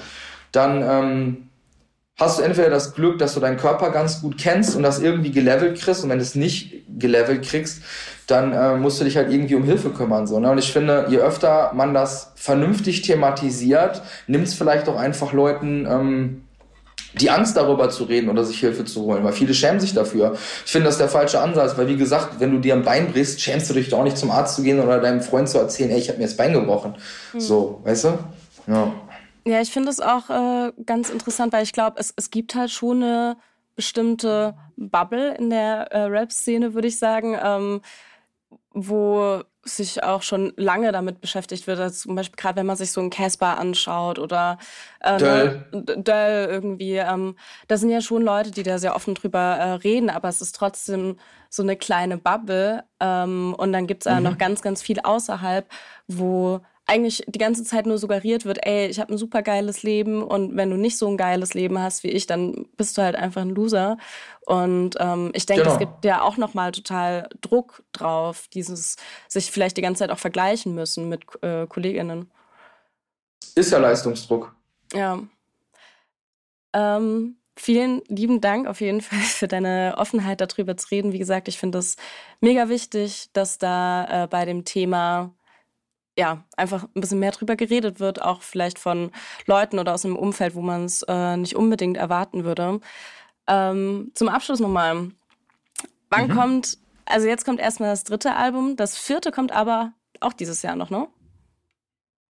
dann 0.52 0.82
ähm, 0.82 1.48
hast 2.18 2.38
du 2.38 2.42
entweder 2.42 2.70
das 2.70 2.94
Glück, 2.94 3.18
dass 3.18 3.34
du 3.34 3.40
deinen 3.40 3.56
Körper 3.56 3.90
ganz 3.90 4.22
gut 4.22 4.38
kennst 4.38 4.76
und 4.76 4.82
das 4.82 5.00
irgendwie 5.00 5.32
gelevelt 5.32 5.80
kriegst. 5.80 6.04
Und 6.04 6.10
wenn 6.10 6.20
es 6.20 6.34
nicht 6.34 6.81
gelevelt 6.98 7.44
kriegst, 7.44 7.82
dann 8.26 8.52
äh, 8.52 8.76
musst 8.76 9.00
du 9.00 9.04
dich 9.04 9.16
halt 9.16 9.30
irgendwie 9.30 9.54
um 9.54 9.64
Hilfe 9.64 9.90
kümmern. 9.90 10.26
So, 10.26 10.40
ne? 10.40 10.50
Und 10.50 10.58
ich 10.58 10.72
finde, 10.72 11.06
je 11.08 11.18
öfter 11.18 11.72
man 11.74 11.94
das 11.94 12.32
vernünftig 12.36 13.02
thematisiert, 13.02 14.02
nimmt 14.26 14.46
es 14.46 14.54
vielleicht 14.54 14.88
auch 14.88 14.96
einfach 14.96 15.32
Leuten 15.32 15.86
ähm, 15.88 16.42
die 17.14 17.30
Angst 17.30 17.56
darüber 17.56 17.90
zu 17.90 18.04
reden 18.04 18.30
oder 18.30 18.44
sich 18.44 18.60
Hilfe 18.60 18.84
zu 18.84 19.02
holen, 19.02 19.22
weil 19.22 19.32
viele 19.32 19.52
schämen 19.52 19.80
sich 19.80 19.92
dafür. 19.92 20.32
Ich 20.64 20.72
finde, 20.72 20.86
das 20.86 20.94
ist 20.94 21.00
der 21.00 21.08
falsche 21.08 21.40
Ansatz, 21.40 21.76
weil 21.76 21.88
wie 21.88 21.96
gesagt, 21.96 22.40
wenn 22.40 22.52
du 22.52 22.58
dir 22.58 22.74
ein 22.74 22.84
Bein 22.84 23.12
brichst, 23.12 23.40
schämst 23.40 23.68
du 23.68 23.74
dich 23.74 23.90
doch 23.90 24.02
nicht 24.02 24.16
zum 24.16 24.30
Arzt 24.30 24.56
zu 24.56 24.62
gehen 24.62 24.80
oder 24.80 24.98
deinem 25.00 25.20
Freund 25.20 25.48
zu 25.48 25.58
erzählen, 25.58 25.90
ey, 25.90 25.98
ich 25.98 26.08
habe 26.08 26.18
mir 26.18 26.24
das 26.24 26.36
Bein 26.36 26.52
gebrochen. 26.54 26.94
Mhm. 27.34 27.40
So, 27.40 27.80
weißt 27.84 28.04
du? 28.04 28.18
Ja. 28.66 28.92
Ja, 29.44 29.60
ich 29.60 29.72
finde 29.72 29.90
es 29.90 30.00
auch 30.00 30.30
äh, 30.30 30.72
ganz 30.86 31.10
interessant, 31.10 31.52
weil 31.52 31.64
ich 31.64 31.72
glaube, 31.72 31.96
es, 31.98 32.14
es 32.16 32.30
gibt 32.30 32.54
halt 32.54 32.70
schon 32.70 33.02
eine 33.02 33.36
bestimmte 33.74 34.54
Bubble 34.76 35.34
in 35.36 35.50
der 35.50 35.92
äh, 35.92 36.02
Rap-Szene, 36.04 36.74
würde 36.74 36.88
ich 36.88 36.98
sagen. 36.98 37.36
Ähm, 37.42 37.80
wo 38.74 39.42
sich 39.64 40.02
auch 40.02 40.22
schon 40.22 40.52
lange 40.56 40.90
damit 40.90 41.20
beschäftigt 41.20 41.66
wird. 41.66 41.78
Also 41.78 42.08
zum 42.08 42.16
Beispiel 42.16 42.36
gerade, 42.36 42.56
wenn 42.56 42.66
man 42.66 42.76
sich 42.76 42.90
so 42.90 43.00
einen 43.00 43.10
Casper 43.10 43.58
anschaut 43.58 44.18
oder 44.18 44.58
äh, 45.00 45.18
Döll. 45.18 45.66
Ne, 45.72 45.82
Döll 45.98 46.48
irgendwie. 46.50 46.96
Ähm, 46.96 47.36
da 47.68 47.76
sind 47.76 47.90
ja 47.90 48.00
schon 48.00 48.22
Leute, 48.22 48.50
die 48.50 48.64
da 48.64 48.78
sehr 48.78 48.96
offen 48.96 49.14
drüber 49.14 49.38
äh, 49.38 49.72
reden, 49.74 50.10
aber 50.10 50.28
es 50.28 50.40
ist 50.40 50.56
trotzdem 50.56 51.16
so 51.48 51.62
eine 51.62 51.76
kleine 51.76 52.18
Bubble. 52.18 52.84
Ähm, 52.98 53.54
und 53.56 53.72
dann 53.72 53.86
gibt 53.86 54.04
es 54.04 54.12
mhm. 54.12 54.22
noch 54.22 54.38
ganz, 54.38 54.62
ganz 54.62 54.82
viel 54.82 54.98
außerhalb, 55.00 55.68
wo 56.08 56.60
eigentlich 56.92 57.24
die 57.26 57.38
ganze 57.38 57.64
Zeit 57.64 57.86
nur 57.86 57.96
suggeriert 57.96 58.44
wird, 58.44 58.66
ey, 58.66 58.86
ich 58.86 59.00
habe 59.00 59.14
ein 59.14 59.18
super 59.18 59.42
geiles 59.42 59.82
Leben 59.82 60.22
und 60.22 60.56
wenn 60.56 60.68
du 60.68 60.76
nicht 60.76 60.98
so 60.98 61.08
ein 61.08 61.16
geiles 61.16 61.54
Leben 61.54 61.78
hast 61.78 62.04
wie 62.04 62.10
ich, 62.10 62.26
dann 62.26 62.66
bist 62.76 62.98
du 62.98 63.02
halt 63.02 63.16
einfach 63.16 63.40
ein 63.40 63.54
Loser. 63.54 63.96
Und 64.44 64.96
ähm, 64.98 65.30
ich 65.32 65.46
denke, 65.46 65.62
genau. 65.62 65.72
es 65.72 65.78
gibt 65.78 66.04
ja 66.04 66.20
auch 66.20 66.36
nochmal 66.36 66.72
total 66.72 67.30
Druck 67.40 67.82
drauf, 67.92 68.46
dieses 68.52 68.96
sich 69.26 69.50
vielleicht 69.50 69.78
die 69.78 69.82
ganze 69.82 70.00
Zeit 70.00 70.10
auch 70.10 70.18
vergleichen 70.18 70.74
müssen 70.74 71.08
mit 71.08 71.22
äh, 71.42 71.66
Kolleginnen. 71.66 72.30
Ist 73.54 73.72
ja 73.72 73.78
Leistungsdruck. 73.78 74.54
Ja. 74.92 75.18
Ähm, 76.74 77.36
vielen 77.56 78.02
lieben 78.08 78.42
Dank 78.42 78.66
auf 78.66 78.82
jeden 78.82 79.00
Fall 79.00 79.18
für 79.18 79.48
deine 79.48 79.94
Offenheit, 79.96 80.42
darüber 80.42 80.76
zu 80.76 80.88
reden. 80.90 81.12
Wie 81.12 81.18
gesagt, 81.18 81.48
ich 81.48 81.58
finde 81.58 81.78
es 81.78 81.96
mega 82.42 82.68
wichtig, 82.68 83.30
dass 83.32 83.56
da 83.56 84.24
äh, 84.24 84.26
bei 84.26 84.44
dem 84.44 84.66
Thema 84.66 85.32
ja, 86.18 86.44
einfach 86.56 86.84
ein 86.94 87.00
bisschen 87.00 87.20
mehr 87.20 87.30
drüber 87.30 87.56
geredet 87.56 88.00
wird, 88.00 88.20
auch 88.20 88.42
vielleicht 88.42 88.78
von 88.78 89.10
Leuten 89.46 89.78
oder 89.78 89.94
aus 89.94 90.04
einem 90.04 90.16
Umfeld, 90.16 90.54
wo 90.54 90.60
man 90.60 90.84
es 90.84 91.02
äh, 91.08 91.36
nicht 91.36 91.56
unbedingt 91.56 91.96
erwarten 91.96 92.44
würde. 92.44 92.80
Ähm, 93.46 94.12
zum 94.14 94.28
Abschluss 94.28 94.60
nochmal. 94.60 95.10
Wann 96.10 96.28
mhm. 96.28 96.34
kommt, 96.34 96.78
also 97.06 97.26
jetzt 97.26 97.44
kommt 97.44 97.60
erstmal 97.60 97.90
das 97.90 98.04
dritte 98.04 98.34
Album, 98.34 98.76
das 98.76 98.98
vierte 98.98 99.30
kommt 99.30 99.52
aber 99.52 99.92
auch 100.20 100.34
dieses 100.34 100.62
Jahr 100.62 100.76
noch, 100.76 100.90
ne? 100.90 101.08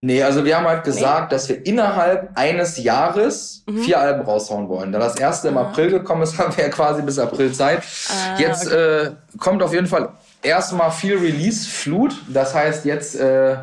Nee, 0.04 0.20
also 0.20 0.44
wir 0.44 0.56
haben 0.56 0.66
halt 0.66 0.82
gesagt, 0.82 1.30
nee. 1.30 1.36
dass 1.36 1.48
wir 1.48 1.64
innerhalb 1.64 2.36
eines 2.36 2.76
Jahres 2.82 3.62
mhm. 3.68 3.78
vier 3.82 4.00
Alben 4.00 4.22
raushauen 4.22 4.68
wollen. 4.68 4.90
Da 4.90 4.98
das 4.98 5.16
erste 5.16 5.46
im 5.46 5.56
ah. 5.56 5.62
April 5.62 5.90
gekommen 5.90 6.22
ist, 6.22 6.36
haben 6.38 6.56
wir 6.56 6.64
ja 6.64 6.70
quasi 6.70 7.02
bis 7.02 7.20
April 7.20 7.52
Zeit. 7.52 7.84
Ah, 8.08 8.38
jetzt 8.38 8.66
okay. 8.66 9.04
äh, 9.04 9.10
kommt 9.38 9.62
auf 9.62 9.72
jeden 9.72 9.86
Fall 9.86 10.12
erstmal 10.42 10.90
viel 10.90 11.18
Release-Flut. 11.18 12.16
Das 12.28 12.52
heißt, 12.52 12.84
jetzt 12.84 13.14
äh, 13.14 13.56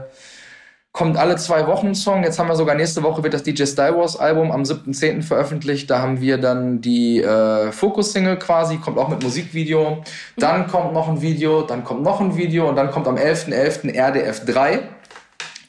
kommt 1.00 1.16
alle 1.16 1.38
zwei 1.38 1.66
Wochen 1.66 1.88
ein 1.88 1.96
Song. 1.96 2.24
Jetzt 2.26 2.40
haben 2.40 2.50
wir 2.50 2.58
sogar 2.58 2.76
nächste 2.76 3.02
Woche 3.04 3.24
wird 3.24 3.34
das 3.34 3.42
DJ 3.42 3.64
Star 3.64 3.98
Wars 3.98 4.20
Album 4.20 4.52
am 4.52 4.64
7.10. 4.64 5.22
veröffentlicht. 5.22 5.90
Da 5.90 6.02
haben 6.02 6.20
wir 6.20 6.38
dann 6.38 6.82
die 6.82 7.22
äh, 7.22 7.72
Focus-Single 7.72 8.38
quasi, 8.38 8.80
kommt 8.80 8.98
auch 8.98 9.08
mit 9.08 9.24
Musikvideo. 9.24 10.04
Dann 10.36 10.68
kommt 10.68 10.92
noch 10.92 11.08
ein 11.08 11.22
Video, 11.22 11.62
dann 11.62 11.86
kommt 11.86 12.04
noch 12.04 12.20
ein 12.20 12.36
Video 12.36 12.68
und 12.68 12.76
dann 12.76 12.92
kommt 12.92 13.08
am 13.08 13.16
11.11. 13.16 13.94
.11. 13.94 13.98
RDF 13.98 14.44
3. 14.44 14.82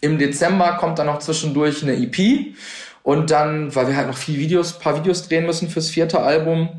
Im 0.00 0.18
Dezember 0.18 0.72
kommt 0.80 0.98
dann 0.98 1.06
noch 1.06 1.20
zwischendurch 1.20 1.84
eine 1.84 1.92
EP. 1.92 2.56
Und 3.04 3.30
dann, 3.30 3.72
weil 3.76 3.86
wir 3.86 3.96
halt 3.96 4.08
noch 4.08 4.18
viel 4.18 4.36
Videos, 4.36 4.80
paar 4.80 4.96
Videos 4.96 5.28
drehen 5.28 5.46
müssen 5.46 5.68
fürs 5.68 5.90
vierte 5.90 6.18
Album. 6.18 6.70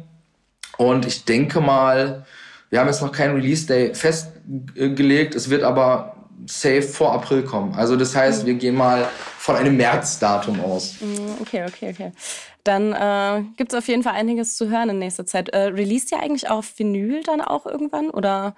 Und 0.76 1.06
ich 1.06 1.24
denke 1.24 1.62
mal, 1.62 2.26
wir 2.70 2.82
haben 2.82 2.88
jetzt 2.88 3.02
noch 3.02 3.14
keinen 3.14 3.34
Release-Day 3.36 3.96
festgelegt. 3.96 5.36
Es 5.36 5.50
wird 5.50 5.64
aber 5.64 6.18
safe 6.48 6.82
vor 6.82 7.14
April 7.14 7.44
kommen. 7.44 7.74
Also 7.76 7.96
das 7.96 8.16
heißt, 8.16 8.44
mhm. 8.44 8.48
wir 8.48 8.54
gehen 8.56 8.76
mal 8.76 9.08
von 9.38 9.56
einem 9.56 9.78
Märzdatum 9.78 10.60
aus. 10.62 10.96
Mhm, 11.02 11.36
okay, 11.42 11.66
okay, 11.68 11.90
okay. 11.92 12.12
Dann 12.64 12.94
äh, 12.94 13.44
gibt 13.58 13.74
es 13.74 13.78
auf 13.78 13.88
jeden 13.88 14.04
Fall 14.04 14.14
einiges 14.14 14.56
zu 14.56 14.70
hören 14.70 14.90
in 14.90 15.00
nächster 15.00 15.26
Zeit. 15.26 15.50
Äh, 15.50 15.68
released 15.68 16.12
ihr 16.12 16.20
eigentlich 16.20 16.50
auf 16.50 16.78
Vinyl 16.78 17.24
dann 17.24 17.42
auch 17.42 17.66
irgendwann 17.66 18.10
oder 18.10 18.56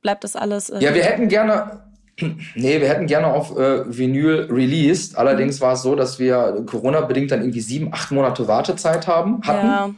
bleibt 0.00 0.24
das 0.24 0.36
alles? 0.36 0.70
Äh, 0.70 0.80
ja, 0.80 0.94
wir 0.94 1.02
hätten 1.02 1.28
gerne, 1.28 1.82
Nee, 2.54 2.80
wir 2.80 2.88
hätten 2.88 3.06
gerne 3.06 3.28
auf 3.28 3.56
äh, 3.56 3.84
Vinyl 3.86 4.48
released. 4.50 5.16
Allerdings 5.16 5.60
mhm. 5.60 5.64
war 5.64 5.72
es 5.74 5.82
so, 5.82 5.94
dass 5.94 6.18
wir 6.18 6.64
Corona-bedingt 6.66 7.30
dann 7.30 7.40
irgendwie 7.40 7.60
sieben, 7.60 7.92
acht 7.92 8.10
Monate 8.10 8.48
Wartezeit 8.48 9.06
haben, 9.06 9.40
hatten. 9.46 9.66
Ja. 9.66 9.90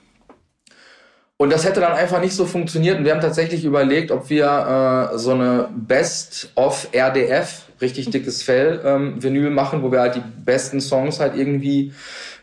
Und 1.40 1.50
das 1.50 1.64
hätte 1.64 1.81
dann 1.81 1.94
einfach 1.94 2.20
nicht 2.20 2.35
so 2.35 2.44
funktioniert. 2.44 2.98
Und 2.98 3.07
wir 3.07 3.12
haben 3.12 3.22
tatsächlich 3.22 3.64
überlegt, 3.64 4.11
ob 4.11 4.29
wir 4.29 5.11
äh, 5.14 5.16
so 5.16 5.31
eine 5.31 5.70
Best 5.74 6.50
of 6.55 6.88
RDF, 6.92 7.62
richtig 7.81 8.11
dickes 8.11 8.42
Fell, 8.42 8.79
ähm, 8.85 9.22
Vinyl 9.22 9.48
machen, 9.48 9.83
wo 9.83 9.90
wir 9.90 10.00
halt 10.00 10.16
die 10.16 10.22
besten 10.44 10.83
Songs 10.83 11.18
halt 11.18 11.35
irgendwie 11.35 11.94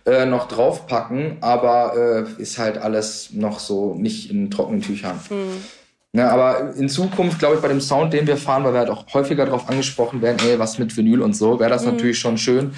äh, 0.08 0.26
noch 0.26 0.48
draufpacken. 0.48 1.38
Aber 1.42 2.26
äh, 2.38 2.42
ist 2.42 2.58
halt 2.58 2.80
alles 2.80 3.30
noch 3.34 3.60
so 3.60 3.94
nicht 3.94 4.32
in 4.32 4.50
trockenen 4.50 4.82
Tüchern. 4.82 5.20
Mhm. 5.30 6.20
Ja, 6.20 6.32
aber 6.32 6.74
in 6.76 6.90
Zukunft, 6.90 7.38
glaube 7.38 7.58
ich, 7.58 7.62
bei 7.62 7.68
dem 7.68 7.82
Sound, 7.82 8.14
den 8.14 8.26
wir 8.26 8.38
fahren, 8.38 8.64
weil 8.64 8.74
wir 8.74 8.80
halt 8.80 8.90
auch 8.90 9.06
häufiger 9.14 9.46
darauf 9.46 9.70
angesprochen 9.70 10.24
werden, 10.24 10.40
ey, 10.44 10.58
was 10.58 10.80
mit 10.80 10.98
Vinyl 10.98 11.22
und 11.22 11.36
so, 11.36 11.60
wäre 11.60 11.70
das 11.70 11.86
mhm. 11.86 11.92
natürlich 11.92 12.18
schon 12.18 12.40
schön. 12.40 12.72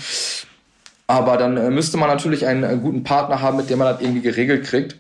Aber 1.08 1.38
dann 1.38 1.56
äh, 1.56 1.70
müsste 1.70 1.96
man 1.96 2.10
natürlich 2.10 2.46
einen, 2.46 2.66
einen 2.66 2.82
guten 2.82 3.06
Partner 3.06 3.42
haben, 3.42 3.56
mit 3.56 3.70
dem 3.70 3.80
man 3.80 3.94
das 3.94 4.02
irgendwie 4.02 4.22
geregelt 4.22 4.66
kriegt. 4.66 4.98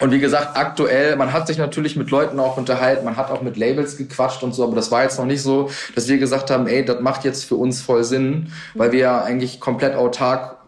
Und 0.00 0.10
wie 0.10 0.18
gesagt, 0.18 0.56
aktuell, 0.56 1.14
man 1.16 1.32
hat 1.32 1.46
sich 1.46 1.56
natürlich 1.56 1.94
mit 1.94 2.10
Leuten 2.10 2.40
auch 2.40 2.56
unterhalten, 2.56 3.04
man 3.04 3.16
hat 3.16 3.30
auch 3.30 3.42
mit 3.42 3.56
Labels 3.56 3.96
gequatscht 3.96 4.42
und 4.42 4.52
so, 4.52 4.64
aber 4.64 4.74
das 4.74 4.90
war 4.90 5.04
jetzt 5.04 5.18
noch 5.18 5.24
nicht 5.24 5.42
so, 5.42 5.70
dass 5.94 6.08
wir 6.08 6.18
gesagt 6.18 6.50
haben, 6.50 6.66
ey, 6.66 6.84
das 6.84 7.00
macht 7.00 7.24
jetzt 7.24 7.44
für 7.44 7.54
uns 7.54 7.80
voll 7.80 8.02
Sinn, 8.02 8.52
weil 8.74 8.90
wir 8.90 8.98
ja 8.98 9.22
eigentlich 9.22 9.60
komplett 9.60 9.94
autark 9.94 10.58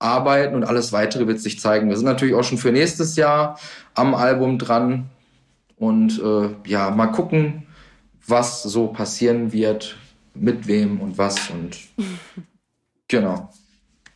arbeiten 0.00 0.56
und 0.56 0.64
alles 0.64 0.92
weitere 0.92 1.26
wird 1.28 1.40
sich 1.40 1.60
zeigen. 1.60 1.88
Wir 1.88 1.96
sind 1.96 2.06
natürlich 2.06 2.34
auch 2.34 2.42
schon 2.42 2.58
für 2.58 2.72
nächstes 2.72 3.16
Jahr 3.16 3.58
am 3.94 4.14
Album 4.14 4.58
dran 4.58 5.10
und 5.76 6.20
äh, 6.20 6.68
ja, 6.68 6.90
mal 6.90 7.08
gucken, 7.08 7.66
was 8.26 8.62
so 8.62 8.88
passieren 8.88 9.52
wird, 9.52 9.96
mit 10.34 10.66
wem 10.66 11.00
und 11.00 11.18
was 11.18 11.50
und 11.50 11.76
genau. 13.08 13.50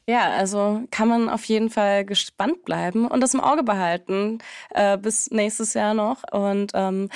Ja, 0.07 0.31
also 0.33 0.83
kann 0.91 1.09
man 1.09 1.31
auf 1.31 1.45
jeden 1.45 1.71
Fall 1.71 2.05
gespannt 2.05 2.65
bleiben 2.65 3.07
und 3.07 3.21
das 3.21 3.33
im 3.33 3.41
Auge 3.41 3.63
behalten 3.63 4.39
äh, 4.71 4.99
bis 4.99 5.31
nächstes 5.31 5.73
Jahr 5.73 5.95
noch. 5.95 6.23
Und 6.31 6.73
ähm, 6.75 7.09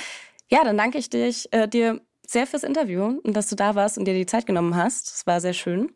ja, 0.49 0.63
dann 0.63 0.77
danke 0.77 0.97
ich 0.97 1.09
dich, 1.09 1.53
äh, 1.53 1.67
dir 1.67 2.01
sehr 2.25 2.47
fürs 2.47 2.63
Interview 2.63 3.19
und 3.23 3.35
dass 3.35 3.47
du 3.47 3.55
da 3.55 3.75
warst 3.75 3.97
und 3.97 4.05
dir 4.05 4.15
die 4.15 4.25
Zeit 4.25 4.47
genommen 4.47 4.75
hast. 4.75 5.15
Es 5.15 5.27
war 5.27 5.39
sehr 5.39 5.53
schön. 5.53 5.91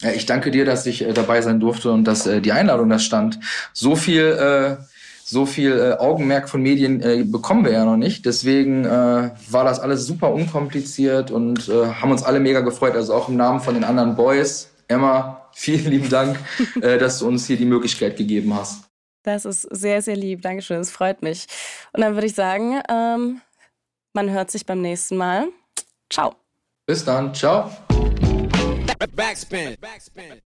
Ja, 0.00 0.10
ich 0.10 0.26
danke 0.26 0.50
dir, 0.50 0.64
dass 0.64 0.84
ich 0.86 1.02
äh, 1.04 1.12
dabei 1.12 1.42
sein 1.42 1.60
durfte 1.60 1.92
und 1.92 2.04
dass 2.04 2.26
äh, 2.26 2.40
die 2.40 2.50
Einladung 2.50 2.88
da 2.88 2.98
stand. 2.98 3.38
So 3.72 3.94
viel, 3.94 4.22
äh, 4.22 4.82
so 5.24 5.46
viel 5.46 5.78
äh, 5.78 5.92
Augenmerk 5.92 6.48
von 6.48 6.60
Medien 6.60 7.00
äh, 7.00 7.22
bekommen 7.24 7.64
wir 7.64 7.72
ja 7.72 7.84
noch 7.84 7.96
nicht. 7.96 8.26
Deswegen 8.26 8.84
äh, 8.84 9.30
war 9.48 9.64
das 9.64 9.78
alles 9.78 10.06
super 10.06 10.32
unkompliziert 10.32 11.30
und 11.30 11.68
äh, 11.68 11.86
haben 11.86 12.10
uns 12.10 12.24
alle 12.24 12.40
mega 12.40 12.60
gefreut. 12.62 12.96
Also 12.96 13.14
auch 13.14 13.28
im 13.28 13.36
Namen 13.36 13.60
von 13.60 13.74
den 13.74 13.84
anderen 13.84 14.16
Boys. 14.16 14.71
Emma, 14.92 15.48
vielen 15.52 15.90
lieben 15.90 16.08
Dank, 16.08 16.38
äh, 16.80 16.98
dass 16.98 17.18
du 17.18 17.28
uns 17.28 17.46
hier 17.46 17.56
die 17.56 17.64
Möglichkeit 17.64 18.16
gegeben 18.16 18.54
hast. 18.54 18.84
Das 19.24 19.44
ist 19.44 19.62
sehr, 19.62 20.02
sehr 20.02 20.16
lieb. 20.16 20.42
Dankeschön. 20.42 20.80
Es 20.80 20.90
freut 20.90 21.22
mich. 21.22 21.46
Und 21.92 22.00
dann 22.00 22.14
würde 22.14 22.26
ich 22.26 22.34
sagen, 22.34 22.80
ähm, 22.88 23.40
man 24.12 24.30
hört 24.30 24.50
sich 24.50 24.66
beim 24.66 24.80
nächsten 24.80 25.16
Mal. 25.16 25.48
Ciao. 26.10 26.34
Bis 26.86 27.04
dann. 27.04 27.34
Ciao. 27.34 27.70
Backspin. 29.14 29.76
Backspin. 29.80 30.40